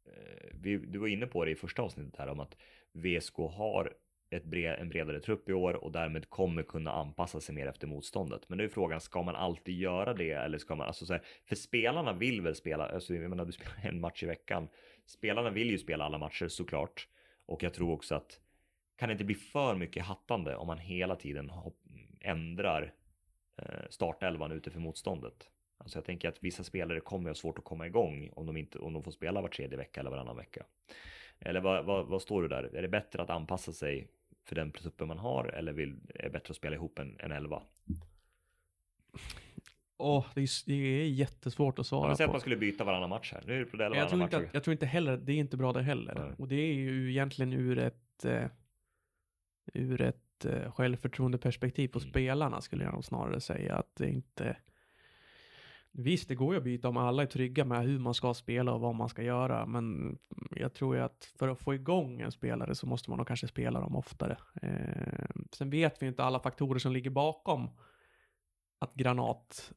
eh, 0.06 0.50
vi, 0.54 0.76
du 0.76 0.98
var 0.98 1.06
inne 1.06 1.26
på 1.26 1.44
det 1.44 1.50
i 1.50 1.54
första 1.54 1.82
avsnittet 1.82 2.16
här 2.16 2.28
om 2.28 2.40
att 2.40 2.56
VSK 2.92 3.36
har 3.36 3.92
ett 4.30 4.44
bre 4.44 4.74
en 4.74 4.88
bredare 4.88 5.20
trupp 5.20 5.48
i 5.48 5.52
år 5.52 5.84
och 5.84 5.92
därmed 5.92 6.30
kommer 6.30 6.62
kunna 6.62 6.92
anpassa 6.92 7.40
sig 7.40 7.54
mer 7.54 7.66
efter 7.66 7.86
motståndet. 7.86 8.48
Men 8.48 8.58
nu 8.58 8.64
är 8.64 8.68
frågan, 8.68 9.00
ska 9.00 9.22
man 9.22 9.36
alltid 9.36 9.78
göra 9.78 10.14
det 10.14 10.30
eller 10.30 10.58
ska 10.58 10.74
man, 10.74 10.86
alltså 10.86 11.06
så 11.06 11.12
här, 11.12 11.22
för 11.44 11.56
spelarna 11.56 12.12
vill 12.12 12.40
väl 12.40 12.54
spela, 12.54 12.88
alltså 12.88 13.14
jag 13.14 13.30
menar 13.30 13.44
du 13.44 13.52
spelar 13.52 13.76
en 13.82 14.00
match 14.00 14.22
i 14.22 14.26
veckan. 14.26 14.68
Spelarna 15.06 15.50
vill 15.50 15.70
ju 15.70 15.78
spela 15.78 16.04
alla 16.04 16.18
matcher 16.18 16.48
såklart. 16.48 17.08
Och 17.46 17.62
jag 17.62 17.74
tror 17.74 17.92
också 17.92 18.14
att 18.14 18.40
kan 18.96 19.08
det 19.08 19.12
inte 19.12 19.24
bli 19.24 19.34
för 19.34 19.74
mycket 19.74 20.04
hattande 20.04 20.56
om 20.56 20.66
man 20.66 20.78
hela 20.78 21.16
tiden 21.16 21.52
ändrar 22.20 22.94
eh, 23.56 23.88
startelvan 23.90 24.52
ute 24.52 24.70
för 24.70 24.80
motståndet. 24.80 25.50
Alltså 25.78 25.98
jag 25.98 26.04
tänker 26.04 26.28
att 26.28 26.42
vissa 26.42 26.64
spelare 26.64 27.00
kommer 27.00 27.30
ha 27.30 27.34
svårt 27.34 27.58
att 27.58 27.64
komma 27.64 27.86
igång 27.86 28.30
om 28.32 28.46
de 28.46 28.56
inte 28.56 28.78
om 28.78 28.92
de 28.92 29.02
får 29.02 29.10
spela 29.10 29.40
var 29.40 29.48
tredje 29.48 29.78
vecka 29.78 30.00
eller 30.00 30.10
varannan 30.10 30.36
vecka. 30.36 30.64
Eller 31.38 31.60
vad, 31.60 31.84
vad, 31.84 32.06
vad, 32.06 32.22
står 32.22 32.42
du 32.42 32.48
där? 32.48 32.76
Är 32.76 32.82
det 32.82 32.88
bättre 32.88 33.22
att 33.22 33.30
anpassa 33.30 33.72
sig 33.72 34.08
för 34.46 34.54
den 34.54 34.72
truppen 34.72 35.08
man 35.08 35.18
har 35.18 35.44
eller 35.44 35.72
vill, 35.72 35.96
är 36.14 36.30
bättre 36.30 36.50
att 36.50 36.56
spela 36.56 36.76
ihop 36.76 36.98
en, 36.98 37.16
en 37.20 37.32
elva? 37.32 37.62
Oh, 39.98 40.26
det, 40.34 40.40
är, 40.40 40.66
det 40.66 40.74
är 40.74 41.08
jättesvårt 41.08 41.78
att 41.78 41.86
svara 41.86 42.16
på. 42.16 42.24
att 42.24 42.30
man 42.30 42.40
skulle 42.40 42.56
byta 42.56 42.84
varannan 42.84 43.10
match 43.10 43.32
här. 43.32 43.42
Nu 43.46 43.60
är 43.60 43.90
det 43.90 43.96
jag, 43.96 44.08
tror 44.08 44.22
inte 44.22 44.36
att, 44.36 44.54
jag 44.54 44.64
tror 44.64 44.72
inte 44.72 44.86
heller, 44.86 45.16
det 45.16 45.32
är 45.32 45.36
inte 45.36 45.56
bra 45.56 45.72
det 45.72 45.82
heller. 45.82 46.14
Nej. 46.14 46.34
Och 46.38 46.48
det 46.48 46.56
är 46.56 46.74
ju 46.74 47.10
egentligen 47.10 47.52
ur 47.52 47.78
ett, 47.78 48.24
eh, 48.24 48.46
ur 49.74 50.00
ett 50.00 50.44
eh, 50.44 50.72
självförtroendeperspektiv 50.72 51.88
på 51.88 51.98
mm. 51.98 52.10
spelarna 52.10 52.60
skulle 52.60 52.84
jag 52.84 52.92
nog 52.92 53.04
snarare 53.04 53.40
säga 53.40 53.74
att 53.76 53.96
det 53.96 54.08
inte 54.08 54.56
Visst, 55.98 56.28
det 56.28 56.34
går 56.34 56.54
ju 56.54 56.58
att 56.58 56.64
byta 56.64 56.88
om 56.88 56.96
alla 56.96 57.22
är 57.22 57.26
trygga 57.26 57.64
med 57.64 57.82
hur 57.82 57.98
man 57.98 58.14
ska 58.14 58.34
spela 58.34 58.72
och 58.72 58.80
vad 58.80 58.94
man 58.94 59.08
ska 59.08 59.22
göra, 59.22 59.66
men 59.66 60.18
jag 60.50 60.74
tror 60.74 60.96
ju 60.96 61.02
att 61.02 61.32
för 61.38 61.48
att 61.48 61.58
få 61.58 61.74
igång 61.74 62.20
en 62.20 62.32
spelare 62.32 62.74
så 62.74 62.86
måste 62.86 63.10
man 63.10 63.16
nog 63.16 63.26
kanske 63.26 63.48
spela 63.48 63.80
dem 63.80 63.96
oftare. 63.96 64.36
Eh, 64.62 65.28
sen 65.52 65.70
vet 65.70 66.02
vi 66.02 66.06
inte 66.06 66.24
alla 66.24 66.40
faktorer 66.40 66.78
som 66.78 66.92
ligger 66.92 67.10
bakom 67.10 67.70
att 68.78 68.94
Granat 68.94 69.72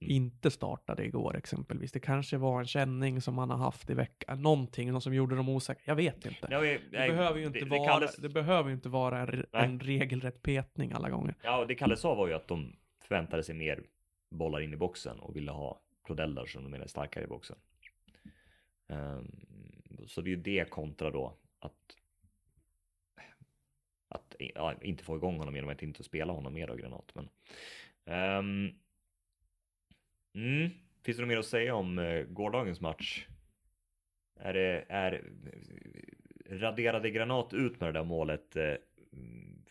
mm. 0.00 0.16
inte 0.16 0.50
startade 0.50 1.04
igår 1.04 1.36
exempelvis. 1.36 1.92
Det 1.92 2.00
kanske 2.00 2.36
var 2.36 2.60
en 2.60 2.66
känning 2.66 3.20
som 3.20 3.34
man 3.34 3.50
har 3.50 3.58
haft 3.58 3.90
i 3.90 3.94
veckan, 3.94 4.42
någonting 4.42 4.92
någon 4.92 5.00
som 5.00 5.14
gjorde 5.14 5.36
dem 5.36 5.48
osäkra. 5.48 5.82
Jag 5.84 5.96
vet 5.96 6.26
inte. 6.26 6.48
Ja, 6.50 6.60
det, 6.60 6.80
behöver 6.90 7.38
ju 7.38 7.46
inte 7.46 7.58
det, 7.58 7.70
vara, 7.70 7.88
kallas... 7.88 8.16
det 8.16 8.28
behöver 8.28 8.68
ju 8.68 8.74
inte 8.74 8.88
vara 8.88 9.20
en, 9.20 9.46
en 9.52 9.80
regelrätt 9.80 10.42
petning 10.42 10.92
alla 10.92 11.10
gånger. 11.10 11.34
Ja, 11.42 11.60
och 11.60 11.66
det 11.66 11.74
Kalle 11.74 11.96
sa 11.96 12.14
var 12.14 12.28
ju 12.28 12.34
att 12.34 12.48
de 12.48 12.76
förväntade 13.02 13.42
sig 13.42 13.54
mer 13.54 13.84
bollar 14.30 14.60
in 14.60 14.72
i 14.72 14.76
boxen 14.76 15.20
och 15.20 15.36
ville 15.36 15.52
ha 15.52 15.80
Prodeller 16.06 16.46
som 16.46 16.62
de 16.62 16.70
menar 16.70 16.84
är 16.84 16.88
starkare 16.88 17.24
i 17.24 17.26
boxen. 17.26 17.56
Um, 18.86 20.06
så 20.06 20.20
det 20.20 20.28
är 20.28 20.36
ju 20.36 20.42
det 20.42 20.70
kontra 20.70 21.10
då 21.10 21.38
att 21.58 21.96
att 24.14 24.36
ja, 24.38 24.74
inte 24.82 25.04
få 25.04 25.16
igång 25.16 25.38
honom 25.38 25.54
genom 25.54 25.70
att 25.70 25.82
inte 25.82 26.02
spela 26.02 26.32
honom 26.32 26.54
mer 26.54 26.68
av 26.68 26.76
Granat. 26.76 27.12
Men, 27.14 27.28
um, 28.38 28.80
mm, 30.34 30.70
finns 31.02 31.16
det 31.16 31.22
något 31.22 31.28
mer 31.28 31.38
att 31.38 31.46
säga 31.46 31.74
om 31.74 31.98
uh, 31.98 32.26
gårdagens 32.26 32.80
match? 32.80 33.26
Är, 34.40 34.54
det, 34.54 34.84
är 34.88 35.24
raderade 36.46 37.10
Granat 37.10 37.54
ut 37.54 37.80
med 37.80 37.88
det 37.88 37.98
där 37.98 38.04
målet? 38.04 38.56
Uh, 38.56 38.74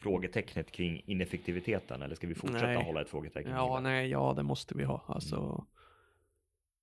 frågetecknet 0.03 0.71
kring 0.71 1.01
ineffektiviteten 1.05 2.01
eller 2.01 2.15
ska 2.15 2.27
vi 2.27 2.35
fortsätta 2.35 2.65
nej. 2.65 2.83
hålla 2.83 3.01
ett 3.01 3.09
frågetecken? 3.09 3.51
Ja, 3.51 3.79
nej, 3.79 4.09
ja, 4.09 4.33
det 4.35 4.43
måste 4.43 4.77
vi 4.77 4.83
ha. 4.83 5.03
Alltså, 5.07 5.35
mm. 5.35 5.65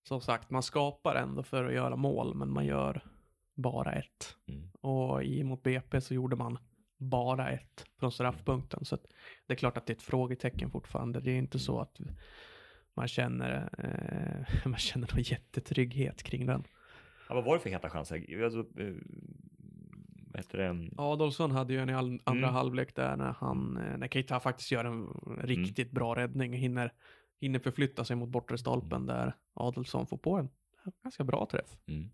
Som 0.03 0.21
sagt, 0.21 0.51
man 0.51 0.63
skapar 0.63 1.15
ändå 1.15 1.43
för 1.43 1.65
att 1.65 1.75
göra 1.75 1.97
mål, 1.97 2.35
men 2.35 2.53
man 2.53 2.67
gör 2.67 3.05
bara 3.55 3.93
ett. 3.93 4.37
Mm. 4.49 4.71
Och 4.81 5.25
i 5.25 5.45
mot 5.45 5.63
BP 5.63 6.01
så 6.01 6.15
gjorde 6.15 6.37
man 6.37 6.59
bara 6.97 7.51
ett 7.51 7.85
från 7.99 8.13
straffpunkten. 8.13 8.85
Så 8.85 8.99
det 9.47 9.53
är 9.53 9.57
klart 9.57 9.77
att 9.77 9.87
det 9.87 9.93
är 9.93 9.95
ett 9.95 10.03
frågetecken 10.03 10.71
fortfarande. 10.71 11.21
Det 11.21 11.31
är 11.31 11.39
inte 11.39 11.59
så 11.59 11.81
att 11.81 12.01
man 12.95 13.09
känner, 13.09 13.71
eh, 13.79 14.65
man 14.69 14.79
känner 14.79 15.09
någon 15.15 15.23
jättetrygghet 15.23 16.23
kring 16.23 16.47
den. 16.47 16.65
Ja, 17.29 17.35
vad 17.35 17.45
var 17.45 17.55
det 17.55 17.61
för 17.61 17.71
heta 17.71 17.91
chanser? 17.91 18.45
Alltså, 18.45 18.81
eh, 18.81 18.95
heter 20.41 20.59
det? 20.59 20.91
Adolfsson 20.97 21.51
hade 21.51 21.73
ju 21.73 21.79
en 21.79 21.91
i 21.91 21.95
all, 21.95 22.21
andra 22.25 22.49
mm. 22.49 22.55
halvlek 22.55 22.95
där 22.95 23.17
när 23.17 23.35
han, 23.39 23.77
eh, 23.77 23.99
när 23.99 24.09
Keita 24.09 24.41
faktiskt 24.41 24.71
gör 24.71 24.85
en 24.85 25.07
riktigt 25.43 25.87
mm. 25.87 25.95
bra 25.95 26.17
räddning, 26.17 26.53
hinner, 26.53 26.93
hinner 27.41 27.59
förflytta 27.59 28.05
sig 28.05 28.17
mot 28.17 28.29
bortre 28.29 28.59
stolpen 28.59 29.03
mm. 29.03 29.07
där 29.07 29.37
Adolfsson 29.55 30.07
får 30.07 30.17
på 30.17 30.37
en 30.37 30.49
ganska 31.03 31.25
bra 31.25 31.49
träff. 31.51 31.77
Mm. 31.87 32.11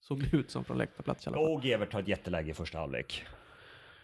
Såg 0.00 0.34
ut 0.34 0.50
som 0.50 0.64
från 0.64 0.78
läktarplats 0.78 1.26
i 1.26 1.30
alla 1.30 1.36
fall. 1.36 1.46
Och 1.46 1.64
Evert 1.64 1.92
har 1.92 2.00
ett 2.00 2.08
jätteläge 2.08 2.50
i 2.50 2.54
första 2.54 2.78
halvlek. 2.78 3.26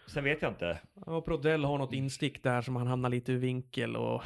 Sen 0.07 0.23
vet 0.23 0.41
jag 0.41 0.51
inte. 0.51 0.79
Ja, 1.05 1.21
Prodell 1.21 1.63
har 1.63 1.77
något 1.77 1.93
instick 1.93 2.43
där 2.43 2.61
som 2.61 2.75
han 2.75 2.87
hamnar 2.87 3.09
lite 3.09 3.31
ur 3.31 3.37
vinkel 3.37 3.95
och... 3.95 4.23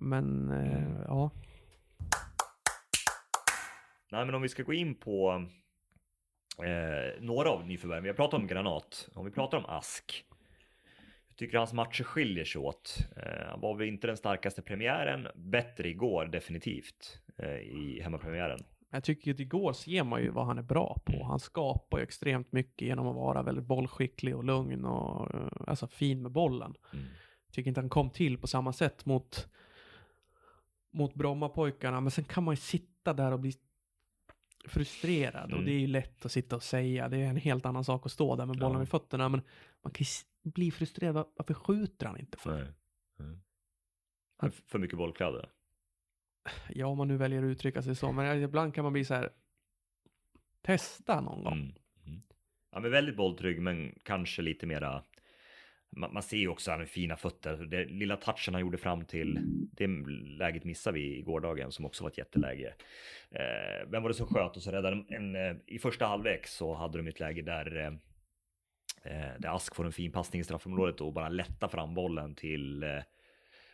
Men, 0.00 0.50
eh, 0.50 0.84
mm. 0.84 1.02
ja. 1.06 1.30
Nej, 4.12 4.26
men 4.26 4.34
om 4.34 4.42
vi 4.42 4.48
ska 4.48 4.62
gå 4.62 4.72
in 4.72 4.94
på 4.94 5.44
eh, 6.64 7.20
några 7.20 7.50
av 7.50 7.66
nyförvärven. 7.66 8.02
Vi 8.02 8.08
har 8.08 8.16
pratat 8.16 8.40
om 8.40 8.46
Granat. 8.46 9.08
Om 9.14 9.24
vi 9.24 9.30
pratar 9.30 9.58
om 9.58 9.64
Ask. 9.66 10.24
Jag 11.28 11.36
tycker 11.36 11.58
hans 11.58 11.72
matcher 11.72 12.04
skiljer 12.04 12.44
sig 12.44 12.60
åt. 12.60 12.96
Eh, 13.16 13.48
han 13.50 13.60
var 13.60 13.74
väl 13.74 13.88
inte 13.88 14.06
den 14.06 14.16
starkaste 14.16 14.62
premiären. 14.62 15.28
Bättre 15.34 15.88
igår 15.88 16.26
definitivt 16.26 17.20
eh, 17.38 17.58
i 17.58 18.00
hemmapremiären. 18.02 18.64
Jag 18.90 19.04
tycker 19.04 19.30
att 19.30 19.40
igår 19.40 19.72
ser 19.72 20.04
man 20.04 20.22
ju 20.22 20.30
vad 20.30 20.46
han 20.46 20.58
är 20.58 20.62
bra 20.62 20.98
på. 21.04 21.24
Han 21.24 21.40
skapar 21.40 21.98
ju 21.98 22.04
extremt 22.04 22.52
mycket 22.52 22.88
genom 22.88 23.06
att 23.06 23.14
vara 23.14 23.42
väldigt 23.42 23.64
bollskicklig 23.64 24.36
och 24.36 24.44
lugn 24.44 24.84
och 24.84 25.34
eh, 25.34 25.48
alltså 25.66 25.86
fin 25.86 26.22
med 26.22 26.32
bollen. 26.32 26.74
Mm. 26.92 27.04
Tycker 27.52 27.68
inte 27.68 27.80
han 27.80 27.90
kom 27.90 28.10
till 28.10 28.38
på 28.38 28.46
samma 28.46 28.72
sätt 28.72 29.06
mot 29.06 29.48
mot 30.92 31.14
Brommapojkarna, 31.14 32.00
men 32.00 32.10
sen 32.10 32.24
kan 32.24 32.44
man 32.44 32.52
ju 32.52 32.60
sitta 32.60 33.12
där 33.12 33.32
och 33.32 33.40
bli 33.40 33.52
frustrerad 34.64 35.44
mm. 35.44 35.58
och 35.58 35.64
det 35.64 35.70
är 35.70 35.78
ju 35.78 35.86
lätt 35.86 36.24
att 36.24 36.32
sitta 36.32 36.56
och 36.56 36.62
säga. 36.62 37.08
Det 37.08 37.16
är 37.16 37.30
en 37.30 37.36
helt 37.36 37.66
annan 37.66 37.84
sak 37.84 38.06
att 38.06 38.12
stå 38.12 38.36
där 38.36 38.46
med 38.46 38.58
bollen 38.58 38.72
ja. 38.72 38.78
vid 38.78 38.88
fötterna, 38.88 39.28
men 39.28 39.42
man 39.82 39.92
kan 39.92 40.04
ju 40.04 40.50
bli 40.50 40.70
frustrerad. 40.70 41.26
Varför 41.36 41.54
skjuter 41.54 42.06
han 42.06 42.18
inte 42.18 42.38
för? 42.38 42.58
Nej. 42.58 42.72
Mm. 43.20 43.40
Han... 44.36 44.52
För 44.52 44.78
mycket 44.78 44.98
bollkläder? 44.98 45.50
Ja, 46.68 46.86
om 46.86 46.98
man 46.98 47.08
nu 47.08 47.16
väljer 47.16 47.42
att 47.42 47.46
uttrycka 47.46 47.82
sig 47.82 47.94
så, 47.94 48.12
men 48.12 48.42
ibland 48.42 48.74
kan 48.74 48.84
man 48.84 48.92
bli 48.92 49.04
så 49.04 49.14
här. 49.14 49.30
Testa 50.62 51.20
någon 51.20 51.44
gång. 51.44 51.52
Mm. 51.52 51.74
Mm. 52.06 52.22
Ja, 52.70 52.80
men 52.80 52.90
väldigt 52.90 53.16
bolltrygg, 53.16 53.62
men 53.62 53.98
kanske 54.02 54.42
lite 54.42 54.66
mera 54.66 55.04
man, 55.96 56.12
man 56.12 56.22
ser 56.22 56.36
ju 56.36 56.48
också 56.48 56.70
han 56.70 56.80
har 56.80 56.86
fina 56.86 57.16
fötter. 57.16 57.56
Det 57.56 57.84
lilla 57.84 58.16
touchen 58.16 58.54
han 58.54 58.60
gjorde 58.60 58.78
fram 58.78 59.04
till 59.04 59.38
det 59.72 59.86
läget 60.38 60.64
missade 60.64 60.98
vi 60.98 61.18
i 61.18 61.22
gårdagen 61.22 61.72
som 61.72 61.84
också 61.84 62.04
var 62.04 62.10
ett 62.10 62.18
jätteläge. 62.18 62.74
Eh, 63.30 63.88
vem 63.90 64.02
var 64.02 64.10
det 64.10 64.14
som 64.14 64.26
sköt 64.26 64.56
och 64.56 64.62
så 64.62 64.70
räddade 64.70 64.96
en, 64.96 65.34
en, 65.34 65.36
eh, 65.36 65.56
i 65.66 65.78
första 65.78 66.06
halvlek 66.06 66.46
så 66.46 66.74
hade 66.74 66.98
de 66.98 67.06
ett 67.06 67.20
läge 67.20 67.42
där 67.42 67.76
eh, 67.76 67.92
eh, 69.12 69.32
där 69.38 69.56
Ask 69.56 69.74
får 69.74 69.86
en 69.86 69.92
fin 69.92 70.12
passning 70.12 70.40
i 70.40 70.44
straffområdet 70.44 71.00
och 71.00 71.12
bara 71.12 71.28
lätta 71.28 71.68
fram 71.68 71.94
bollen 71.94 72.34
till 72.34 72.82
eh, 72.82 72.98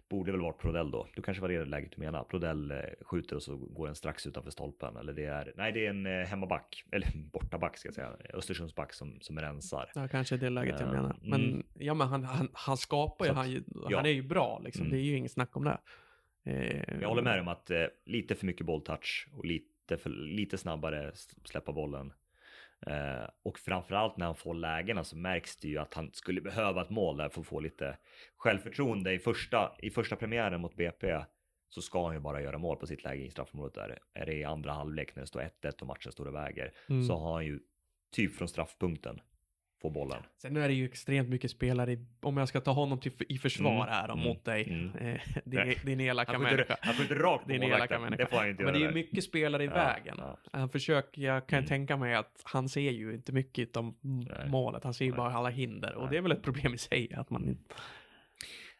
borde 0.08 0.32
väl 0.32 0.40
varit 0.40 0.58
Prodell 0.58 0.90
då. 0.90 1.08
Du 1.14 1.22
kanske 1.22 1.40
var 1.40 1.48
det 1.48 1.64
läget 1.64 1.92
du 1.96 2.00
menar. 2.00 2.24
Prodell 2.24 2.70
eh, 2.70 2.78
skjuter 3.00 3.36
och 3.36 3.42
så 3.42 3.56
går 3.56 3.86
den 3.86 3.94
strax 3.94 4.26
utanför 4.26 4.50
stolpen. 4.50 4.96
Eller 4.96 5.12
det 5.12 5.24
är, 5.24 5.52
nej 5.56 5.72
det 5.72 5.86
är 5.86 5.90
en 5.90 6.06
eh, 6.06 6.26
hemmaback, 6.26 6.84
eller 6.92 7.08
bortaback 7.14 7.76
ska 7.76 7.88
jag 7.88 7.94
säga. 7.94 8.16
Östersundsback 8.34 8.92
som, 8.92 9.20
som 9.20 9.40
rensar. 9.40 9.90
Ja, 9.94 10.08
kanske 10.08 10.36
det 10.36 10.50
läget 10.50 10.80
jag 10.80 10.88
menar. 10.88 11.16
Men, 11.22 11.44
mm. 11.44 11.66
ja, 11.74 11.94
men 11.94 12.08
han, 12.08 12.24
han, 12.24 12.48
han 12.52 12.76
skapar 12.76 13.24
ju, 13.26 13.32
han, 13.32 13.64
ja. 13.88 13.96
han 13.96 14.06
är 14.06 14.10
ju 14.10 14.22
bra 14.22 14.60
liksom. 14.64 14.86
Mm. 14.86 14.92
Det 14.92 15.02
är 15.02 15.04
ju 15.04 15.16
inget 15.16 15.32
snack 15.32 15.56
om 15.56 15.64
det. 15.64 15.78
Eh, 16.46 17.00
jag 17.00 17.08
håller 17.08 17.22
med 17.22 17.40
om 17.40 17.48
att 17.48 17.70
eh, 17.70 17.84
lite 18.04 18.34
för 18.34 18.46
mycket 18.46 18.66
bolltouch 18.66 19.28
och 19.32 19.44
lite, 19.44 19.96
för, 19.96 20.10
lite 20.10 20.58
snabbare 20.58 21.12
släppa 21.44 21.72
bollen. 21.72 22.12
Eh, 22.86 23.28
och 23.42 23.58
framförallt 23.58 24.16
när 24.16 24.26
han 24.26 24.34
får 24.34 24.54
lägena 24.54 25.04
så 25.04 25.16
märks 25.16 25.56
det 25.56 25.68
ju 25.68 25.78
att 25.78 25.94
han 25.94 26.10
skulle 26.12 26.40
behöva 26.40 26.82
ett 26.82 26.90
mål 26.90 27.16
där 27.16 27.28
för 27.28 27.40
att 27.40 27.46
få 27.46 27.60
lite 27.60 27.98
självförtroende 28.36 29.12
i 29.12 29.18
första, 29.18 29.76
i 29.78 29.90
första 29.90 30.16
premiären 30.16 30.60
mot 30.60 30.76
BP. 30.76 31.24
Så 31.68 31.82
ska 31.82 32.06
han 32.06 32.14
ju 32.14 32.20
bara 32.20 32.42
göra 32.42 32.58
mål 32.58 32.76
på 32.76 32.86
sitt 32.86 33.04
läge 33.04 33.24
i 33.24 33.30
straffområdet 33.30 33.74
där. 33.74 33.98
Är 34.14 34.26
det 34.26 34.34
i 34.34 34.44
andra 34.44 34.72
halvlek 34.72 35.16
när 35.16 35.20
det 35.20 35.26
står 35.26 35.40
1-1 35.40 35.80
och 35.80 35.86
matchen 35.86 36.12
står 36.12 36.26
och 36.26 36.34
väger. 36.34 36.72
Mm. 36.88 37.02
Så 37.02 37.16
har 37.16 37.34
han 37.34 37.46
ju 37.46 37.60
typ 38.12 38.36
från 38.36 38.48
straffpunkten 38.48 39.20
få 39.82 39.90
bollen. 39.90 40.22
Sen 40.42 40.56
är 40.56 40.68
det 40.68 40.74
ju 40.74 40.84
extremt 40.84 41.28
mycket 41.28 41.50
spelare, 41.50 41.96
om 42.20 42.36
jag 42.36 42.48
ska 42.48 42.60
ta 42.60 42.72
honom 42.72 43.00
till, 43.00 43.12
i 43.28 43.38
försvar 43.38 43.74
mm. 43.74 43.88
här 43.88 44.08
mm. 44.08 44.24
mot 44.24 44.44
dig, 44.44 44.68
mm. 44.70 44.96
eh, 44.96 45.20
din, 45.44 45.74
din 45.84 46.00
elaka 46.00 46.38
människa. 46.38 46.76
Han 46.80 47.02
inte 47.02 47.14
rakt 47.14 47.46
på 47.46 47.52
elaka 47.52 47.98
människa. 47.98 48.24
Det 48.24 48.30
får 48.30 48.36
han 48.36 48.48
inte 48.48 48.64
Men 48.64 48.72
det 48.72 48.78
är 48.78 48.88
ju 48.88 48.92
mycket 48.92 49.24
spelare 49.24 49.64
i 49.64 49.66
ja, 49.66 49.74
vägen. 49.74 50.16
Ja. 50.18 50.38
Han 50.52 50.68
försöker, 50.68 51.22
jag 51.22 51.46
kan 51.46 51.58
mm. 51.58 51.68
tänka 51.68 51.96
mig 51.96 52.14
att 52.14 52.40
han 52.44 52.68
ser 52.68 52.90
ju 52.90 53.14
inte 53.14 53.32
mycket 53.32 53.76
om 53.76 53.96
målet, 54.46 54.84
han 54.84 54.94
ser 54.94 55.04
ju 55.04 55.12
bara 55.12 55.32
alla 55.32 55.48
hinder. 55.48 55.94
Och 55.94 56.10
det 56.10 56.16
är 56.16 56.20
väl 56.20 56.32
ett 56.32 56.42
problem 56.42 56.74
i 56.74 56.78
sig 56.78 57.14
att 57.14 57.30
man 57.30 57.44
inte 57.44 57.74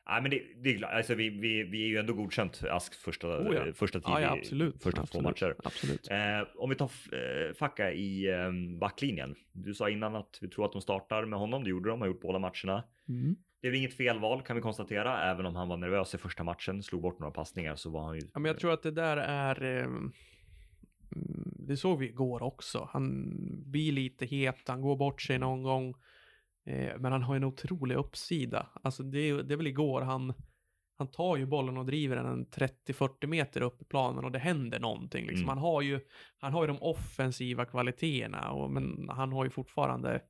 Nej, 0.09 0.23
men 0.23 0.31
det, 0.31 0.43
det 0.63 0.71
är 0.71 0.79
klart, 0.79 0.93
alltså 0.93 1.15
vi, 1.15 1.31
vi, 1.31 1.63
vi 1.63 1.83
är 1.83 1.89
ju 1.89 1.97
ändå 1.99 2.15
godkänt 2.15 2.63
Ask 2.71 2.95
första, 2.95 3.29
oh 3.29 3.55
ja. 3.55 3.73
första 3.75 4.01
tid, 4.01 4.09
ja, 4.09 4.21
ja, 4.21 4.33
absolut. 4.33 4.83
första 4.83 5.01
absolut. 5.01 5.11
två 5.11 5.21
matcher. 5.29 5.57
Absolut. 5.65 6.11
Eh, 6.11 6.49
om 6.57 6.71
vi 6.71 6.77
tar 6.77 6.91
eh, 7.13 7.55
Facka 7.55 7.93
i 7.93 8.27
eh, 8.27 8.79
backlinjen. 8.81 9.35
Du 9.53 9.75
sa 9.75 9.91
innan 9.91 10.17
att 10.17 10.39
vi 10.41 10.49
tror 10.49 10.65
att 10.65 10.73
de 10.73 10.81
startar 10.83 11.25
med 11.25 11.39
honom, 11.39 11.65
det 11.65 11.71
gjorde 11.71 11.89
de, 11.89 12.01
har 12.01 12.09
gjort 12.09 12.21
båda 12.21 12.39
matcherna. 12.39 12.85
Mm. 13.09 13.37
Det 13.61 13.67
är 13.67 13.71
väl 13.71 13.79
inget 13.79 13.95
felval 13.95 14.43
kan 14.43 14.57
vi 14.57 14.63
konstatera, 14.63 15.31
även 15.31 15.47
om 15.47 15.57
han 15.57 15.69
var 15.69 15.77
nervös 15.77 16.15
i 16.15 16.19
första 16.19 16.45
matchen, 16.45 16.83
slog 16.83 17.03
bort 17.03 17.19
några 17.19 17.33
passningar 17.33 17.77
så 17.77 17.91
var 17.91 18.05
han 18.05 18.15
ju... 18.15 18.21
Ja, 18.35 18.41
men 18.41 18.45
jag 18.45 18.59
tror 18.59 18.73
att 18.73 18.83
det 18.83 18.91
där 18.91 19.17
är... 19.17 19.83
Eh, 19.83 19.89
det 21.59 21.77
såg 21.77 21.99
vi 21.99 22.07
igår 22.07 22.43
också. 22.43 22.89
Han 22.93 23.35
blir 23.71 23.93
lite 23.93 24.27
het, 24.27 24.63
han 24.67 24.81
går 24.81 24.97
bort 24.97 25.23
sig 25.23 25.39
någon 25.39 25.63
gång. 25.63 25.95
Eh, 26.67 26.99
men 26.99 27.13
han 27.13 27.23
har 27.23 27.37
en 27.37 27.45
otrolig 27.45 27.95
uppsida. 27.95 28.67
Alltså 28.83 29.03
det, 29.03 29.43
det 29.43 29.55
är 29.55 29.57
väl 29.57 29.67
igår 29.67 30.03
han, 30.03 30.35
han 30.99 31.11
tar 31.11 31.37
ju 31.37 31.47
bollen 31.47 31.77
och 31.77 31.87
driver 31.87 32.17
den 32.17 32.27
en 32.27 32.47
30-40 32.47 33.27
meter 33.27 33.61
upp 33.61 33.83
i 33.83 33.85
planen 33.85 34.25
och 34.25 34.33
det 34.33 34.39
händer 34.39 34.81
någonting. 34.81 35.27
Liksom. 35.27 35.43
Mm. 35.43 35.49
Han, 35.49 35.59
har 35.59 35.83
ju, 35.83 36.01
han 36.39 36.53
har 36.53 36.63
ju 36.63 36.67
de 36.67 36.83
offensiva 36.83 37.65
kvaliteterna, 37.65 38.51
och, 38.51 38.71
men 38.71 39.09
han 39.11 39.33
har 39.33 39.45
ju 39.45 39.51
fortfarande 39.51 40.21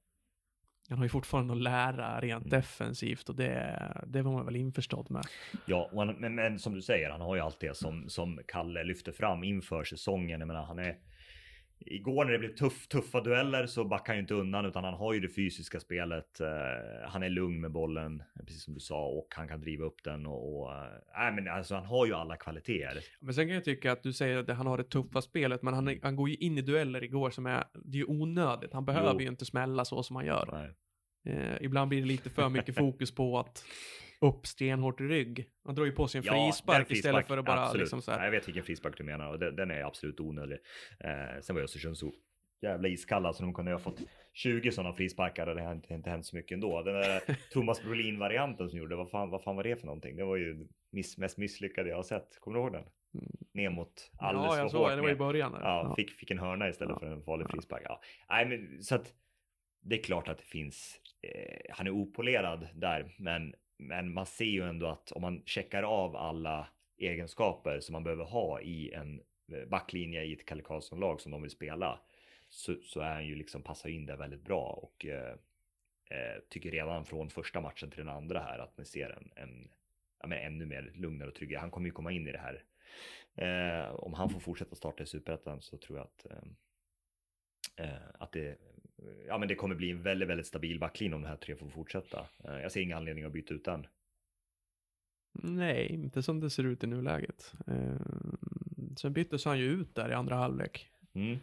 han 0.88 0.98
har 0.98 1.04
ju 1.04 1.08
fortfarande 1.08 1.54
att 1.54 1.62
lära 1.62 2.20
rent 2.20 2.46
mm. 2.46 2.60
defensivt 2.60 3.28
och 3.28 3.36
det, 3.36 4.02
det 4.06 4.22
var 4.22 4.32
man 4.32 4.44
väl 4.44 4.56
införstådd 4.56 5.10
med. 5.10 5.26
Ja, 5.66 5.90
men, 6.18 6.34
men, 6.34 6.58
som 6.58 6.74
du 6.74 6.82
säger, 6.82 7.10
han 7.10 7.20
har 7.20 7.34
ju 7.34 7.40
allt 7.40 7.60
det 7.60 7.76
som, 7.76 8.08
som 8.08 8.40
Kalle 8.48 8.84
lyfter 8.84 9.12
fram 9.12 9.44
inför 9.44 9.84
säsongen. 9.84 10.40
Jag 10.40 10.46
menar, 10.46 10.64
han 10.64 10.78
är 10.78 10.96
Igår 11.78 12.24
när 12.24 12.32
det 12.32 12.38
blev 12.38 12.54
tuff, 12.54 12.88
tuffa 12.88 13.20
dueller 13.20 13.66
så 13.66 13.84
backar 13.84 14.06
han 14.06 14.16
ju 14.16 14.20
inte 14.20 14.34
undan 14.34 14.66
utan 14.66 14.84
han 14.84 14.94
har 14.94 15.12
ju 15.12 15.20
det 15.20 15.28
fysiska 15.28 15.80
spelet. 15.80 16.40
Uh, 16.40 17.08
han 17.08 17.22
är 17.22 17.28
lugn 17.28 17.60
med 17.60 17.72
bollen, 17.72 18.22
precis 18.46 18.62
som 18.62 18.74
du 18.74 18.80
sa, 18.80 19.06
och 19.06 19.26
han 19.36 19.48
kan 19.48 19.60
driva 19.60 19.84
upp 19.84 20.04
den 20.04 20.26
och... 20.26 20.62
och 20.62 20.70
uh, 20.70 21.34
men 21.34 21.48
alltså 21.48 21.74
han 21.74 21.84
har 21.84 22.06
ju 22.06 22.14
alla 22.14 22.36
kvaliteter. 22.36 23.02
Men 23.20 23.34
sen 23.34 23.46
kan 23.46 23.54
jag 23.54 23.64
tycka 23.64 23.92
att 23.92 24.02
du 24.02 24.12
säger 24.12 24.38
att 24.38 24.56
han 24.56 24.66
har 24.66 24.78
det 24.78 24.84
tuffa 24.84 25.22
spelet, 25.22 25.62
men 25.62 25.74
han, 25.74 25.98
han 26.02 26.16
går 26.16 26.28
ju 26.28 26.34
in 26.34 26.58
i 26.58 26.62
dueller 26.62 27.04
igår 27.04 27.30
som 27.30 27.46
är, 27.46 27.64
det 27.84 27.98
är 27.98 28.00
ju 28.00 28.04
onödigt. 28.04 28.72
Han 28.72 28.84
behöver 28.84 29.14
jo. 29.14 29.20
ju 29.20 29.28
inte 29.28 29.44
smälla 29.44 29.84
så 29.84 30.02
som 30.02 30.16
han 30.16 30.26
gör. 30.26 30.74
Uh, 31.28 31.56
ibland 31.60 31.88
blir 31.88 32.00
det 32.00 32.06
lite 32.06 32.30
för 32.30 32.48
mycket 32.48 32.74
fokus 32.78 33.14
på 33.14 33.38
att 33.38 33.64
upp 34.20 34.46
stenhårt 34.46 35.00
i 35.00 35.04
rygg. 35.04 35.48
Han 35.64 35.74
drar 35.74 35.84
ju 35.84 35.92
på 35.92 36.08
sig 36.08 36.18
en 36.18 36.24
ja, 36.24 36.32
frispark 36.32 36.90
istället 36.90 37.26
för 37.26 37.38
att 37.38 37.44
bara 37.44 37.62
absolut. 37.62 37.80
liksom 37.80 38.02
så 38.02 38.12
här. 38.12 38.24
Jag 38.24 38.30
vet 38.30 38.48
vilken 38.48 38.64
frispark 38.64 38.98
du 38.98 39.04
menar 39.04 39.28
och 39.28 39.38
den, 39.38 39.56
den 39.56 39.70
är 39.70 39.82
absolut 39.82 40.20
onödig. 40.20 40.58
Eh, 41.00 41.40
sen 41.40 41.56
var 41.56 41.62
Östersund 41.62 41.98
så 41.98 42.12
jävla 42.60 42.88
iskalla 42.88 43.32
så 43.32 43.42
de 43.42 43.54
kunde 43.54 43.72
ha 43.72 43.78
fått 43.78 44.00
20 44.32 44.72
sådana 44.72 44.92
frisparkar 44.92 45.46
och 45.46 45.54
det 45.54 45.62
har 45.62 45.72
inte, 45.72 45.94
inte 45.94 46.10
hänt 46.10 46.26
så 46.26 46.36
mycket 46.36 46.52
ändå. 46.52 46.82
Den 46.82 46.94
där 46.94 47.20
Thomas 47.52 47.82
Brolin-varianten 47.82 48.70
som 48.70 48.78
gjorde, 48.78 48.96
vad 48.96 49.10
fan, 49.10 49.30
vad 49.30 49.42
fan 49.42 49.56
var 49.56 49.64
det 49.64 49.76
för 49.76 49.86
någonting? 49.86 50.16
Det 50.16 50.24
var 50.24 50.36
ju 50.36 50.66
miss, 50.90 51.18
mest 51.18 51.38
misslyckade 51.38 51.88
jag 51.88 51.96
har 51.96 52.02
sett. 52.02 52.40
Kommer 52.40 52.56
du 52.56 52.62
ihåg 52.62 52.72
den? 52.72 52.84
Mm. 53.14 53.36
Ner 53.52 53.70
mot 53.70 54.10
alldeles 54.18 54.56
ja, 54.56 54.58
jag 54.58 54.70
för 54.70 54.78
hårt. 54.78 54.90
det 54.90 55.02
var 55.02 55.10
i 55.10 55.16
början. 55.16 55.52
Ja, 55.54 55.60
ja, 55.60 55.94
Fick, 55.94 56.10
fick 56.10 56.30
en 56.30 56.38
hörna 56.38 56.68
istället 56.68 56.92
ja. 56.94 57.00
för 57.00 57.06
en 57.06 57.22
farlig 57.22 57.46
frispark. 57.50 57.82
Ja. 57.84 58.00
Nej, 58.28 58.46
men 58.46 58.82
så 58.82 58.94
att 58.94 59.12
det 59.80 59.98
är 59.98 60.02
klart 60.02 60.28
att 60.28 60.38
det 60.38 60.44
finns 60.44 61.00
eh, 61.22 61.74
han 61.74 61.86
är 61.86 61.90
opolerad 61.90 62.68
där, 62.74 63.14
men, 63.18 63.54
men 63.76 64.14
man 64.14 64.26
ser 64.26 64.44
ju 64.44 64.62
ändå 64.62 64.86
att 64.86 65.12
om 65.12 65.22
man 65.22 65.42
checkar 65.46 65.82
av 65.82 66.16
alla 66.16 66.68
egenskaper 66.98 67.80
som 67.80 67.92
man 67.92 68.04
behöver 68.04 68.24
ha 68.24 68.60
i 68.60 68.92
en 68.92 69.22
eh, 69.52 69.68
backlinje 69.68 70.24
i 70.24 70.32
ett 70.32 70.46
Kalle 70.46 70.62
Karlsson-lag 70.62 71.20
som 71.20 71.32
de 71.32 71.42
vill 71.42 71.50
spela 71.50 72.00
så, 72.48 72.76
så 72.82 73.00
är 73.00 73.12
han 73.12 73.26
ju 73.26 73.34
liksom 73.34 73.62
passar 73.62 73.88
in 73.88 74.06
där 74.06 74.16
väldigt 74.16 74.44
bra 74.44 74.62
och 74.62 75.06
eh, 75.06 75.34
eh 76.10 76.40
tycker 76.48 76.70
redan 76.70 77.04
från 77.04 77.30
första 77.30 77.60
matchen 77.60 77.90
till 77.90 78.04
den 78.04 78.14
andra 78.14 78.40
här 78.40 78.58
att 78.58 78.76
man 78.76 78.86
ser 78.86 79.10
en, 79.10 79.30
en 79.36 79.68
ja, 80.20 80.26
men 80.26 80.38
ännu 80.38 80.66
mer 80.66 80.92
lugnare 80.94 81.28
och 81.28 81.34
tryggare. 81.34 81.60
Han 81.60 81.70
kommer 81.70 81.86
ju 81.86 81.92
komma 81.92 82.12
in 82.12 82.28
i 82.28 82.32
det 82.32 82.38
här. 82.38 82.64
Eh, 83.34 83.94
om 83.94 84.14
han 84.14 84.30
får 84.30 84.40
fortsätta 84.40 84.76
starta 84.76 85.02
i 85.02 85.06
superettan 85.06 85.60
så 85.62 85.76
tror 85.78 85.98
jag 85.98 86.04
att 86.04 86.26
eh, 86.26 87.86
eh 87.86 88.02
att 88.18 88.32
det, 88.32 88.58
ja, 89.26 89.38
men 89.38 89.48
det 89.48 89.54
kommer 89.54 89.74
bli 89.74 89.90
en 89.90 90.02
väldigt, 90.02 90.28
väldigt 90.28 90.46
stabil 90.46 90.78
backlinje 90.78 91.16
om 91.16 91.22
de 91.22 91.28
här 91.28 91.36
tre 91.36 91.56
får 91.56 91.68
fortsätta. 91.68 92.26
Eh, 92.44 92.60
jag 92.60 92.72
ser 92.72 92.80
ingen 92.80 92.96
anledning 92.96 93.24
att 93.24 93.32
byta 93.32 93.54
ut 93.54 93.64
den. 93.64 93.86
Nej, 95.42 95.86
inte 95.92 96.22
som 96.22 96.40
det 96.40 96.50
ser 96.50 96.64
ut 96.64 96.84
i 96.84 96.86
nuläget. 96.86 97.54
Eh, 97.66 97.96
sen 98.96 99.12
byttes 99.12 99.44
han 99.44 99.58
ju 99.58 99.64
ut 99.64 99.94
där 99.94 100.10
i 100.10 100.14
andra 100.14 100.36
halvlek. 100.36 100.88
Mm. 101.12 101.38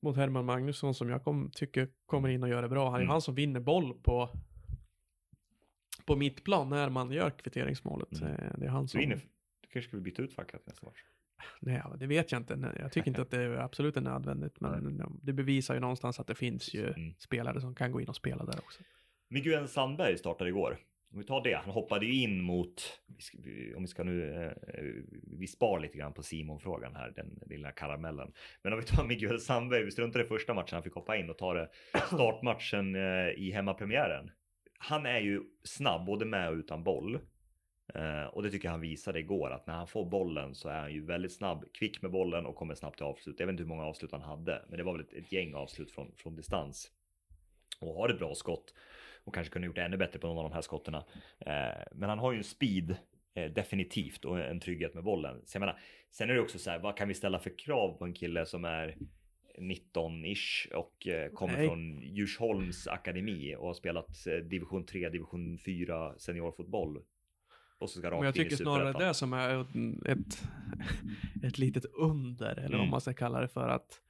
Mot 0.00 0.16
Herman 0.16 0.44
Magnusson 0.44 0.94
som 0.94 1.08
jag 1.08 1.24
kom, 1.24 1.50
tycker 1.54 1.88
kommer 2.06 2.28
in 2.28 2.42
och 2.42 2.48
gör 2.48 2.62
det 2.62 2.68
bra. 2.68 2.84
Han 2.84 2.94
är 2.94 2.98
mm. 2.98 3.10
han 3.10 3.22
som 3.22 3.34
vinner 3.34 3.60
boll 3.60 3.94
på 4.02 4.30
på 6.06 6.16
mittplan 6.16 6.68
när 6.68 6.90
man 6.90 7.12
gör 7.12 7.30
kvitteringsmålet. 7.30 8.20
Mm. 8.20 8.32
Eh, 8.32 8.52
det 8.58 8.66
är 8.66 8.70
han 8.70 8.88
som... 8.88 8.98
Du, 8.98 9.04
inne, 9.04 9.14
du 9.60 9.68
kanske 9.68 9.88
skulle 9.88 10.02
byta 10.02 10.22
ut 10.22 10.34
Fackat 10.34 10.66
nästa 10.66 10.86
match? 10.86 10.98
Nej, 11.60 11.82
det 11.98 12.06
vet 12.06 12.32
jag 12.32 12.40
inte. 12.40 12.74
Jag 12.78 12.92
tycker 12.92 13.08
inte 13.08 13.22
att 13.22 13.30
det 13.30 13.42
är 13.42 13.56
absolut 13.56 13.96
är 13.96 14.00
nödvändigt. 14.00 14.60
Men 14.60 15.02
det 15.22 15.32
bevisar 15.32 15.74
ju 15.74 15.80
någonstans 15.80 16.20
att 16.20 16.26
det 16.26 16.34
finns 16.34 16.74
ju 16.74 16.86
mm. 16.86 17.14
spelare 17.18 17.60
som 17.60 17.74
kan 17.74 17.92
gå 17.92 18.00
in 18.00 18.08
och 18.08 18.16
spela 18.16 18.44
där 18.44 18.58
också. 18.58 18.82
Miguel 19.28 19.68
Sandberg 19.68 20.18
startade 20.18 20.50
igår. 20.50 20.78
Om 21.12 21.20
vi 21.20 21.26
tar 21.26 21.42
det, 21.42 21.54
han 21.54 21.70
hoppade 21.70 22.06
ju 22.06 22.22
in 22.22 22.42
mot, 22.42 23.00
om 23.76 23.82
vi 23.82 23.86
ska 23.86 24.04
nu, 24.04 24.34
eh, 24.34 24.52
vi 25.38 25.46
spar 25.46 25.80
lite 25.80 25.98
grann 25.98 26.12
på 26.12 26.22
Simon-frågan 26.22 26.96
här, 26.96 27.12
den 27.16 27.40
lilla 27.46 27.72
karamellen. 27.72 28.32
Men 28.62 28.72
om 28.72 28.78
vi 28.78 28.84
tar 28.84 29.04
Miguel 29.08 29.40
Sandberg, 29.40 29.84
vi 29.84 29.90
struntar 29.90 30.20
i 30.20 30.24
första 30.24 30.54
matchen 30.54 30.74
han 30.74 30.82
fick 30.82 30.94
hoppa 30.94 31.16
in 31.16 31.30
och 31.30 31.38
ta 31.38 31.54
det 31.54 31.68
startmatchen 32.06 32.94
eh, 32.94 33.28
i 33.36 33.50
hemmapremiären. 33.54 34.30
Han 34.78 35.06
är 35.06 35.20
ju 35.20 35.40
snabb 35.64 36.06
både 36.06 36.24
med 36.24 36.48
och 36.48 36.54
utan 36.54 36.84
boll. 36.84 37.18
Eh, 37.88 38.24
och 38.24 38.42
det 38.42 38.50
tycker 38.50 38.66
jag 38.68 38.72
han 38.72 38.80
visade 38.80 39.18
igår 39.18 39.50
att 39.50 39.66
när 39.66 39.74
han 39.74 39.86
får 39.86 40.04
bollen 40.04 40.54
så 40.54 40.68
är 40.68 40.80
han 40.80 40.92
ju 40.92 41.04
väldigt 41.04 41.32
snabb, 41.32 41.64
kvick 41.72 42.02
med 42.02 42.10
bollen 42.10 42.46
och 42.46 42.56
kommer 42.56 42.74
snabbt 42.74 42.96
till 42.96 43.06
avslut. 43.06 43.40
Jag 43.40 43.46
vet 43.46 43.52
inte 43.52 43.62
hur 43.62 43.68
många 43.68 43.84
avslut 43.84 44.12
han 44.12 44.22
hade, 44.22 44.62
men 44.68 44.78
det 44.78 44.84
var 44.84 44.92
väl 44.92 45.00
ett, 45.00 45.12
ett 45.12 45.32
gäng 45.32 45.54
avslut 45.54 45.90
från, 45.90 46.12
från 46.16 46.36
distans. 46.36 46.90
Och 47.80 47.94
har 47.94 48.08
ett 48.08 48.18
bra 48.18 48.34
skott 48.34 48.74
och 49.24 49.34
kanske 49.34 49.52
kunde 49.52 49.66
gjort 49.66 49.78
ännu 49.78 49.96
bättre 49.96 50.18
på 50.18 50.26
någon 50.26 50.38
av 50.38 50.44
de 50.44 50.52
här 50.52 50.60
skotterna. 50.60 51.04
Eh, 51.38 51.82
men 51.92 52.08
han 52.08 52.18
har 52.18 52.32
ju 52.32 52.38
en 52.38 52.44
speed 52.44 52.96
eh, 53.34 53.52
definitivt 53.52 54.24
och 54.24 54.40
en 54.40 54.60
trygghet 54.60 54.94
med 54.94 55.04
bollen. 55.04 55.42
Så 55.44 55.56
jag 55.56 55.60
menar, 55.60 55.78
sen 56.10 56.30
är 56.30 56.34
det 56.34 56.40
också 56.40 56.58
så 56.58 56.70
här, 56.70 56.78
vad 56.78 56.96
kan 56.96 57.08
vi 57.08 57.14
ställa 57.14 57.38
för 57.38 57.58
krav 57.58 57.98
på 57.98 58.04
en 58.04 58.14
kille 58.14 58.46
som 58.46 58.64
är 58.64 58.96
19-ish 59.58 60.72
och 60.72 61.08
kommer 61.34 61.56
Nej. 61.56 61.68
från 61.68 62.02
Djursholms 62.02 62.86
akademi 62.86 63.54
och 63.58 63.66
har 63.66 63.74
spelat 63.74 64.24
division 64.50 64.86
3, 64.86 65.08
division 65.08 65.58
4 65.58 66.18
seniorfotboll. 66.18 67.02
Och 67.78 67.90
så 67.90 67.98
ska 67.98 68.10
Men 68.10 68.22
jag 68.22 68.34
tycker 68.34 68.56
snarare 68.56 69.06
det 69.06 69.14
som 69.14 69.32
är 69.32 69.60
ett, 70.08 70.42
ett 71.42 71.58
litet 71.58 71.84
under, 71.84 72.56
eller 72.56 72.66
mm. 72.66 72.78
vad 72.78 72.88
man 72.88 73.00
ska 73.00 73.14
kalla 73.14 73.40
det 73.40 73.48
för, 73.48 73.68
att 73.68 74.00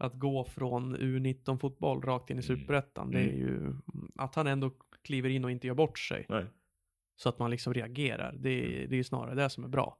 att 0.00 0.14
gå 0.14 0.44
från 0.44 0.96
U19 0.96 1.58
fotboll 1.58 2.02
rakt 2.02 2.30
in 2.30 2.38
i 2.38 2.46
mm. 2.46 2.58
superettan, 2.58 3.08
mm. 3.08 3.22
det 3.22 3.32
är 3.32 3.36
ju 3.36 3.72
att 4.16 4.34
han 4.34 4.46
ändå 4.46 4.70
kliver 5.02 5.30
in 5.30 5.44
och 5.44 5.50
inte 5.50 5.66
gör 5.66 5.74
bort 5.74 5.98
sig. 5.98 6.26
Nej. 6.28 6.46
Så 7.16 7.28
att 7.28 7.38
man 7.38 7.50
liksom 7.50 7.74
reagerar. 7.74 8.34
Det, 8.38 8.50
är, 8.50 8.76
mm. 8.76 8.90
det 8.90 8.98
är 8.98 9.02
snarare 9.02 9.34
det 9.34 9.50
som 9.50 9.64
är 9.64 9.68
bra. 9.68 9.98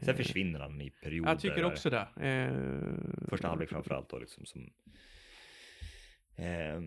Sen 0.00 0.08
eh, 0.08 0.16
försvinner 0.16 0.60
han 0.60 0.80
i 0.80 0.90
perioder. 0.90 1.30
Jag 1.30 1.40
tycker 1.40 1.64
också 1.64 1.90
det. 1.90 2.08
Eh, 2.16 3.28
Första 3.28 3.48
halvlek 3.48 3.68
framförallt 3.68 4.08
då 4.08 4.18
liksom 4.18 4.46
som 4.46 4.72
eh, 6.36 6.80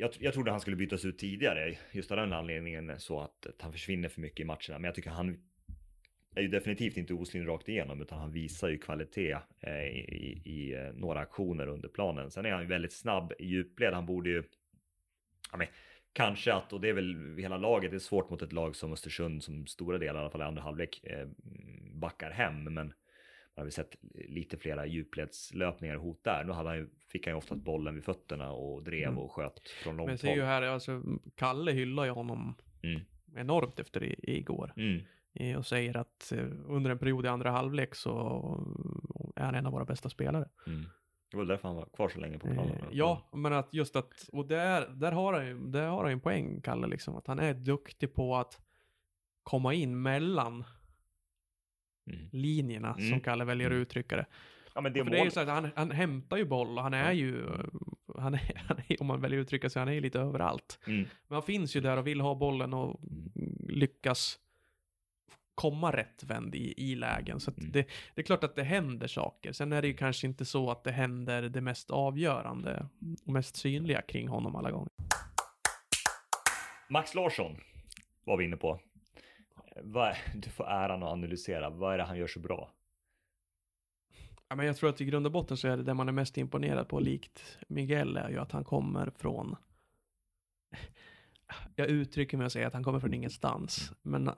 jag, 0.00 0.10
jag 0.18 0.34
trodde 0.34 0.50
han 0.50 0.60
skulle 0.60 0.76
bytas 0.76 1.04
ut 1.04 1.18
tidigare 1.18 1.76
just 1.92 2.10
av 2.10 2.16
den 2.16 2.32
anledningen 2.32 3.00
så 3.00 3.20
att, 3.20 3.46
att 3.46 3.62
han 3.62 3.72
försvinner 3.72 4.08
för 4.08 4.20
mycket 4.20 4.40
i 4.40 4.44
matcherna. 4.44 4.78
Men 4.78 4.84
jag 4.84 4.94
tycker 4.94 5.10
han 5.10 5.38
är 6.34 6.42
ju 6.42 6.48
definitivt 6.48 6.96
inte 6.96 7.14
osynlig 7.14 7.48
rakt 7.48 7.68
igenom 7.68 8.02
utan 8.02 8.18
han 8.18 8.32
visar 8.32 8.68
ju 8.68 8.78
kvalitet 8.78 9.36
eh, 9.60 9.82
i, 9.82 9.98
i, 9.98 10.50
i, 10.50 10.74
eh, 10.74 10.92
några 10.94 11.20
aktioner 11.20 11.66
under 11.66 11.88
planen. 11.88 12.30
Sen 12.30 12.46
är 12.46 12.50
han 12.50 12.62
ju 12.62 12.68
väldigt 12.68 12.92
snabb 12.92 13.32
i 13.38 13.46
djupled. 13.46 13.94
Han 13.94 14.06
borde 14.06 14.30
ju 14.30 14.42
ja, 15.52 15.58
men, 15.58 15.66
kanske 16.12 16.52
att, 16.52 16.72
och 16.72 16.80
det 16.80 16.88
är 16.88 16.92
väl 16.92 17.38
hela 17.38 17.56
laget, 17.56 17.90
det 17.90 17.96
är 17.96 17.98
svårt 17.98 18.30
mot 18.30 18.42
ett 18.42 18.52
lag 18.52 18.76
som 18.76 18.92
Östersund 18.92 19.42
som 19.42 19.66
stora 19.66 19.98
delar, 19.98 20.20
i 20.20 20.22
alla 20.22 20.30
fall 20.30 20.40
i 20.40 20.44
andra 20.44 20.62
halvlek, 20.62 21.04
eh, 21.04 21.28
backar 21.94 22.30
hem. 22.30 22.64
Men 22.64 22.92
man 23.60 23.64
har 23.64 23.66
väl 23.66 23.72
sett 23.72 23.96
lite 24.28 24.56
flera 24.56 24.86
djupledslöpningar 24.86 25.96
och 25.96 26.02
hot 26.02 26.24
där. 26.24 26.44
Nu 26.44 26.52
hade 26.52 26.68
han 26.68 26.78
ju, 26.78 26.88
fick 27.08 27.26
han 27.26 27.34
ju 27.34 27.38
oftast 27.38 27.62
bollen 27.62 27.94
vid 27.94 28.04
fötterna 28.04 28.52
och 28.52 28.82
drev 28.82 29.08
mm. 29.08 29.18
och 29.18 29.32
sköt 29.32 29.68
från 29.68 29.96
långt 29.96 29.98
håll. 29.98 30.06
Men 30.06 30.12
jag 30.12 30.20
ser 30.20 30.34
ju 30.34 30.42
här, 30.42 30.62
alltså 30.62 31.02
Kalle 31.34 31.72
hyllar 31.72 32.04
ju 32.04 32.10
honom 32.10 32.54
mm. 32.82 33.00
enormt 33.36 33.80
efter 33.80 34.02
i, 34.02 34.16
igår. 34.22 34.72
Mm. 34.76 35.02
Eh, 35.34 35.58
och 35.58 35.66
säger 35.66 35.96
att 35.96 36.32
eh, 36.32 36.46
under 36.66 36.90
en 36.90 36.98
period 36.98 37.24
i 37.24 37.28
andra 37.28 37.50
halvlek 37.50 37.94
så 37.94 38.12
är 39.36 39.44
han 39.44 39.54
en 39.54 39.66
av 39.66 39.72
våra 39.72 39.84
bästa 39.84 40.08
spelare. 40.08 40.48
Mm. 40.66 40.84
Det 41.30 41.36
var 41.36 41.44
därför 41.44 41.68
han 41.68 41.76
var 41.76 41.86
kvar 41.86 42.08
så 42.08 42.20
länge 42.20 42.38
på 42.38 42.46
planen. 42.46 42.72
Eh, 42.72 42.88
ja, 42.90 43.30
men 43.32 43.52
att 43.52 43.74
just 43.74 43.96
att, 43.96 44.28
och 44.32 44.46
där, 44.46 44.88
där 44.88 45.12
har 45.12 45.32
han 45.32 45.46
ju, 45.46 45.58
där 45.58 45.86
har 45.86 46.04
han 46.04 46.12
en 46.12 46.20
poäng, 46.20 46.60
Kalle, 46.60 46.86
liksom, 46.86 47.16
att 47.16 47.26
han 47.26 47.38
är 47.38 47.54
duktig 47.54 48.14
på 48.14 48.36
att 48.36 48.60
komma 49.42 49.74
in 49.74 50.02
mellan 50.02 50.64
mm. 52.06 52.28
linjerna, 52.32 52.94
mm. 52.94 53.10
som 53.10 53.20
Kalle 53.20 53.44
väljer 53.44 53.66
att 53.66 53.72
mm. 53.72 53.82
uttrycka 53.82 54.16
det. 54.16 54.26
Ja, 54.74 54.80
men 54.80 54.92
det, 54.92 55.04
För 55.04 55.10
det 55.10 55.18
är 55.18 55.24
ju 55.24 55.30
så 55.30 55.40
att 55.40 55.48
han, 55.48 55.70
han 55.76 55.90
hämtar 55.90 56.36
ju 56.36 56.44
boll 56.44 56.78
och 56.78 56.82
han 56.82 56.94
är 56.94 57.12
ju, 57.12 57.46
han 58.18 58.34
är, 58.34 58.62
han 58.68 58.80
är, 58.88 59.00
om 59.00 59.06
man 59.06 59.20
väljer 59.20 59.40
att 59.40 59.42
uttrycka 59.42 59.70
sig, 59.70 59.80
han 59.80 59.88
är 59.88 59.92
ju 59.92 60.00
lite 60.00 60.20
överallt. 60.20 60.78
Mm. 60.86 61.00
Men 61.00 61.34
han 61.34 61.42
finns 61.42 61.76
ju 61.76 61.80
där 61.80 61.96
och 61.96 62.06
vill 62.06 62.20
ha 62.20 62.34
bollen 62.34 62.74
och 62.74 63.00
lyckas 63.68 64.38
komma 65.54 65.92
rättvänd 65.92 66.54
i, 66.54 66.74
i 66.76 66.94
lägen. 66.94 67.40
Så 67.40 67.50
mm. 67.50 67.72
det, 67.72 67.86
det, 68.14 68.20
är 68.20 68.22
klart 68.22 68.44
att 68.44 68.56
det 68.56 68.62
händer 68.62 69.06
saker. 69.06 69.52
Sen 69.52 69.72
är 69.72 69.82
det 69.82 69.88
ju 69.88 69.94
kanske 69.94 70.26
inte 70.26 70.44
så 70.44 70.70
att 70.70 70.84
det 70.84 70.92
händer 70.92 71.42
det 71.42 71.60
mest 71.60 71.90
avgörande 71.90 72.88
och 73.26 73.32
mest 73.32 73.56
synliga 73.56 74.02
kring 74.02 74.28
honom 74.28 74.56
alla 74.56 74.70
gånger. 74.70 74.90
Max 76.88 77.14
Larsson 77.14 77.56
var 78.24 78.36
vi 78.36 78.44
inne 78.44 78.56
på. 78.56 78.80
Du 80.34 80.50
får 80.50 80.68
äran 80.68 81.02
att 81.02 81.12
analysera. 81.12 81.70
Vad 81.70 81.94
är 81.94 81.98
det 81.98 82.04
han 82.04 82.18
gör 82.18 82.26
så 82.26 82.40
bra? 82.40 82.70
Ja, 84.48 84.56
men 84.56 84.66
jag 84.66 84.76
tror 84.76 84.90
att 84.90 85.00
i 85.00 85.04
grund 85.04 85.26
och 85.26 85.32
botten 85.32 85.56
så 85.56 85.68
är 85.68 85.76
det 85.76 85.82
det 85.82 85.94
man 85.94 86.08
är 86.08 86.12
mest 86.12 86.38
imponerad 86.38 86.88
på, 86.88 87.00
likt 87.00 87.58
Miguel, 87.68 88.16
är 88.16 88.28
ju 88.28 88.38
att 88.38 88.52
han 88.52 88.64
kommer 88.64 89.10
från 89.16 89.56
jag 91.76 91.88
uttrycker 91.88 92.36
mig 92.36 92.44
och 92.44 92.52
säger 92.52 92.66
att 92.66 92.74
han 92.74 92.84
kommer 92.84 93.00
från 93.00 93.14
ingenstans. 93.14 93.92
Men 94.02 94.30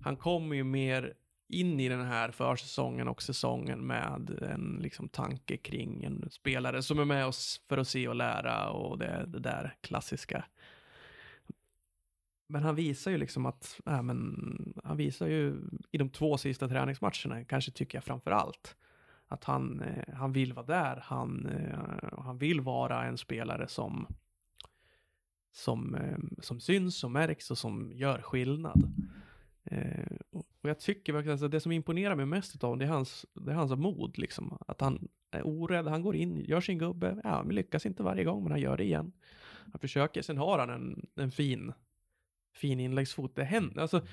han 0.00 0.16
kommer 0.16 0.56
ju 0.56 0.64
mer 0.64 1.14
in 1.48 1.80
i 1.80 1.88
den 1.88 2.06
här 2.06 2.30
försäsongen 2.30 3.08
och 3.08 3.22
säsongen 3.22 3.86
med 3.86 4.30
en 4.42 4.78
liksom 4.82 5.08
tanke 5.08 5.56
kring 5.56 6.04
en 6.04 6.30
spelare 6.30 6.82
som 6.82 6.98
är 6.98 7.04
med 7.04 7.26
oss 7.26 7.60
för 7.68 7.78
att 7.78 7.88
se 7.88 8.08
och 8.08 8.14
lära 8.14 8.70
och 8.70 8.98
det, 8.98 9.24
det 9.26 9.40
där 9.40 9.76
klassiska. 9.80 10.44
Men 12.48 12.62
han 12.62 12.74
visar 12.74 13.10
ju 13.10 13.18
liksom 13.18 13.46
att, 13.46 13.80
äh, 13.86 14.02
men, 14.02 14.74
han 14.84 14.96
visar 14.96 15.26
ju 15.26 15.60
i 15.90 15.98
de 15.98 16.10
två 16.10 16.38
sista 16.38 16.68
träningsmatcherna, 16.68 17.44
kanske 17.44 17.70
tycker 17.70 17.96
jag 17.98 18.04
framför 18.04 18.30
allt, 18.30 18.76
att 19.26 19.44
han, 19.44 19.80
eh, 19.80 20.14
han 20.14 20.32
vill 20.32 20.52
vara 20.52 20.66
där, 20.66 21.02
han, 21.04 21.46
eh, 21.46 22.18
han 22.18 22.38
vill 22.38 22.60
vara 22.60 23.04
en 23.04 23.18
spelare 23.18 23.68
som 23.68 24.06
som, 25.52 25.94
eh, 25.94 26.18
som 26.42 26.60
syns, 26.60 26.98
som 26.98 27.12
märks 27.12 27.50
och 27.50 27.58
som 27.58 27.92
gör 27.94 28.22
skillnad. 28.22 28.92
Eh, 29.64 30.16
och 30.30 30.46
jag 30.60 30.78
tycker 30.78 31.12
verkligen 31.12 31.34
att 31.34 31.42
alltså, 31.42 31.48
det 31.48 31.60
som 31.60 31.72
imponerar 31.72 32.14
mig 32.14 32.26
mest 32.26 32.64
av 32.64 32.78
det 32.78 32.84
är 32.84 32.88
hans, 32.88 33.26
det 33.34 33.50
är 33.50 33.54
hans 33.54 33.72
mod, 33.72 34.18
liksom. 34.18 34.58
Att 34.68 34.80
han 34.80 35.08
är 35.30 35.46
orädd, 35.46 35.86
han 35.86 36.02
går 36.02 36.16
in, 36.16 36.36
gör 36.36 36.60
sin 36.60 36.78
gubbe, 36.78 37.20
ja, 37.24 37.30
han 37.30 37.48
lyckas 37.48 37.86
inte 37.86 38.02
varje 38.02 38.24
gång, 38.24 38.42
men 38.42 38.52
han 38.52 38.60
gör 38.60 38.76
det 38.76 38.84
igen. 38.84 39.12
Han 39.72 39.80
försöker, 39.80 40.22
sen 40.22 40.38
har 40.38 40.58
han 40.58 40.70
en, 40.70 41.06
en 41.16 41.30
fin, 41.30 41.72
fin 42.58 42.80
inläggsfot. 42.80 43.36
Det 43.36 43.44
händer, 43.44 43.82
alltså, 43.82 44.06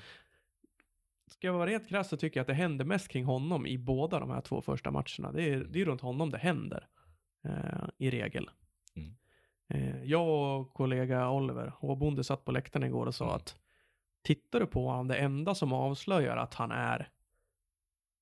ska 1.26 1.46
jag 1.46 1.54
vara 1.54 1.66
rent 1.66 1.88
krass 1.88 2.08
så 2.08 2.16
tycker 2.16 2.40
jag 2.40 2.42
att 2.42 2.48
det 2.48 2.54
händer 2.54 2.84
mest 2.84 3.08
kring 3.08 3.24
honom 3.24 3.66
i 3.66 3.78
båda 3.78 4.20
de 4.20 4.30
här 4.30 4.40
två 4.40 4.62
första 4.62 4.90
matcherna. 4.90 5.32
Det 5.32 5.42
är, 5.42 5.58
det 5.58 5.80
är 5.80 5.84
runt 5.84 6.00
honom 6.00 6.30
det 6.30 6.38
händer, 6.38 6.86
eh, 7.44 7.88
i 7.98 8.10
regel. 8.10 8.50
Mm. 8.94 9.14
Eh, 9.68 10.04
jag 10.04 10.60
och 10.60 10.72
kollega 10.74 11.30
Oliver, 11.30 11.72
Åbonde, 11.80 12.24
satt 12.24 12.44
på 12.44 12.52
läktaren 12.52 12.86
igår 12.86 13.06
och 13.06 13.14
sa 13.14 13.24
mm. 13.24 13.36
att 13.36 13.56
tittar 14.22 14.60
du 14.60 14.66
på 14.66 14.88
honom, 14.88 15.08
det 15.08 15.16
enda 15.16 15.54
som 15.54 15.72
avslöjar 15.72 16.36
att 16.36 16.54
han 16.54 16.70
är 16.70 17.08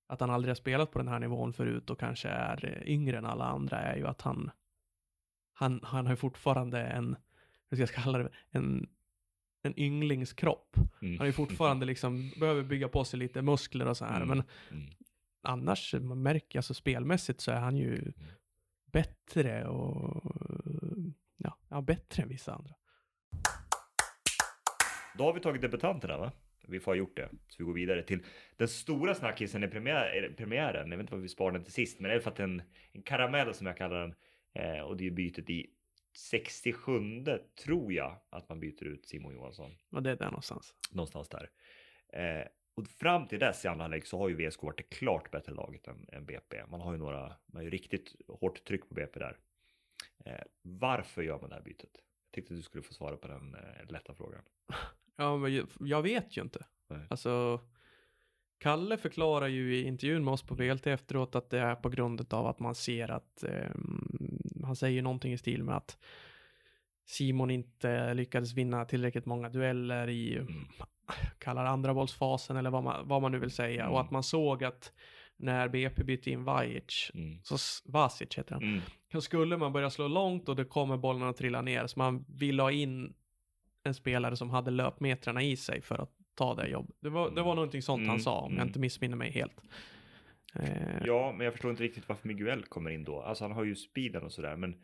att 0.06 0.20
han 0.20 0.30
aldrig 0.30 0.50
har 0.50 0.54
spelat 0.54 0.90
på 0.90 0.98
den 0.98 1.08
här 1.08 1.18
nivån 1.18 1.52
förut 1.52 1.90
och 1.90 2.00
kanske 2.00 2.28
är 2.28 2.82
yngre 2.86 3.18
än 3.18 3.26
alla 3.26 3.44
andra 3.44 3.78
är 3.78 3.96
ju 3.96 4.06
att 4.06 4.22
han 4.22 4.50
han, 5.54 5.80
han 5.82 6.06
har 6.06 6.16
fortfarande 6.16 6.80
en, 6.80 7.16
hur 7.70 7.76
ska 7.76 7.82
jag 7.82 8.04
kalla 8.04 8.18
det, 8.18 8.28
en, 8.50 8.88
en 9.64 9.78
ynglingskropp. 9.80 10.76
Mm. 11.02 11.18
Han 11.18 11.26
är 11.28 11.32
fortfarande 11.32 11.86
liksom, 11.86 12.30
behöver 12.40 12.62
bygga 12.62 12.88
på 12.88 13.04
sig 13.04 13.18
lite 13.18 13.42
muskler 13.42 13.88
och 13.88 13.96
så 13.96 14.04
här, 14.04 14.16
Mm. 14.22 14.28
men 14.28 14.42
Mm. 14.70 14.86
annars, 15.42 15.94
man 15.94 16.22
märker, 16.22 16.58
alltså 16.58 16.74
spelmässigt 16.74 17.40
så 17.40 17.50
är 17.50 17.60
han 17.60 17.76
ju 17.76 18.12
bättre 18.92 19.66
och, 19.68 20.32
ja, 21.36 21.58
ja, 21.68 21.80
bättre 21.80 22.22
än 22.22 22.28
vissa 22.28 22.52
andra. 22.54 22.74
Då 25.18 25.24
har 25.24 25.32
vi 25.32 25.40
tagit 25.40 25.62
debutanterna 25.62 26.18
va? 26.18 26.32
Vi 26.68 26.80
får 26.80 26.92
ha 26.92 26.96
gjort 26.96 27.16
det. 27.16 27.28
Så 27.48 27.56
vi 27.58 27.64
går 27.64 27.72
vidare 27.72 28.02
till 28.02 28.20
den 28.56 28.68
stora 28.68 29.14
snackisen 29.14 29.64
i 29.64 29.68
premiär, 29.68 30.34
premiären. 30.36 30.90
Jag 30.90 30.96
vet 30.96 31.00
inte 31.04 31.12
varför 31.12 31.22
vi 31.22 31.28
sparar 31.28 31.52
den 31.52 31.64
till 31.64 31.72
sist, 31.72 32.00
men 32.00 32.08
det 32.08 32.14
är 32.16 32.20
för 32.20 32.30
att 32.30 32.40
en, 32.40 32.62
en 32.92 33.02
karamell 33.02 33.54
som 33.54 33.66
jag 33.66 33.76
kallar 33.76 34.00
den. 34.00 34.14
Eh, 34.54 34.80
och 34.80 34.96
det 34.96 35.06
är 35.06 35.10
bytet 35.10 35.50
i 35.50 35.66
67 36.16 37.24
tror 37.64 37.92
jag 37.92 38.20
att 38.30 38.48
man 38.48 38.60
byter 38.60 38.84
ut 38.84 39.06
Simon 39.06 39.32
Johansson. 39.32 39.76
Och 39.90 40.02
det 40.02 40.10
är 40.10 40.16
där 40.16 40.26
någonstans. 40.26 40.74
Någonstans 40.90 41.28
där. 41.28 41.50
Eh, 42.12 42.46
och 42.74 42.88
fram 42.88 43.28
till 43.28 43.38
dess 43.38 43.64
i 43.64 43.68
andra 43.68 43.84
halvlek 43.84 44.06
så 44.06 44.18
har 44.18 44.28
ju 44.28 44.48
VSK 44.48 44.62
varit 44.62 44.76
det 44.76 44.96
klart 44.96 45.30
bättre 45.30 45.52
laget 45.52 45.86
än, 45.86 46.08
än 46.12 46.26
BP. 46.26 46.66
Man 46.66 46.80
har 46.80 46.92
ju 46.92 46.98
några, 46.98 47.20
man 47.20 47.56
har 47.56 47.62
ju 47.62 47.70
riktigt 47.70 48.14
hårt 48.28 48.64
tryck 48.64 48.88
på 48.88 48.94
BP 48.94 49.18
där. 49.18 49.38
Eh, 50.24 50.44
varför 50.62 51.22
gör 51.22 51.40
man 51.40 51.48
det 51.48 51.54
här 51.54 51.62
bytet? 51.62 51.90
Jag 51.94 52.34
tyckte 52.34 52.54
att 52.54 52.58
du 52.58 52.62
skulle 52.62 52.82
få 52.82 52.94
svara 52.94 53.16
på 53.16 53.28
den 53.28 53.54
eh, 53.54 53.90
lätta 53.90 54.14
frågan. 54.14 54.42
Ja, 55.16 55.36
men 55.36 55.54
jag, 55.54 55.66
jag 55.80 56.02
vet 56.02 56.36
ju 56.36 56.42
inte. 56.42 56.66
Nej. 56.88 57.06
Alltså, 57.10 57.60
Kalle 58.58 58.96
förklarar 58.96 59.46
ju 59.46 59.76
i 59.76 59.82
intervjun 59.82 60.24
med 60.24 60.34
oss 60.34 60.42
på 60.42 60.54
VLT 60.54 60.86
efteråt 60.86 61.34
att 61.34 61.50
det 61.50 61.58
är 61.58 61.74
på 61.74 61.88
grund 61.88 62.34
av 62.34 62.46
att 62.46 62.60
man 62.60 62.74
ser 62.74 63.10
att 63.10 63.44
ehm, 63.44 64.33
han 64.66 64.76
säger 64.76 65.02
någonting 65.02 65.32
i 65.32 65.38
stil 65.38 65.62
med 65.64 65.76
att 65.76 65.98
Simon 67.06 67.50
inte 67.50 68.14
lyckades 68.14 68.54
vinna 68.54 68.84
tillräckligt 68.84 69.26
många 69.26 69.48
dueller 69.48 70.08
i, 70.08 70.36
Mm. 70.36 70.64
kallar 71.38 71.64
andra 71.64 71.94
bollsfasen 71.94 72.56
eller 72.56 72.70
vad 72.70 72.82
man, 72.84 73.08
vad 73.08 73.22
man 73.22 73.32
nu 73.32 73.38
vill 73.38 73.50
säga. 73.50 73.82
Mm. 73.82 73.92
Och 73.94 74.00
att 74.00 74.10
man 74.10 74.22
såg 74.22 74.64
att 74.64 74.92
när 75.36 75.68
BP 75.68 76.04
bytte 76.04 76.30
in 76.30 76.44
Vajic, 76.44 77.10
Mm. 77.14 77.38
så 77.42 77.56
Vasic 77.84 78.38
heter 78.38 78.54
han, 78.54 78.62
Mm. 78.62 78.80
så 79.12 79.20
skulle 79.20 79.56
man 79.56 79.72
börja 79.72 79.90
slå 79.90 80.08
långt 80.08 80.48
och 80.48 80.56
det 80.56 80.64
kommer 80.64 80.96
bollen 80.96 81.28
att 81.28 81.36
trilla 81.36 81.62
ner. 81.62 81.86
Så 81.86 81.98
man 81.98 82.24
vill 82.28 82.60
ha 82.60 82.70
in 82.70 83.14
en 83.82 83.94
spelare 83.94 84.36
som 84.36 84.50
hade 84.50 84.70
löpmetrarna 84.70 85.42
i 85.42 85.56
sig 85.56 85.82
för 85.82 86.02
att 86.02 86.10
ta 86.34 86.54
det 86.54 86.68
jobbet. 86.68 86.96
Det 87.00 87.08
var, 87.10 87.30
det 87.30 87.42
var 87.42 87.54
någonting 87.54 87.82
sånt 87.82 87.98
Mm, 88.00 88.08
han 88.10 88.20
sa, 88.20 88.38
om 88.38 88.52
jag 88.52 88.58
mm. 88.58 88.66
inte 88.68 88.78
missminner 88.78 89.16
mig 89.16 89.30
helt. 89.30 89.60
Eh, 90.54 91.06
Ja, 91.06 91.32
men 91.32 91.44
jag 91.44 91.52
förstår 91.54 91.70
inte 91.70 91.82
riktigt 91.82 92.08
varför 92.08 92.28
Miguel 92.28 92.64
kommer 92.64 92.90
in 92.90 93.04
då. 93.04 93.20
Alltså 93.22 93.44
han 93.44 93.52
har 93.52 93.64
ju 93.64 93.76
speeden 93.76 94.22
och 94.22 94.32
sådär, 94.32 94.56
men 94.56 94.74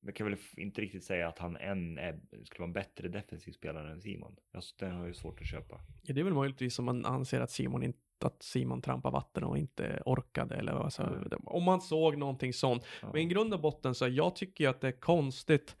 jag 0.00 0.14
kan 0.14 0.26
väl 0.30 0.36
inte 0.56 0.80
riktigt 0.80 1.04
säga 1.04 1.28
att 1.28 1.38
han 1.38 1.56
än 1.56 1.98
är, 1.98 2.18
skulle 2.44 2.58
vara 2.58 2.66
en 2.66 2.72
bättre 2.72 3.08
defensiv 3.08 3.52
spelare 3.52 3.92
än 3.92 4.00
Simon. 4.00 4.36
Alltså 4.54 4.74
den 4.78 4.90
har 4.92 4.98
jag 4.98 5.08
ju 5.08 5.14
svårt 5.14 5.40
att 5.40 5.46
köpa. 5.46 5.80
ja, 6.02 6.14
det 6.14 6.20
är 6.20 6.24
väl 6.24 6.34
möjligtvis 6.34 6.78
om 6.78 6.84
man 6.84 7.04
anser 7.04 7.40
att 7.40 7.50
Simon 7.50 7.82
inte 7.82 7.98
att 8.20 8.42
Simon 8.42 8.82
trampar 8.82 9.10
vatten 9.10 9.44
och 9.44 9.58
inte 9.58 10.02
orkade 10.06 10.54
eller 10.54 10.72
alltså, 10.72 11.02
Mm. 11.02 11.28
om 11.44 11.62
man 11.62 11.80
såg 11.80 12.16
någonting 12.16 12.52
sånt. 12.52 12.84
Ja. 13.02 13.08
Men 13.12 13.22
i 13.22 13.24
grund 13.24 13.54
och 13.54 13.60
botten 13.60 13.94
så 13.94 14.08
jag 14.08 14.36
tycker 14.36 14.64
ju 14.64 14.70
att 14.70 14.80
det 14.80 14.88
är 14.88 14.92
konstigt. 14.92 15.76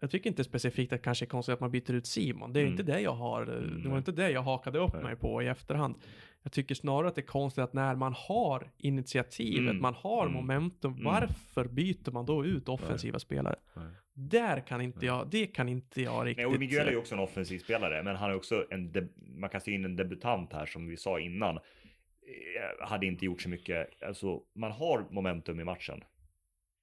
Jag 0.00 0.10
tycker 0.10 0.30
inte 0.30 0.44
specifikt 0.44 0.92
att 0.92 0.98
det 0.98 1.02
kanske 1.04 1.24
är 1.24 1.28
konstigt 1.28 1.52
att 1.52 1.60
man 1.60 1.70
byter 1.70 1.92
ut 1.92 2.06
Simon. 2.06 2.52
Det 2.52 2.60
är 2.60 2.62
Mm. 2.62 2.72
inte 2.72 2.92
det 2.92 3.00
jag 3.00 3.12
har, 3.14 3.46
det 3.46 3.56
Mm, 3.58 3.90
var 3.90 3.98
inte 3.98 4.12
det 4.12 4.30
jag 4.30 4.42
hakade 4.42 4.78
upp 4.78 4.92
Nej. 4.94 5.02
mig 5.02 5.16
på 5.16 5.42
i 5.42 5.46
efterhand. 5.46 5.94
Jag 6.42 6.52
tycker 6.52 6.74
snarare 6.74 7.08
att 7.08 7.14
det 7.14 7.20
är 7.20 7.26
konstigt 7.26 7.64
att 7.64 7.72
när 7.72 7.94
man 7.94 8.14
har 8.16 8.70
initiativet, 8.78 9.70
Mm, 9.70 9.82
man 9.82 9.94
har 9.94 10.22
mm, 10.22 10.34
momentum, 10.34 10.92
mm. 10.92 11.04
varför 11.04 11.64
byter 11.64 12.10
man 12.10 12.26
då 12.26 12.44
ut 12.44 12.68
offensiva 12.68 13.18
spelare? 13.18 13.56
Nej. 13.74 13.86
Där 14.12 14.60
kan 14.60 14.80
inte 14.80 15.06
jag, 15.06 15.28
det 15.30 15.46
kan 15.46 15.68
inte 15.68 16.02
jag 16.02 16.26
riktigt... 16.26 16.46
Nej, 16.46 16.54
och 16.54 16.60
Miguel 16.60 16.86
är 16.86 16.90
ju 16.90 16.96
också 16.96 17.14
en 17.14 17.20
offensiv 17.20 17.58
spelare, 17.58 18.02
men 18.02 18.16
han 18.16 18.30
är 18.30 18.34
också 18.34 18.66
en, 18.70 19.10
man 19.36 19.50
kan 19.50 19.60
se 19.60 19.70
in 19.70 19.84
en 19.84 19.96
debutant 19.96 20.52
här 20.52 20.66
som 20.66 20.88
vi 20.88 20.96
sa 20.96 21.20
innan. 21.20 21.56
Eh, 21.56 22.88
Hade 22.88 23.06
inte 23.06 23.24
gjort 23.24 23.42
så 23.42 23.48
mycket, 23.48 24.02
alltså 24.02 24.42
man 24.54 24.72
har 24.72 25.06
momentum 25.10 25.60
i 25.60 25.64
matchen. 25.64 26.04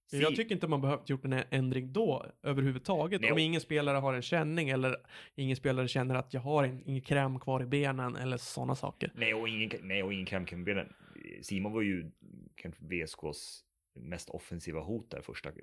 Si- 0.07 0.21
Jag 0.21 0.35
tycker 0.35 0.55
inte 0.55 0.67
man 0.67 0.81
behövt 0.81 1.09
gjort 1.09 1.25
en 1.25 1.33
ändring 1.49 1.93
då 1.93 2.25
överhuvudtaget. 2.43 3.21
Nej, 3.21 3.31
Om 3.31 3.37
ingen 3.37 3.61
spelare 3.61 3.97
har 3.97 4.13
en 4.13 4.21
känning 4.21 4.69
eller 4.69 4.95
ingen 5.35 5.55
spelare 5.55 5.87
känner 5.87 6.15
att 6.15 6.33
jag 6.33 6.41
har 6.41 6.63
en, 6.63 6.81
ingen 6.85 7.01
kräm 7.01 7.39
kvar 7.39 7.63
i 7.63 7.65
benen 7.65 8.15
eller 8.15 8.37
sådana 8.37 8.75
saker. 8.75 9.11
Nej, 9.15 9.33
och 9.33 9.49
ingen, 9.49 9.69
nej, 9.81 10.03
och 10.03 10.13
ingen 10.13 10.25
krämkrämbenen. 10.25 10.93
Simon 11.41 11.73
var 11.73 11.81
ju 11.81 12.11
kanske 12.55 12.81
VSKs 12.85 13.63
mest 13.99 14.29
offensiva 14.29 14.79
hot 14.79 15.11
där 15.11 15.21
första, 15.21 15.49
eh, 15.49 15.55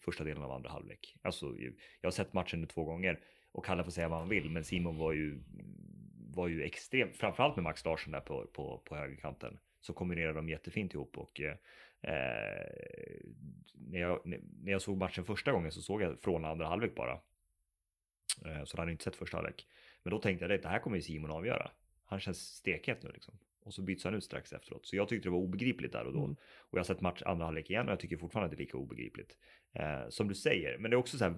första 0.00 0.24
delen 0.24 0.42
av 0.42 0.50
andra 0.52 0.70
halvlek. 0.70 1.16
Alltså, 1.22 1.46
jag 2.00 2.06
har 2.06 2.10
sett 2.10 2.32
matchen 2.32 2.60
nu 2.60 2.66
två 2.66 2.84
gånger 2.84 3.20
och 3.52 3.64
Kalle 3.64 3.84
får 3.84 3.90
säga 3.90 4.08
vad 4.08 4.18
han 4.18 4.28
vill, 4.28 4.50
men 4.50 4.64
Simon 4.64 4.96
var 4.98 5.12
ju, 5.12 5.42
var 6.34 6.48
ju 6.48 6.62
extremt, 6.62 7.16
framförallt 7.16 7.56
med 7.56 7.62
Max 7.62 7.84
Larsson 7.84 8.12
där 8.12 8.20
på, 8.20 8.46
på, 8.52 8.78
på 8.84 8.96
högerkanten. 8.96 9.58
Så 9.80 9.92
kombinerade 9.92 10.34
de 10.38 10.48
jättefint 10.48 10.94
ihop 10.94 11.18
och 11.18 11.40
eh, 12.02 13.20
när, 13.74 14.00
jag, 14.00 14.20
när 14.62 14.72
jag 14.72 14.82
såg 14.82 14.96
matchen 14.96 15.24
första 15.24 15.52
gången 15.52 15.72
så 15.72 15.82
såg 15.82 16.02
jag 16.02 16.20
från 16.20 16.44
andra 16.44 16.66
halvlek 16.66 16.94
bara. 16.94 17.12
Eh, 18.44 18.64
så 18.64 18.74
jag 18.74 18.78
hade 18.78 18.92
inte 18.92 19.04
sett 19.04 19.16
första 19.16 19.36
halvlek. 19.36 19.66
Men 20.02 20.10
då 20.10 20.18
tänkte 20.18 20.44
jag 20.44 20.62
det 20.62 20.68
här 20.68 20.78
kommer 20.78 20.96
ju 20.96 21.02
Simon 21.02 21.30
avgöra. 21.30 21.70
Han 22.04 22.20
känns 22.20 22.38
stekhet 22.38 23.02
nu 23.02 23.10
liksom. 23.12 23.38
Och 23.62 23.74
så 23.74 23.82
byts 23.82 24.04
han 24.04 24.14
ut 24.14 24.24
strax 24.24 24.52
efteråt. 24.52 24.86
Så 24.86 24.96
jag 24.96 25.08
tyckte 25.08 25.28
det 25.28 25.32
var 25.32 25.38
obegripligt 25.38 25.92
där 25.92 26.04
och 26.04 26.12
då. 26.12 26.24
Mm. 26.24 26.36
Och 26.58 26.78
jag 26.78 26.78
har 26.78 26.84
sett 26.84 27.00
match 27.00 27.22
andra 27.22 27.44
halvlek 27.44 27.70
igen 27.70 27.86
och 27.86 27.92
jag 27.92 28.00
tycker 28.00 28.16
fortfarande 28.16 28.44
att 28.44 28.50
det 28.50 28.56
är 28.56 28.64
lika 28.64 28.76
obegripligt. 28.76 29.38
Eh, 29.72 30.08
som 30.08 30.28
du 30.28 30.34
säger, 30.34 30.78
men 30.78 30.90
det 30.90 30.94
är 30.94 30.98
också 30.98 31.18
så 31.18 31.24
här. 31.24 31.34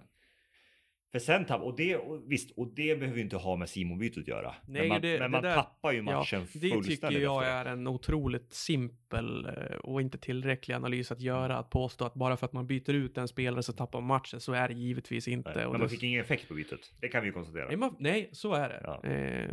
För 1.13 1.19
sen 1.19 1.45
tapp, 1.45 1.63
och 1.63 1.77
det, 1.77 1.97
och 1.97 2.23
visst, 2.27 2.51
och 2.51 2.69
det 2.75 2.97
behöver 2.99 3.17
ju 3.19 3.23
inte 3.25 3.37
ha 3.37 3.57
med 3.57 3.69
Simon-bytet 3.69 4.19
att 4.23 4.29
göra. 4.29 4.55
Nej, 4.67 4.81
men 4.83 4.89
man, 4.89 5.01
det- 5.01 5.09
men 5.13 5.21
det 5.23 5.29
man 5.29 5.43
där- 5.43 5.55
tappar 5.55 5.93
ju 5.93 6.03
matchen 6.03 6.41
det 6.41 6.47
fullständigt. 6.71 6.87
tycker 7.01 7.19
jag 7.21 7.43
efteråt. 7.43 7.67
är 7.67 7.73
en 7.73 7.87
otroligt 7.87 8.53
simpel 8.53 9.47
eh, 9.47 9.77
och 9.77 10.01
inte 10.01 10.19
tillräcklig 10.19 10.75
analys 10.75 11.13
att 11.13 11.21
göra. 11.21 11.57
Att 11.59 11.71
påstå 11.71 12.05
att 12.05 12.15
bara 12.15 12.37
för 12.37 12.47
att 12.47 12.53
man 12.53 12.67
byter 12.67 12.91
ut 12.91 13.19
en 13.19 13.29
spelare 13.29 13.63
så 13.63 13.73
tappar 13.73 14.01
man 14.01 14.07
matchen, 14.09 14.41
så 14.41 14.53
är 14.53 14.69
det 14.69 14.75
givetvis 14.75 15.29
inte. 15.29 15.51
Nej, 15.55 15.63
men 15.65 15.73
det- 15.73 15.79
man 15.79 15.89
fick 15.89 16.03
ingen 16.03 16.21
effekt 16.21 16.49
på 16.49 16.55
bytet. 16.55 16.93
Det 17.01 17.09
kan 17.09 17.21
vi 17.23 17.27
ju 17.29 17.33
konstatera. 17.33 17.67
Nej, 17.69 17.77
man, 17.77 17.97
nej, 17.99 18.29
så 18.33 18.53
är 18.53 18.69
det. 18.69 18.81
Ja. 18.85 19.05
Eh, 19.09 19.51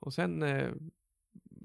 och 0.00 0.14
sen, 0.14 0.42
eh, 0.42 0.68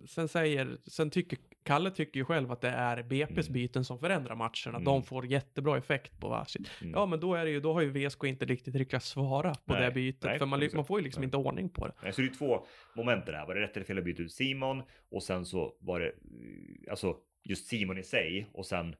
sen 0.06 0.28
säger, 0.28 0.78
sen 0.88 1.10
tycker, 1.10 1.40
Kalle 1.64 1.92
tycker 1.92 2.20
ju 2.20 2.26
själv 2.26 2.52
att 2.52 2.62
det 2.62 2.70
är 2.70 2.98
BP's 3.04 3.40
Mm. 3.42 3.54
byten 3.54 3.86
som 3.86 4.00
förändrar 4.00 4.36
matcherna. 4.36 4.78
Mm. 4.78 4.84
De 4.84 5.04
får 5.04 5.26
jättebra 5.26 5.78
effekt 5.78 6.20
på 6.20 6.30
varsitt. 6.30 6.70
Mm. 6.82 6.94
Ja, 6.94 7.06
men 7.06 7.20
då 7.20 7.34
är 7.36 7.46
det 7.46 7.52
ju, 7.52 7.60
då 7.60 7.74
har 7.74 7.82
ju 7.82 7.90
VSK 8.08 8.24
inte 8.24 8.46
riktigt 8.46 8.76
lyckats 8.76 9.08
svara 9.10 9.54
på 9.66 9.74
Nej, 9.74 9.82
det 9.86 9.92
bytet. 9.92 10.24
nej, 10.24 10.40
för 10.40 10.46
man, 10.46 10.70
man 10.74 10.86
får 10.86 11.00
ju 11.00 11.04
liksom 11.04 11.22
Nej. 11.22 11.26
inte 11.28 11.38
ordning 11.38 11.70
på 11.70 11.88
det. 11.88 11.94
Nej, 12.04 12.14
Så 12.14 12.22
det 12.22 12.28
är 12.28 12.34
två 12.34 12.66
moment 12.96 13.26
här. 13.28 13.48
Var 13.48 13.56
det 13.56 13.62
rätt 13.62 13.76
eller 13.76 13.86
fel 13.86 13.98
att 13.98 14.04
byta 14.04 14.24
ut 14.24 14.32
Simon? 14.34 14.84
Och 15.12 15.24
sen 15.24 15.46
så 15.46 15.74
var 15.80 16.00
det 16.00 16.08
eh, 16.08 16.14
alltså 16.92 17.16
just 17.44 17.68
Simon 17.68 17.98
i 17.98 18.04
sig 18.04 18.48
och 18.54 18.66
sen 18.66 18.96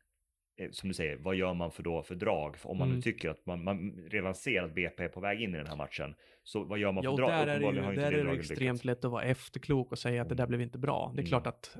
som 0.72 0.90
du 0.90 0.94
säger, 0.94 1.16
vad 1.18 1.36
gör 1.36 1.54
man 1.54 1.72
för 1.72 1.84
då 1.84 2.04
för 2.04 2.16
drag? 2.16 2.58
För 2.58 2.70
om 2.70 2.78
man 2.78 2.88
Mm. 2.88 2.96
nu 2.96 3.02
tycker 3.02 3.30
att 3.30 3.46
man, 3.46 3.64
man 3.64 3.92
redan 4.10 4.36
ser 4.36 4.64
att 4.64 4.76
BP 4.76 5.04
är 5.04 5.08
på 5.08 5.20
väg 5.20 5.42
in 5.42 5.54
i 5.56 5.58
den 5.58 5.68
här 5.68 5.76
matchen. 5.76 6.16
Så 6.44 6.64
vad 6.64 6.80
gör 6.80 6.92
man 6.92 7.04
Ja, 7.04 7.10
för 7.10 7.14
och 7.14 7.18
drag? 7.18 7.30
där 7.30 7.48
är 7.48 7.60
det 7.60 7.66
ju 7.66 7.96
där 7.96 8.12
är 8.12 8.24
det 8.26 8.32
extremt 8.40 8.86
lätt 8.86 9.06
att 9.06 9.12
vara 9.12 9.24
efterklok 9.24 9.92
och 9.92 10.00
säga 10.00 10.22
att 10.22 10.30
det 10.30 10.36
där 10.36 10.48
blev 10.48 10.62
inte 10.62 10.78
bra. 10.80 11.12
Det 11.16 11.20
är 11.20 11.22
Mm. 11.22 11.28
klart 11.30 11.48
att 11.48 11.78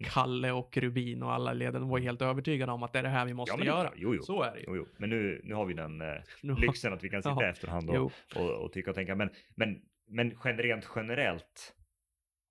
Kalle 0.00 0.52
och 0.52 0.76
Rubin 0.76 1.22
och 1.22 1.32
alla 1.32 1.52
leden 1.52 1.88
var 1.88 1.98
helt 1.98 2.22
övertygade 2.22 2.72
om 2.72 2.82
att 2.82 2.92
det 2.92 2.98
är 2.98 3.02
det 3.02 3.08
här 3.08 3.26
vi 3.26 3.34
måste 3.34 3.52
Ja, 3.52 3.56
men 3.56 3.66
det 3.66 3.72
göra. 3.72 3.92
Jo, 3.96 4.14
jo. 4.14 4.22
Så 4.22 4.42
är 4.42 4.52
det 4.52 4.58
ju. 4.58 4.64
Jo, 4.68 4.76
jo. 4.76 4.86
Men 4.98 5.10
nu, 5.10 5.40
nu 5.44 5.54
har 5.54 5.64
vi 5.64 5.74
den 5.74 6.00
eh, 6.00 6.16
lyxen 6.58 6.92
att 6.92 7.04
vi 7.04 7.08
kan 7.08 7.22
sitta 7.22 7.36
Ja. 7.42 7.48
efterhand 7.48 7.90
och, 7.90 8.12
och, 8.36 8.50
och 8.64 8.72
tycka 8.72 8.90
och 8.90 8.94
tänka. 8.96 9.14
Men, 9.14 9.30
men, 9.56 9.80
men 10.08 10.30
rent 10.58 10.88
generellt, 10.94 11.74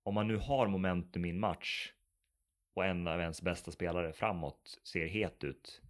om 0.04 0.14
man 0.14 0.28
nu 0.28 0.36
har 0.36 0.66
momentum 0.68 1.24
i 1.24 1.30
en 1.30 1.40
match 1.40 1.92
och 2.78 2.84
en 2.84 3.06
av 3.08 3.20
ens 3.20 3.42
bästa 3.42 3.70
spelare 3.70 4.12
framåt 4.12 4.80
ser 4.84 5.06
het 5.06 5.44
ut, 5.44 5.82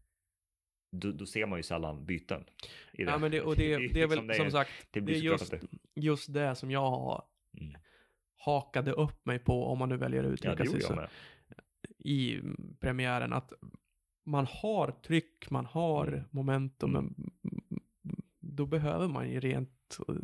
då, 0.96 1.12
då 1.12 1.26
ser 1.26 1.46
man 1.46 1.58
ju 1.58 1.62
sällan 1.62 2.04
byten. 2.06 2.44
Ja, 2.92 3.18
men 3.18 3.30
det, 3.30 3.40
och 3.40 3.56
det, 3.56 3.76
det 3.76 4.02
är 4.02 4.06
väl 4.06 4.26
liksom 4.26 4.34
som 4.44 4.50
sagt, 4.50 4.70
det 4.90 5.00
det, 5.00 5.12
är 5.12 5.16
just, 5.16 5.50
det- 5.50 5.60
just 5.94 6.32
det 6.32 6.54
som 6.54 6.70
jag 6.70 6.90
har 6.90 7.24
Mm. 7.60 7.74
hakade 8.36 8.92
upp 8.92 9.26
mig 9.26 9.38
på, 9.38 9.64
om 9.66 9.78
man 9.78 9.88
nu 9.88 9.96
väljer 9.96 10.20
att 10.20 10.26
Ja, 10.26 10.32
uttrycka 10.32 10.56
det 10.64 10.70
sig 10.70 10.80
så, 10.80 10.94
med. 10.94 11.08
i 11.98 12.34
mm, 12.38 12.76
premiären, 12.80 13.32
att 13.32 13.52
man 14.26 14.46
har 14.46 14.90
tryck, 14.90 15.50
man 15.50 15.66
har 15.66 16.06
Mm. 16.06 16.24
momentum, 16.30 16.90
Mm. 16.96 17.14
men 17.16 17.30
då 18.40 18.66
behöver 18.66 19.08
man 19.08 19.30
ju 19.30 19.40
rent 19.40 19.98
uh, 20.08 20.16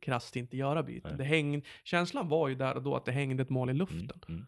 krasst 0.00 0.36
inte 0.36 0.56
göra 0.56 0.82
byten. 0.82 1.18
Det 1.18 1.24
häng, 1.24 1.64
känslan 1.84 2.28
var 2.28 2.48
ju 2.48 2.54
där 2.54 2.74
och 2.74 2.82
då 2.82 2.96
att 2.96 3.04
det 3.04 3.12
hängde 3.12 3.42
ett 3.42 3.50
mål 3.50 3.70
i 3.70 3.74
luften. 3.74 3.98
Mm, 4.00 4.20
mm. 4.28 4.46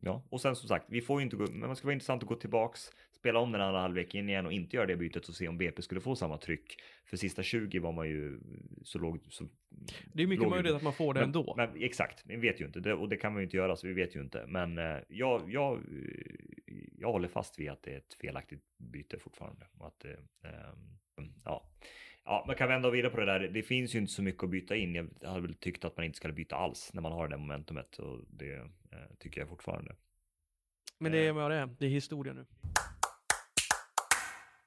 Ja, 0.00 0.22
och 0.30 0.40
sen 0.40 0.56
som 0.56 0.68
sagt, 0.68 0.86
vi 0.88 1.00
får 1.00 1.20
ju 1.20 1.24
inte 1.24 1.36
gå, 1.36 1.46
men 1.50 1.68
det 1.70 1.76
ska 1.76 1.86
vara 1.86 1.92
intressant 1.92 2.22
att 2.22 2.28
gå 2.28 2.34
tillbaks, 2.34 2.90
spela 3.12 3.38
om 3.38 3.52
den 3.52 3.60
andra 3.60 3.80
halvleken 3.80 4.28
igen 4.28 4.46
och 4.46 4.52
inte 4.52 4.76
göra 4.76 4.86
det 4.86 4.96
bytet 4.96 5.28
och 5.28 5.34
se 5.34 5.48
om 5.48 5.58
BP 5.58 5.82
skulle 5.82 6.00
få 6.00 6.16
samma 6.16 6.36
tryck. 6.38 6.76
För 7.06 7.16
sista 7.16 7.42
20 7.42 7.78
var 7.78 7.92
man 7.92 8.08
ju 8.08 8.40
så 8.84 8.98
låg, 8.98 9.20
så 9.28 9.44
Det 10.12 10.22
är 10.22 10.26
mycket 10.26 10.42
låg- 10.42 10.50
möjligt 10.50 10.72
att 10.72 10.82
man 10.82 10.92
får 10.92 11.14
det 11.14 11.20
men, 11.20 11.28
ändå. 11.28 11.54
Men 11.56 11.82
exakt, 11.82 12.22
vi 12.26 12.36
vet 12.36 12.60
ju 12.60 12.66
inte 12.66 12.80
det, 12.80 12.94
och 12.94 13.08
det 13.08 13.16
kan 13.16 13.32
man 13.32 13.42
ju 13.42 13.44
inte 13.44 13.56
göra 13.56 13.76
så 13.76 13.86
vi 13.86 13.92
vet 13.92 14.16
ju 14.16 14.20
inte. 14.20 14.44
Men 14.48 14.78
eh, 14.78 14.96
jag, 15.08 15.42
jag, 15.52 15.74
eh, 15.76 15.80
jag 16.98 17.12
håller 17.12 17.28
fast 17.28 17.58
vid 17.58 17.70
att 17.70 17.82
det 17.82 17.92
är 17.92 17.98
ett 17.98 18.14
felaktigt 18.20 18.62
byte 18.78 19.18
fortfarande. 19.18 19.66
Och 19.78 19.86
att, 19.86 20.00
det, 20.00 20.48
ehm, 20.48 21.32
ja. 21.44 21.70
Ja, 22.30 22.44
man 22.46 22.56
kan 22.56 22.68
vända 22.68 22.88
och 22.88 22.94
vrida 22.94 23.10
på 23.10 23.20
det 23.20 23.26
där. 23.26 23.40
Det 23.40 23.62
finns 23.62 23.94
ju 23.94 23.98
inte 23.98 24.12
så 24.12 24.22
mycket 24.22 24.44
att 24.44 24.50
byta 24.50 24.76
in. 24.76 25.10
Jag 25.20 25.28
hade 25.28 25.40
väl 25.40 25.54
tyckt 25.54 25.84
att 25.84 25.96
man 25.96 26.06
inte 26.06 26.16
skulle 26.16 26.34
byta 26.34 26.56
alls 26.56 26.90
när 26.94 27.02
man 27.02 27.12
har 27.12 27.28
det 27.28 27.36
momentumet 27.36 27.98
och 27.98 28.18
det 28.30 28.54
eh, 28.54 28.66
tycker 29.18 29.40
jag 29.40 29.48
fortfarande. 29.48 29.94
Men 30.98 31.12
det 31.12 31.18
är 31.18 31.32
vad 31.32 31.50
det 31.50 31.56
är. 31.56 31.68
Det 31.78 31.86
är 31.86 31.90
historia 31.90 32.32
nu. 32.32 32.46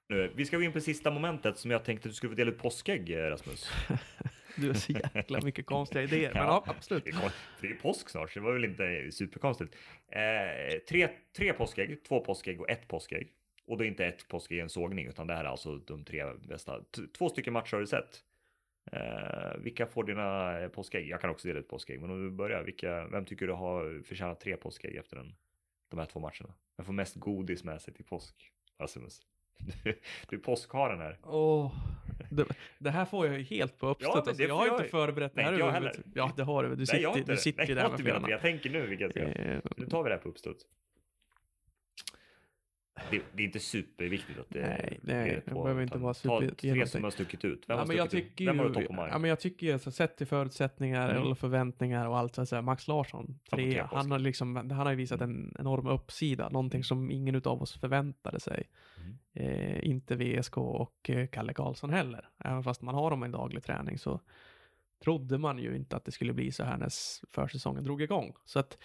Nu, 0.10 0.34
vi 0.36 0.46
ska 0.46 0.58
gå 0.58 0.64
in 0.64 0.74
på 0.74 0.82
sista 0.82 1.12
momentet 1.12 1.58
som 1.58 1.72
jag 1.72 1.84
tänkte 1.84 2.08
att 2.08 2.12
du 2.12 2.16
skulle 2.16 2.30
få 2.30 2.36
dela 2.36 2.52
ut 2.52 2.58
påskägg, 2.58 3.10
eh, 3.10 3.18
Rasmus. 3.18 3.72
du 4.56 4.68
har 4.68 4.74
så 4.74 4.92
jäkla 5.14 5.42
mycket 5.42 5.66
konstiga 5.66 6.04
idéer. 6.04 6.34
Men 6.34 6.44
ja, 6.44 6.64
absolut. 6.68 7.04
Det 7.04 7.10
är, 7.10 7.32
det 7.62 7.68
är 7.68 7.76
påsk 7.76 8.10
snart, 8.10 8.32
så 8.32 8.40
det 8.40 8.46
var 8.46 8.54
väl 8.54 8.66
inte 8.66 9.12
superkonstigt. 9.12 9.76
Eh, 10.12 10.80
tre, 10.90 11.10
tre 11.38 11.54
påskägg, 11.54 12.04
två 12.04 12.20
påskägg 12.20 12.62
och 12.62 12.70
ett 12.70 12.88
påskägg. 12.88 13.34
Och 13.66 13.78
det 13.78 13.86
är 13.86 13.88
inte 13.88 14.06
ett 14.06 14.28
påskägg 14.28 14.60
en 14.60 14.70
sågning, 14.70 15.08
utan 15.08 15.28
det 15.28 15.34
här 15.34 15.44
är 15.44 15.50
alltså 15.50 15.76
de 15.76 16.04
tre 16.04 16.26
bästa. 16.48 16.82
Två 17.18 17.30
stycken 17.30 17.54
matcher 17.54 17.74
har 17.74 17.80
du 17.80 17.88
sett. 17.88 18.24
Eh, 18.92 19.58
vilka 19.58 19.86
får 19.86 20.04
dina 20.04 20.70
påskägg? 20.70 21.08
Jag 21.08 21.22
kan 21.22 21.30
också 21.30 21.48
dela 21.48 21.60
ut 21.60 21.68
påskägg, 21.68 22.02
men 22.02 22.10
om 22.10 22.24
du 22.24 22.32
börjar, 22.32 22.64
vilka, 22.64 23.08
vem 23.08 23.26
tycker 23.26 23.48
du 23.48 23.54
har 23.54 24.04
förtjänat 24.04 24.40
tre 24.40 24.58
påskägg 24.58 24.96
efter 24.96 25.16
den, 25.16 25.36
de 25.90 26.00
här 26.00 26.06
två 26.06 26.20
matcherna? 26.20 26.54
Vem 26.78 26.86
får 26.86 26.94
mest 26.94 27.16
godis 27.16 27.64
med 27.64 27.82
sig 27.82 27.94
till 27.94 28.06
påsk? 28.06 28.52
Rasmus. 28.80 29.22
Du, 29.84 30.00
du 30.30 30.36
är 30.36 30.40
påskharen 30.40 31.00
här. 31.00 31.18
Oh, 31.24 31.76
det, 32.30 32.46
det, 32.80 32.90
här 32.90 33.06
får 33.06 33.28
jag 33.28 33.38
ju 33.38 33.44
helt 33.44 33.78
på 33.78 33.88
uppstånd. 33.88 34.18
Ja, 34.18 34.24
alltså, 34.28 34.44
jag 34.44 34.56
har 34.56 34.68
jag... 34.68 34.80
inte 34.80 34.90
förberett 34.90 35.36
nej, 35.36 35.46
det 35.46 35.52
här. 35.52 35.60
Jag 35.60 35.72
heller. 35.72 35.94
Ja, 36.14 36.32
det 36.38 36.44
har 36.44 36.64
du. 36.64 36.76
Du 36.76 36.86
sitter, 36.86 37.12
nej, 37.14 37.24
du 37.28 37.38
sitter 37.38 37.66
nej, 37.66 37.76
där 37.76 37.90
med 37.90 38.00
flera. 38.00 38.30
Jag 38.30 38.42
tänker 38.42 38.70
nu 38.70 38.88
vilka 38.88 39.04
jag 39.04 39.12
ska. 39.12 39.22
Eh, 39.22 39.60
nu 39.78 39.86
tar 39.86 40.04
vi 40.04 40.10
det 40.10 40.16
här 40.16 40.22
på 40.22 40.30
uppstuds. 40.30 40.66
Det, 43.12 43.22
det, 43.34 43.44
är 43.44 43.46
inte 43.46 43.60
superviktigt 43.60 44.40
att 44.40 44.50
det, 44.50 44.60
nej, 44.60 45.00
nej, 45.02 45.42
det 45.46 45.54
behöver 45.54 45.82
inte 45.82 45.98
vara 45.98 46.14
super. 46.14 46.50
Ta 46.50 46.56
tre 46.56 46.88
som 46.88 47.04
har 47.04 47.12
stuckit 47.12 47.46
ut. 47.46 47.66
Vem, 47.68 47.78
ja, 47.78 47.86
men 47.86 47.98
jag 47.98 48.10
tycker 48.10 48.46
Vem 48.46 48.60
har 48.60 48.66
du 48.66 48.74
topp 48.74 48.88
på 48.88 49.08
Ja, 49.12 49.18
men 49.18 49.30
jag 49.30 49.40
tycker 49.40 49.68
ju, 49.68 49.74
alltså, 49.74 49.92
sett 49.92 50.18
till 50.18 50.28
förutsättningar 50.28 51.10
mm. 51.10 51.22
eller 51.22 51.36
förväntningar 51.36 52.08
och 52.08 52.18
allt, 52.18 52.36
så 52.36 52.42
alltså, 52.42 52.62
Max 52.62 52.88
Larsson, 52.88 53.40
tre, 53.52 53.84
han, 53.92 54.12
har 54.12 54.20
liksom, 54.20 54.56
han 54.56 54.72
har 54.72 54.90
ju 54.90 54.96
visat 54.96 55.22
en 55.22 55.56
enorm 55.60 55.88
uppsida, 55.88 56.50
någonting 56.50 56.84
som 56.84 57.12
ingen 57.12 57.36
av 57.36 57.62
oss 57.62 57.80
förväntade 57.80 58.40
sig. 58.40 58.70
Mm. 58.98 59.18
Eh, 59.34 59.88
inte 59.90 60.16
VSK 60.16 60.58
och 60.58 61.10
eh, 61.10 61.28
Kalle 61.28 61.54
Karlsson 61.54 61.90
heller. 61.90 62.30
Även 62.44 62.64
fast 62.64 62.82
man 62.82 62.96
har 62.96 63.10
dem 63.10 63.24
i 63.24 63.28
daglig 63.28 63.64
träning 63.64 63.98
så 63.98 64.20
trodde 65.04 65.38
man 65.38 65.60
ju 65.60 65.76
inte 65.76 65.96
att 65.96 66.06
det 66.06 66.12
skulle 66.12 66.34
bli 66.34 66.52
så 66.52 66.64
här 66.64 66.78
när 66.78 66.90
försäsongen 67.32 67.84
drog 67.84 68.02
igång. 68.02 68.34
Så 68.46 68.60
att 68.60 68.78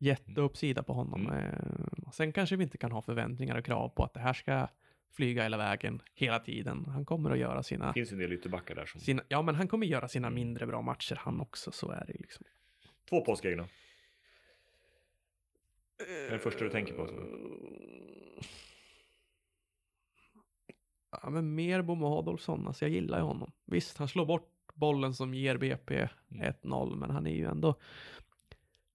jätteuppsida 0.00 0.82
på 0.82 0.92
honom. 0.92 1.26
Mm. 1.26 1.97
Eh, 2.08 2.12
sen 2.12 2.32
kanske 2.32 2.56
vi 2.56 2.64
inte 2.64 2.78
kan 2.78 2.92
ha 2.92 3.02
förväntningar 3.02 3.58
och 3.58 3.64
krav 3.64 3.88
på 3.88 4.04
att 4.04 4.14
det 4.14 4.20
här 4.20 4.32
ska 4.32 4.68
flyga 5.10 5.42
hela 5.42 5.56
vägen 5.56 6.02
hela 6.14 6.38
tiden. 6.38 6.84
Han 6.86 7.04
kommer 7.04 7.30
att 7.30 7.38
göra 7.38 7.62
sina... 7.62 7.86
Det 7.86 7.92
finns 7.92 8.12
en 8.12 8.18
del 8.18 8.32
ytterbackar 8.32 8.74
där 8.74 8.86
som... 8.86 9.00
Sina, 9.00 9.22
ja, 9.28 9.42
men 9.42 9.54
han 9.54 9.68
kommer 9.68 9.86
göra 9.86 10.08
sina 10.08 10.26
mm. 10.26 10.34
mindre 10.34 10.66
bra 10.66 10.82
matcher 10.82 11.18
han 11.20 11.40
också, 11.40 11.72
så 11.72 11.90
är 11.90 12.04
det 12.06 12.12
liksom. 12.12 12.46
Två 13.08 13.24
påskägg 13.24 13.58
då? 13.58 13.66
Är 16.28 16.30
det 16.30 16.38
första 16.38 16.64
du 16.64 16.70
tänker 16.70 16.94
på? 16.94 17.10
Ja, 21.10 21.30
men 21.30 21.54
mer 21.54 21.82
Bomo 21.82 22.18
Adolfsson, 22.18 22.66
alltså 22.66 22.84
jag 22.84 22.92
gillar 22.92 23.18
ju 23.18 23.24
honom. 23.24 23.52
Visst, 23.64 23.98
han 23.98 24.08
slår 24.08 24.26
bort 24.26 24.52
bollen 24.74 25.14
som 25.14 25.34
ger 25.34 25.56
BP 25.56 26.08
1-0, 26.28 26.86
mm. 26.86 26.98
men 26.98 27.10
han 27.10 27.26
är 27.26 27.34
ju 27.34 27.44
ändå 27.44 27.74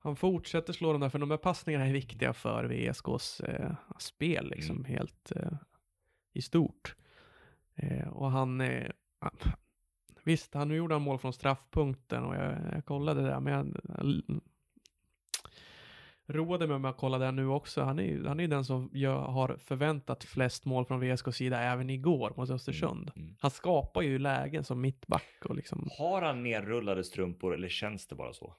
han 0.03 0.15
fortsätter 0.15 0.73
slå 0.73 0.91
de 0.91 1.01
där, 1.01 1.09
för 1.09 1.19
de 1.19 1.29
där 1.29 1.37
passningarna 1.37 1.87
är 1.87 1.93
viktiga 1.93 2.33
för 2.33 2.63
VSKs 2.63 3.39
eh, 3.39 3.71
spel, 3.99 4.49
liksom 4.49 4.75
mm. 4.75 4.85
helt 4.85 5.31
eh, 5.35 5.53
i 6.33 6.41
stort. 6.41 6.95
Eh, 7.75 8.07
och 8.07 8.31
han, 8.31 8.61
eh, 8.61 8.91
visst, 10.23 10.53
han 10.53 10.71
gjorde 10.71 10.95
han 10.95 11.01
mål 11.01 11.19
från 11.19 11.33
straffpunkten 11.33 12.23
och 12.23 12.35
jag, 12.35 12.57
jag 12.71 12.85
kollade 12.85 13.21
det 13.21 13.27
där, 13.27 13.39
men 13.39 13.53
jag, 13.53 13.67
jag 13.97 14.41
roade 16.27 16.67
mig 16.67 16.79
med 16.79 16.91
att 16.91 16.97
kolla 16.97 17.17
det 17.17 17.31
nu 17.31 17.47
också. 17.47 17.81
Han 17.81 17.99
är 17.99 18.23
han 18.23 18.39
är 18.39 18.47
den 18.47 18.65
som 18.65 18.89
jag 18.93 19.19
har 19.19 19.57
förväntat 19.57 20.23
flest 20.23 20.65
mål 20.65 20.85
från 20.85 20.99
VSKs 20.99 21.35
sida 21.35 21.59
även 21.59 21.89
igår 21.89 22.33
mot 22.37 22.49
Östersund. 22.49 23.11
Mm, 23.15 23.25
mm. 23.25 23.35
Han 23.39 23.51
skapar 23.51 24.01
ju 24.01 24.19
lägen 24.19 24.63
som 24.63 24.81
mittback 24.81 25.45
och 25.45 25.55
liksom. 25.55 25.89
Har 25.97 26.21
han 26.21 26.43
nerrullade 26.43 27.03
strumpor 27.03 27.53
eller 27.53 27.69
känns 27.69 28.07
det 28.07 28.15
bara 28.15 28.33
så? 28.33 28.55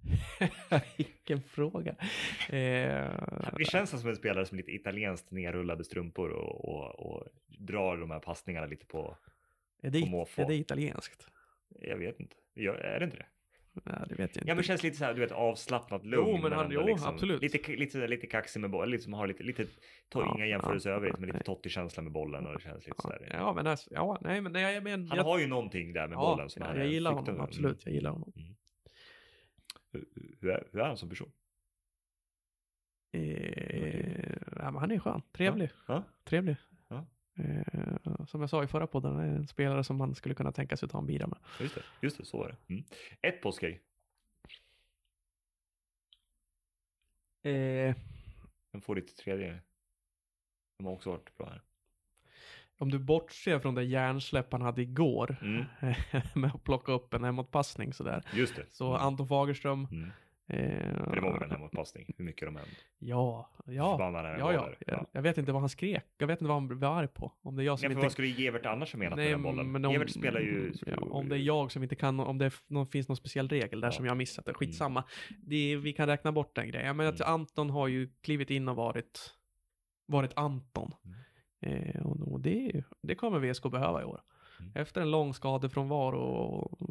Vilken 0.96 1.42
fråga. 1.42 1.90
Eh, 2.48 3.10
det 3.58 3.64
känns 3.70 3.90
som 3.90 4.08
en 4.08 4.16
spelare 4.16 4.46
som 4.46 4.56
lite 4.56 4.72
italienskt 4.72 5.30
nerrullade 5.30 5.84
strumpor 5.84 6.30
och, 6.30 6.64
och, 6.64 7.00
och 7.00 7.26
drar 7.46 7.96
de 7.96 8.10
här 8.10 8.20
passningarna 8.20 8.66
lite 8.66 8.86
på, 8.86 9.16
är 9.82 9.90
det, 9.90 10.00
på 10.00 10.06
måfå. 10.06 10.42
Är 10.42 10.46
det 10.46 10.54
italienskt? 10.54 11.26
Jag 11.80 11.96
vet 11.96 12.20
inte. 12.20 12.36
Är 12.54 12.98
det 12.98 13.04
inte 13.04 13.16
det? 13.16 13.26
Nej, 13.84 14.00
det 14.08 14.14
vet 14.14 14.18
jag 14.18 14.26
inte. 14.26 14.40
Ja, 14.46 14.54
men 14.54 14.64
känns 14.64 14.82
lite 14.82 14.96
så 14.96 15.04
här, 15.04 15.14
du 15.14 15.20
vet, 15.20 15.32
avslappnat, 15.32 16.04
lugn. 16.06 16.30
Jo, 16.30 16.42
men 16.42 16.52
han, 16.52 16.70
jo, 16.70 16.86
liksom, 16.86 17.08
absolut. 17.08 17.42
Lite, 17.42 17.76
lite, 17.76 18.06
lite 18.06 18.26
kaxig 18.26 18.60
med 18.60 18.70
bollen, 18.70 18.90
liksom 18.90 19.12
har 19.12 19.26
lite, 19.26 19.42
lite, 19.42 19.66
tar 20.08 20.20
ja, 20.20 20.34
inga 20.34 20.46
jämförelser 20.46 20.90
ja, 20.90 20.96
övrigt, 20.96 21.18
men 21.18 21.28
lite 21.28 21.44
Totti-känsla 21.44 22.02
med 22.02 22.12
bollen 22.12 22.46
och 22.46 22.54
det 22.54 22.60
känns 22.60 22.86
lite 22.86 22.96
ja, 22.98 23.02
sådär. 23.02 23.28
Ja, 23.32 23.52
men 23.52 23.66
alltså, 23.66 23.90
ja, 23.92 24.18
nej, 24.20 24.40
men 24.40 24.54
jag 24.54 24.82
men, 24.82 25.08
Han 25.08 25.16
jag, 25.16 25.24
har 25.24 25.38
ju 25.38 25.46
någonting 25.46 25.92
där 25.92 26.08
med 26.08 26.16
ja, 26.16 26.20
bollen 26.20 26.50
som 26.50 26.62
ja, 26.62 26.68
är 26.68 26.78
jag 26.78 26.88
gillar 26.88 27.12
honom, 27.12 27.40
absolut, 27.40 27.82
jag 27.84 27.94
gillar 27.94 28.10
honom. 28.10 28.32
Mm 28.36 28.54
hur 30.40 30.50
är, 30.50 30.68
hur 30.72 30.80
är 30.80 30.84
han 30.86 30.96
som 30.96 31.08
person? 31.08 31.32
Eh, 33.12 34.36
ja, 34.56 34.78
han 34.78 34.90
är 34.90 34.98
skön, 34.98 35.22
trevlig. 35.32 35.70
Ja. 35.86 36.04
Trevlig. 36.24 36.56
Ja. 36.88 37.06
Eh, 37.34 38.24
som 38.26 38.40
jag 38.40 38.50
sa 38.50 38.64
i 38.64 38.66
förra 38.66 38.86
podden, 38.86 39.14
han 39.14 39.24
är 39.24 39.36
en 39.36 39.46
spelare 39.46 39.84
som 39.84 39.96
man 39.96 40.14
skulle 40.14 40.34
kunna 40.34 40.52
tänka 40.52 40.76
sig 40.76 40.86
att 40.86 40.92
ta 40.92 40.98
en 40.98 41.06
bira 41.06 41.26
med. 41.26 41.38
Just 41.60 41.74
det, 41.74 41.82
just 42.00 42.18
det 42.18 42.24
så 42.24 42.44
är 42.44 42.48
det. 42.48 42.74
Mm. 42.74 42.84
Ett 43.22 43.42
påskägg. 43.42 43.80
Eh, 47.42 47.96
Vem 48.72 48.80
får 48.80 48.94
ditt 48.94 49.16
tredje? 49.16 49.60
De 50.78 50.86
har 50.86 50.92
också 50.92 51.10
varit 51.10 51.36
bra 51.36 51.48
här. 51.48 51.62
Om 52.78 52.90
du 52.90 52.98
bortser 52.98 53.58
från 53.58 53.74
det 53.74 53.82
hjärnsläpp 53.82 54.52
han 54.52 54.62
hade 54.62 54.82
igår 54.82 55.36
mm. 55.42 55.64
med 56.34 56.50
att 56.54 56.64
plocka 56.64 56.92
upp 56.92 57.14
en 57.14 57.24
hemåtpassning 57.24 57.92
sådär. 57.92 58.22
Just 58.34 58.56
det. 58.56 58.64
Så 58.70 58.88
mm. 58.88 59.02
Anton 59.02 59.28
Fagerström. 59.28 59.86
Mm. 59.90 60.10
Eh, 60.50 61.04
För 61.04 61.14
det 61.14 61.20
var 61.20 61.32
väl 61.32 61.42
en 61.42 61.50
hemåtpassning, 61.50 62.14
hur 62.16 62.24
mycket 62.24 62.48
de 62.48 62.56
än 62.56 62.62
Ja, 62.98 63.50
ja, 63.66 63.96
ja, 64.12 64.38
ja. 64.38 64.74
Jag, 64.86 65.06
jag, 65.12 65.22
vet 65.22 65.38
inte 65.38 65.52
vad 65.52 65.62
han 65.62 65.68
skrek, 65.68 66.04
jag 66.18 66.26
vet 66.26 66.40
inte 66.40 66.48
vad 66.48 66.62
han 66.62 66.78
var 66.78 66.88
arg 66.88 67.08
på. 67.08 67.32
Om 67.42 67.56
det 67.56 67.62
är 67.62 67.64
jag 67.64 67.78
som 67.78 67.88
Nej, 67.88 67.92
inte... 67.92 68.02
vad 68.02 68.12
skulle 68.12 68.28
Gevert 68.28 68.66
annars 68.66 68.92
ha 68.92 68.98
menat 68.98 69.16
med 69.16 69.30
den 69.30 69.42
bollen? 69.42 69.72
Men 69.72 69.84
om, 69.84 69.92
Gevert 69.92 70.10
spelar 70.10 70.40
ju... 70.40 70.72
Ja, 70.86 70.96
om 70.96 71.28
det 71.28 71.36
är 71.36 71.40
jag 71.40 71.72
som 71.72 71.82
inte 71.82 71.96
kan, 71.96 72.20
om 72.20 72.38
det 72.38 72.52
någon, 72.66 72.86
finns 72.86 73.08
någon 73.08 73.16
speciell 73.16 73.48
regel 73.48 73.80
där 73.80 73.88
ja. 73.88 73.92
som 73.92 74.04
jag 74.04 74.10
har 74.10 74.16
missat, 74.16 74.44
det, 74.44 74.54
skitsamma. 74.54 75.04
Mm. 75.28 75.42
Det, 75.42 75.76
vi 75.76 75.92
kan 75.92 76.06
räkna 76.06 76.32
bort 76.32 76.54
den 76.54 76.68
grejen. 76.68 76.96
Men 76.96 77.06
att 77.06 77.20
mm. 77.20 77.32
Anton 77.32 77.70
har 77.70 77.88
ju 77.88 78.10
klivit 78.20 78.50
in 78.50 78.68
och 78.68 78.76
varit, 78.76 79.34
varit 80.06 80.32
Anton. 80.36 80.94
Mm. 81.04 81.18
Eh, 81.60 82.06
och 82.06 82.40
det, 82.40 82.84
det 83.02 83.14
kommer 83.14 83.38
VSK 83.38 83.62
behöva 83.62 84.02
i 84.02 84.04
år. 84.04 84.20
Mm. 84.60 84.72
Efter 84.74 85.00
en 85.00 85.10
lång 85.10 85.34
skadefrånvaro 85.34 86.18
och 86.18 86.90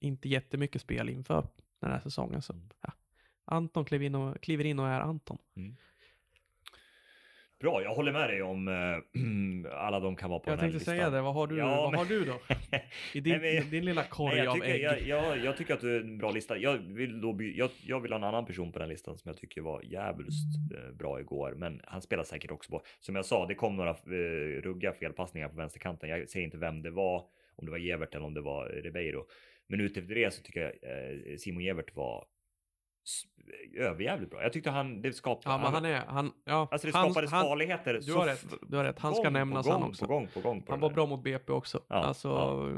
inte 0.00 0.28
jättemycket 0.28 0.82
spel 0.82 1.08
inför 1.08 1.46
den 1.80 1.90
här 1.90 2.00
säsongen 2.00 2.42
så 2.42 2.52
mm. 2.52 2.68
ja, 2.80 2.92
Anton 3.44 3.84
kliver 3.84 4.06
in 4.06 4.14
och, 4.14 4.40
kliver 4.40 4.64
in 4.64 4.78
och 4.78 4.88
är 4.88 5.00
Anton. 5.00 5.38
Mm. 5.56 5.76
Bra, 7.64 7.82
jag 7.82 7.94
håller 7.94 8.12
med 8.12 8.30
dig 8.30 8.42
om 8.42 8.68
äh, 8.68 9.72
alla 9.72 10.00
de 10.00 10.16
kan 10.16 10.30
vara 10.30 10.40
på 10.40 10.50
jag 10.50 10.58
den 10.58 10.64
här 10.64 10.72
listan. 10.72 10.96
Jag 10.96 11.02
tänkte 11.02 11.10
säga 11.10 11.10
det, 11.10 11.22
vad 11.22 11.34
har 11.34 11.46
du, 11.46 11.58
ja, 11.58 11.82
vad 11.82 11.90
men... 11.90 11.98
har 11.98 12.06
du 12.06 12.24
då? 12.24 12.38
I 13.12 13.20
din, 13.20 13.38
nej, 13.38 13.60
men, 13.60 13.70
din 13.70 13.84
lilla 13.84 14.04
korg 14.04 14.36
nej, 14.36 14.46
av 14.46 14.62
ägg. 14.62 14.82
Jag, 14.82 15.02
jag, 15.02 15.44
jag, 15.44 15.56
tycker 15.56 15.74
att 15.74 15.80
du 15.80 15.96
är 15.96 16.00
en 16.00 16.18
bra 16.18 16.30
lista. 16.30 16.56
Jag 16.56 16.78
vill, 16.78 17.20
då, 17.20 17.36
jag, 17.40 17.70
jag 17.86 18.00
vill 18.00 18.12
ha 18.12 18.18
en 18.18 18.24
annan 18.24 18.46
person 18.46 18.72
på 18.72 18.78
den 18.78 18.88
listan 18.88 19.18
som 19.18 19.28
jag 19.28 19.36
tycker 19.36 19.60
var 19.60 19.82
jävligt 19.82 20.28
äh, 20.74 20.94
bra 20.94 21.20
igår. 21.20 21.54
Men 21.56 21.80
han 21.84 22.02
spelar 22.02 22.24
säkert 22.24 22.50
också 22.50 22.70
på, 22.70 22.82
som 23.00 23.16
jag 23.16 23.24
sa, 23.24 23.46
det 23.46 23.54
kom 23.54 23.76
några 23.76 23.90
äh, 23.90 24.62
rugga 24.62 24.92
felpassningar 24.92 25.48
på 25.48 25.56
vänsterkanten. 25.56 26.10
Jag 26.10 26.28
säger 26.28 26.44
inte 26.44 26.58
vem 26.58 26.82
det 26.82 26.90
var, 26.90 27.24
om 27.56 27.64
det 27.64 27.70
var 27.70 27.78
Gevert 27.78 28.14
eller 28.14 28.26
om 28.26 28.34
det 28.34 28.40
var 28.40 28.68
Ribeiro. 28.68 29.24
Men 29.66 29.80
utifrån 29.80 30.14
det 30.14 30.34
så 30.34 30.42
tycker 30.42 30.60
jag 30.60 31.40
Simon 31.40 31.62
Gevert 31.62 31.96
var 31.96 32.24
överjävligt 33.76 34.30
bra. 34.30 34.42
Jag 34.42 34.52
tyckte 34.52 34.70
han, 34.70 35.02
det 35.02 35.12
skapade... 35.12 35.54
Ja, 35.54 35.58
men 35.58 35.74
han 35.74 35.84
är, 35.84 36.06
han, 36.06 36.32
ja. 36.44 36.68
Alltså 36.70 36.86
det 36.86 36.92
skapades 36.92 37.30
han, 37.30 37.44
farligheter. 37.44 38.00
Du 38.06 38.12
har 38.12 38.26
rätt, 38.26 38.44
du 38.68 38.76
har 38.76 38.84
rätt. 38.84 38.98
Han 38.98 39.14
ska 39.14 39.30
nämnas 39.30 39.66
gång, 39.66 39.72
han 39.72 39.82
också. 39.82 40.06
På 40.06 40.12
gång, 40.12 40.28
på 40.34 40.40
gång, 40.40 40.62
på 40.62 40.72
han 40.72 40.80
var 40.80 40.90
bra 40.90 41.06
mot 41.06 41.22
BP 41.24 41.52
också. 41.52 41.80
Ja, 41.88 41.96
alltså, 41.96 42.28
ja. 42.28 42.70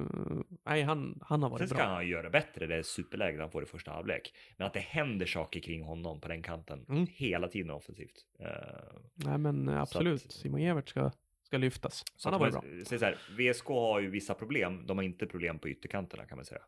nej, 0.65 0.83
han, 0.83 1.21
han 1.23 1.43
har 1.43 1.51
varit 1.51 1.59
Sen 1.59 1.69
bra. 1.69 1.77
Sen 1.77 1.85
ska 1.85 1.95
han 1.95 2.09
göra 2.09 2.31
bättre, 2.31 2.67
det 2.67 2.77
är 2.77 2.83
superläge 2.83 3.41
han 3.41 3.51
får 3.51 3.63
i 3.63 3.67
första 3.67 3.91
halvlek. 3.91 4.35
Men 4.57 4.67
att 4.67 4.75
det 4.75 4.81
händer 4.81 5.27
saker 5.27 5.61
kring 5.61 5.83
honom 5.83 6.21
på 6.21 6.29
den 6.29 6.43
kanten 6.43 6.87
mm. 6.89 7.07
hela 7.11 7.49
tiden 7.49 7.71
offensivt. 7.71 8.27
Uh, 8.41 8.47
nej, 9.15 9.39
men 9.39 9.69
absolut. 9.69 10.27
Att, 10.27 10.33
Simon 10.33 10.61
Evert 10.61 10.89
ska, 10.89 11.11
ska 11.43 11.59
lyftas. 11.59 12.05
Han 12.25 12.33
har 12.33 12.41
varit 12.41 12.53
bra. 12.53 12.99
Så 12.99 13.05
här, 13.05 13.19
VSK 13.39 13.67
har 13.67 14.01
ju 14.01 14.11
vissa 14.11 14.35
problem. 14.35 14.87
De 14.87 14.99
har 14.99 15.05
inte 15.05 15.27
problem 15.27 15.59
på 15.59 15.69
ytterkanterna 15.69 16.25
kan 16.25 16.39
man 16.39 16.45
säga. 16.45 16.63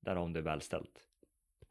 Där 0.00 0.14
har 0.14 0.22
de 0.22 0.32
det 0.32 0.40
väl 0.40 0.60
ställt. 0.60 1.06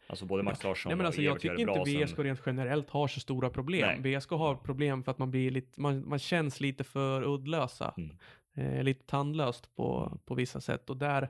Alltså 0.07 0.25
både 0.25 0.43
Max 0.43 0.63
Larsson 0.63 0.89
Nej, 0.89 0.97
men 0.97 1.05
alltså, 1.05 1.21
Jag 1.21 1.39
tycker 1.39 1.59
inte 1.59 2.05
VSK 2.05 2.19
rent 2.19 2.41
generellt 2.45 2.89
har 2.89 3.07
så 3.07 3.19
stora 3.19 3.49
problem. 3.49 4.01
Nej. 4.01 4.17
VSK 4.17 4.29
har 4.29 4.55
problem 4.55 5.03
för 5.03 5.11
att 5.11 5.17
man 5.17 5.31
blir 5.31 5.51
lite, 5.51 5.81
man, 5.81 6.09
man 6.09 6.19
känns 6.19 6.59
lite 6.59 6.83
för 6.83 7.23
uddlösa. 7.23 7.93
Mm. 7.97 8.17
eh, 8.53 8.83
lite 8.83 9.05
tandlöst 9.05 9.75
på, 9.75 10.19
på 10.25 10.35
vissa 10.35 10.61
sätt. 10.61 10.89
Och 10.89 10.97
där, 10.97 11.29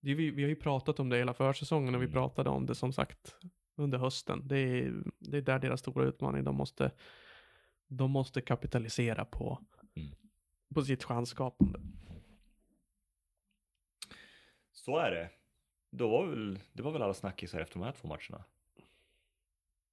det, 0.00 0.14
vi, 0.14 0.30
vi 0.30 0.42
har 0.42 0.48
ju 0.48 0.56
pratat 0.56 1.00
om 1.00 1.08
det 1.08 1.16
hela 1.16 1.34
försäsongen 1.34 1.94
och 1.94 2.00
vi 2.00 2.06
mm. 2.06 2.14
pratade 2.14 2.50
om 2.50 2.66
det 2.66 2.74
som 2.74 2.92
sagt 2.92 3.36
under 3.76 3.98
hösten. 3.98 4.48
Det 4.48 4.58
är, 4.58 4.92
det 5.18 5.36
är 5.36 5.42
där 5.42 5.58
deras 5.58 5.80
stora 5.80 6.04
utmaning. 6.04 6.44
De 6.44 6.56
måste, 6.56 6.90
de 7.88 8.10
måste 8.10 8.40
kapitalisera 8.40 9.24
på, 9.24 9.58
mm. 9.96 10.08
på 10.74 10.82
sitt 10.82 11.04
chansskapande. 11.04 11.80
Så 14.72 14.98
är 14.98 15.10
det. 15.10 15.30
Då 15.94 16.08
var 16.08 16.26
väl, 16.26 16.58
det 16.72 16.82
var 16.82 16.92
väl 16.92 17.02
alla 17.02 17.14
snackisar 17.14 17.60
efter 17.60 17.78
de 17.78 17.84
här 17.84 17.92
två 17.92 18.08
matcherna. 18.08 18.44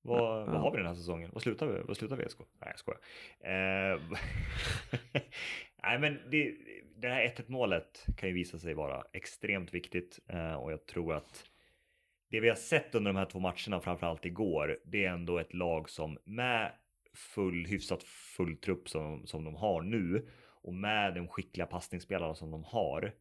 Vad, 0.02 0.42
ja. 0.42 0.46
vad 0.46 0.62
har 0.62 0.72
vi 0.72 0.78
den 0.78 0.88
här 0.88 0.96
säsongen? 0.96 1.30
Vad 1.34 1.44
slutar 1.44 1.68
vi? 1.68 1.82
Vad 1.82 1.98
slutar 1.98 2.16
vi 2.16 2.30
SK? 2.30 2.40
Nej, 2.40 2.74
jag 2.76 2.80
skojar. 2.80 3.02
Eh, 3.40 4.02
nej, 5.84 6.00
men 6.00 6.20
det, 6.32 6.56
det 6.96 7.08
här 7.08 7.28
1-1 7.28 7.44
målet 7.48 8.06
kan 8.18 8.30
ju 8.30 8.36
visa 8.36 8.60
sig 8.60 8.74
vara 8.74 9.04
extremt 9.14 9.74
viktigt 9.74 10.20
eh, 10.28 10.54
och 10.54 10.72
jag 10.72 10.86
tror 10.86 11.14
att 11.14 11.46
det 12.30 12.40
vi 12.40 12.50
har 12.50 12.56
sett 12.56 12.96
under 12.96 13.14
de 13.14 13.18
här 13.18 13.26
två 13.26 13.40
matcherna, 13.40 13.82
framförallt 13.82 14.26
igår, 14.26 14.80
det 14.86 15.06
är 15.06 15.10
ändå 15.10 15.38
ett 15.38 15.54
lag 15.54 15.90
som 15.90 16.18
med 16.24 16.72
full, 17.14 17.66
hyfsat 17.66 18.04
full 18.04 18.58
trupp 18.58 18.90
som, 18.90 19.28
som 19.28 19.44
de 19.44 19.56
har 19.56 19.82
nu 19.82 20.28
och 20.62 20.74
med 20.74 21.16
de 21.16 21.28
skickliga 21.28 21.68
passningsspelarna 21.68 22.36
som 22.36 22.52
de 22.52 22.64
har 22.64 23.14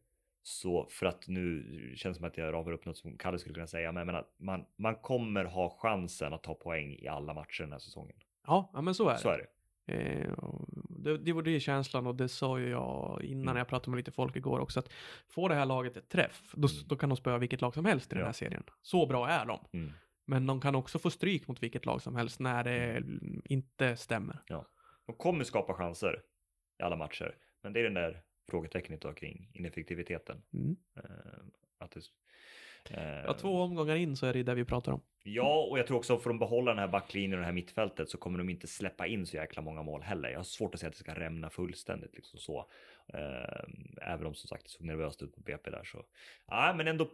så 0.43 0.87
för 0.89 1.05
att 1.05 1.27
nu 1.27 1.63
känns 1.95 2.17
det 2.17 2.19
som 2.19 2.27
att 2.27 2.37
jag 2.37 2.53
radar 2.53 2.71
upp 2.71 2.85
något 2.85 2.97
som 2.97 3.17
Kalle 3.17 3.39
skulle 3.39 3.53
kunna 3.53 3.67
säga, 3.67 3.91
men 3.91 3.99
jag 3.99 4.05
menar, 4.05 4.25
man, 4.37 4.65
man 4.77 4.95
kommer 4.95 5.45
ha 5.45 5.77
chansen 5.79 6.33
att 6.33 6.43
ta 6.43 6.53
poäng 6.53 6.95
i 6.99 7.07
alla 7.07 7.33
matcher 7.33 7.63
den 7.63 7.71
här 7.71 7.79
säsongen. 7.79 8.15
Ja, 8.47 8.71
ja 8.73 8.81
men 8.81 8.95
så 8.95 9.09
är 9.09 9.13
det. 9.13 9.19
Så 9.19 9.29
är 9.29 9.37
det. 9.37 9.47
Eh, 9.89 10.33
det, 10.89 11.17
det 11.17 11.33
var 11.33 11.41
det 11.41 11.59
känslan 11.59 12.07
och 12.07 12.15
det 12.15 12.29
sa 12.29 12.59
ju 12.59 12.69
jag 12.69 13.23
innan 13.23 13.47
mm. 13.47 13.57
jag 13.57 13.67
pratade 13.67 13.91
med 13.91 13.97
lite 13.97 14.11
folk 14.11 14.35
igår 14.35 14.59
också 14.59 14.79
att 14.79 14.89
får 15.27 15.49
det 15.49 15.55
här 15.55 15.65
laget 15.65 15.97
ett 15.97 16.09
träff, 16.09 16.53
då, 16.53 16.67
mm. 16.67 16.87
då 16.87 16.95
kan 16.95 17.09
de 17.09 17.15
spöa 17.15 17.37
vilket 17.37 17.61
lag 17.61 17.73
som 17.73 17.85
helst 17.85 18.13
i 18.13 18.15
den 18.15 18.25
här 18.25 18.31
serien. 18.31 18.63
Så 18.81 19.05
bra 19.05 19.29
är 19.29 19.45
de. 19.45 19.59
Mm. 19.73 19.93
Men 20.25 20.47
de 20.47 20.61
kan 20.61 20.75
också 20.75 20.99
få 20.99 21.09
stryk 21.09 21.47
mot 21.47 21.63
vilket 21.63 21.85
lag 21.85 22.01
som 22.01 22.15
helst 22.15 22.39
när 22.39 22.63
det 22.63 22.97
mm. 22.97 23.41
inte 23.45 23.97
stämmer. 23.97 24.43
Ja. 24.47 24.65
De 25.05 25.15
kommer 25.15 25.43
skapa 25.43 25.73
chanser 25.73 26.21
i 26.79 26.83
alla 26.83 26.95
matcher, 26.95 27.35
men 27.63 27.73
det 27.73 27.79
är 27.79 27.83
den 27.83 27.93
där 27.93 28.21
frågetecknet 28.49 29.01
då 29.01 29.13
kring 29.13 29.49
ineffektiviteten. 29.53 30.41
Mm. 30.53 30.75
Uh, 30.97 31.43
att 31.77 31.91
det, 31.91 31.99
uh, 32.91 33.23
ja, 33.25 33.33
två 33.33 33.61
omgångar 33.61 33.95
in 33.95 34.15
så 34.15 34.25
är 34.25 34.33
det 34.33 34.43
det 34.43 34.55
vi 34.55 34.65
pratar 34.65 34.91
om. 34.91 35.01
Ja, 35.23 35.67
och 35.71 35.79
jag 35.79 35.87
tror 35.87 35.97
också 35.97 36.17
för 36.17 36.29
att 36.29 36.39
behålla 36.39 36.71
den 36.71 36.79
här 36.79 36.87
backlinjen 36.87 37.33
och 37.33 37.39
det 37.39 37.45
här 37.45 37.53
mittfältet 37.53 38.09
så 38.09 38.17
kommer 38.17 38.37
de 38.37 38.49
inte 38.49 38.67
släppa 38.67 39.07
in 39.07 39.25
så 39.25 39.37
jäkla 39.37 39.61
många 39.61 39.83
mål 39.83 40.01
heller. 40.01 40.29
Jag 40.29 40.39
har 40.39 40.43
svårt 40.43 40.73
att 40.73 40.79
säga 40.79 40.87
att 40.87 40.95
det 40.95 40.99
ska 40.99 41.13
rämna 41.13 41.49
fullständigt 41.49 42.15
liksom 42.15 42.39
så. 42.39 42.59
Uh, 43.13 44.11
även 44.11 44.25
om 44.25 44.33
som 44.33 44.47
sagt 44.47 44.63
det 44.63 44.69
såg 44.69 44.85
nervöst 44.85 45.21
ut 45.21 45.35
på 45.35 45.41
BP 45.41 45.71
där 45.71 45.83
så. 45.83 46.05
Ja, 46.47 46.73
men 46.77 46.87
ändå. 46.87 47.11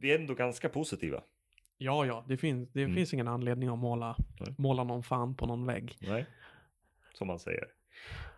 Vi 0.00 0.10
är 0.10 0.18
ändå 0.18 0.34
ganska 0.34 0.68
positiva. 0.68 1.22
Ja, 1.78 2.06
ja, 2.06 2.24
det 2.28 2.36
finns. 2.36 2.72
Det 2.72 2.82
mm. 2.82 2.94
finns 2.94 3.14
ingen 3.14 3.28
anledning 3.28 3.68
att 3.68 3.78
måla, 3.78 4.16
måla 4.58 4.84
någon 4.84 5.02
fan 5.02 5.34
på 5.36 5.46
någon 5.46 5.66
vägg. 5.66 5.96
Nej, 6.00 6.26
som 7.12 7.26
man 7.26 7.38
säger. 7.38 7.75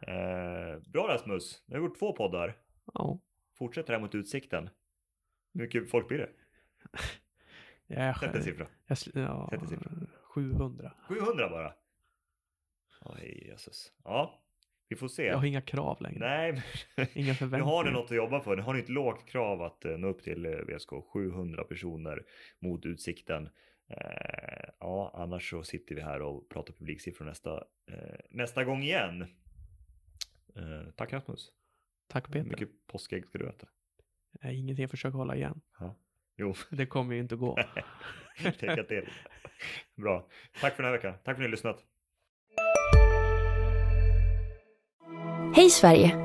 Eh, 0.00 0.82
bra 0.86 1.08
Rasmus, 1.08 1.62
nu 1.66 1.74
har 1.74 1.80
vi 1.80 1.86
gjort 1.86 1.98
två 1.98 2.12
poddar. 2.12 2.56
Ja. 2.94 3.18
Fortsätter 3.58 3.92
här 3.92 4.00
mot 4.00 4.14
utsikten. 4.14 4.70
Hur 5.54 5.60
mycket 5.60 5.90
folk 5.90 6.08
blir 6.08 6.18
det? 6.18 6.30
Jag, 7.86 8.18
Sätt 8.20 8.34
en 8.34 8.42
siffra. 8.42 8.66
Jag, 8.86 8.98
ja, 9.14 9.48
Sätt 9.50 9.62
en 9.62 9.68
siffra. 9.68 9.90
700. 10.22 10.92
700 11.08 11.48
bara? 11.48 11.72
Oj, 13.00 13.46
jösses. 13.48 13.92
Ja, 14.04 14.40
vi 14.88 14.96
får 14.96 15.08
se. 15.08 15.24
Jag 15.24 15.36
har 15.36 15.44
inga 15.44 15.60
krav 15.60 16.00
längre. 16.00 16.18
Nej, 16.18 16.62
men 16.96 17.06
inga 17.14 17.34
förväntningar. 17.34 17.64
Nu 17.66 17.70
har 17.70 17.84
ni 17.84 17.90
något 17.90 18.10
att 18.10 18.16
jobba 18.16 18.40
för. 18.40 18.56
Nu 18.56 18.62
har 18.62 18.74
ni 18.74 18.80
ett 18.80 18.88
lågt 18.88 19.26
krav 19.26 19.62
att 19.62 19.86
uh, 19.86 19.98
nå 19.98 20.08
upp 20.08 20.22
till 20.22 20.46
uh, 20.46 20.76
VSK. 20.76 20.90
700 21.12 21.64
personer 21.64 22.22
mot 22.58 22.86
utsikten. 22.86 23.48
Uh, 23.90 24.70
ja, 24.80 25.10
annars 25.14 25.50
så 25.50 25.62
sitter 25.62 25.94
vi 25.94 26.00
här 26.00 26.22
och 26.22 26.48
pratar 26.48 26.72
publiksiffror 26.72 27.26
nästa, 27.26 27.64
nästa 28.30 28.64
gång 28.64 28.82
igen. 28.82 29.26
Eh, 30.58 30.90
tack 30.96 31.12
Rasmus. 31.12 31.50
Tack 32.08 32.26
Peter. 32.26 32.38
Hur 32.38 32.50
mycket 32.50 32.86
påskägg 32.86 33.26
ska 33.26 33.38
du 33.38 33.48
äta? 33.48 33.66
Nej, 34.42 34.58
ingenting 34.60 34.82
jag 34.82 34.90
försöker 34.90 35.18
hålla 35.18 35.36
igen. 35.36 35.60
Ja. 35.78 35.96
Jo. 36.36 36.54
Det 36.70 36.86
kommer 36.86 37.14
ju 37.14 37.20
inte 37.20 37.36
gå. 37.36 37.58
Tänka 38.58 38.84
till. 38.84 39.08
Bra. 39.96 40.28
Tack 40.60 40.76
för 40.76 40.82
den 40.82 40.92
här 40.92 40.98
veckan. 40.98 41.12
Tack 41.12 41.24
för 41.24 41.32
att 41.32 41.38
ni 41.38 41.44
har 41.44 41.50
lyssnat. 41.50 41.84
Hej 45.56 45.70
Sverige! 45.70 46.16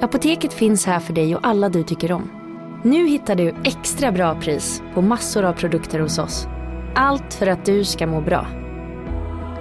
Apoteket 0.00 0.52
finns 0.52 0.86
här 0.86 1.00
för 1.00 1.12
dig 1.12 1.36
och 1.36 1.46
alla 1.46 1.68
du 1.68 1.82
tycker 1.82 2.12
om. 2.12 2.38
Nu 2.84 3.08
hittar 3.08 3.34
du 3.34 3.54
extra 3.64 4.12
bra 4.12 4.40
pris 4.40 4.82
på 4.94 5.02
massor 5.02 5.44
av 5.44 5.52
produkter 5.52 6.00
hos 6.00 6.18
oss. 6.18 6.46
Allt 6.94 7.34
för 7.34 7.46
att 7.46 7.66
du 7.66 7.84
ska 7.84 8.06
må 8.06 8.20
bra. 8.20 8.46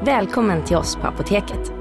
Välkommen 0.06 0.66
till 0.66 0.78
oss 0.78 0.95
på 0.95 1.08
Apoteket. 1.08 1.81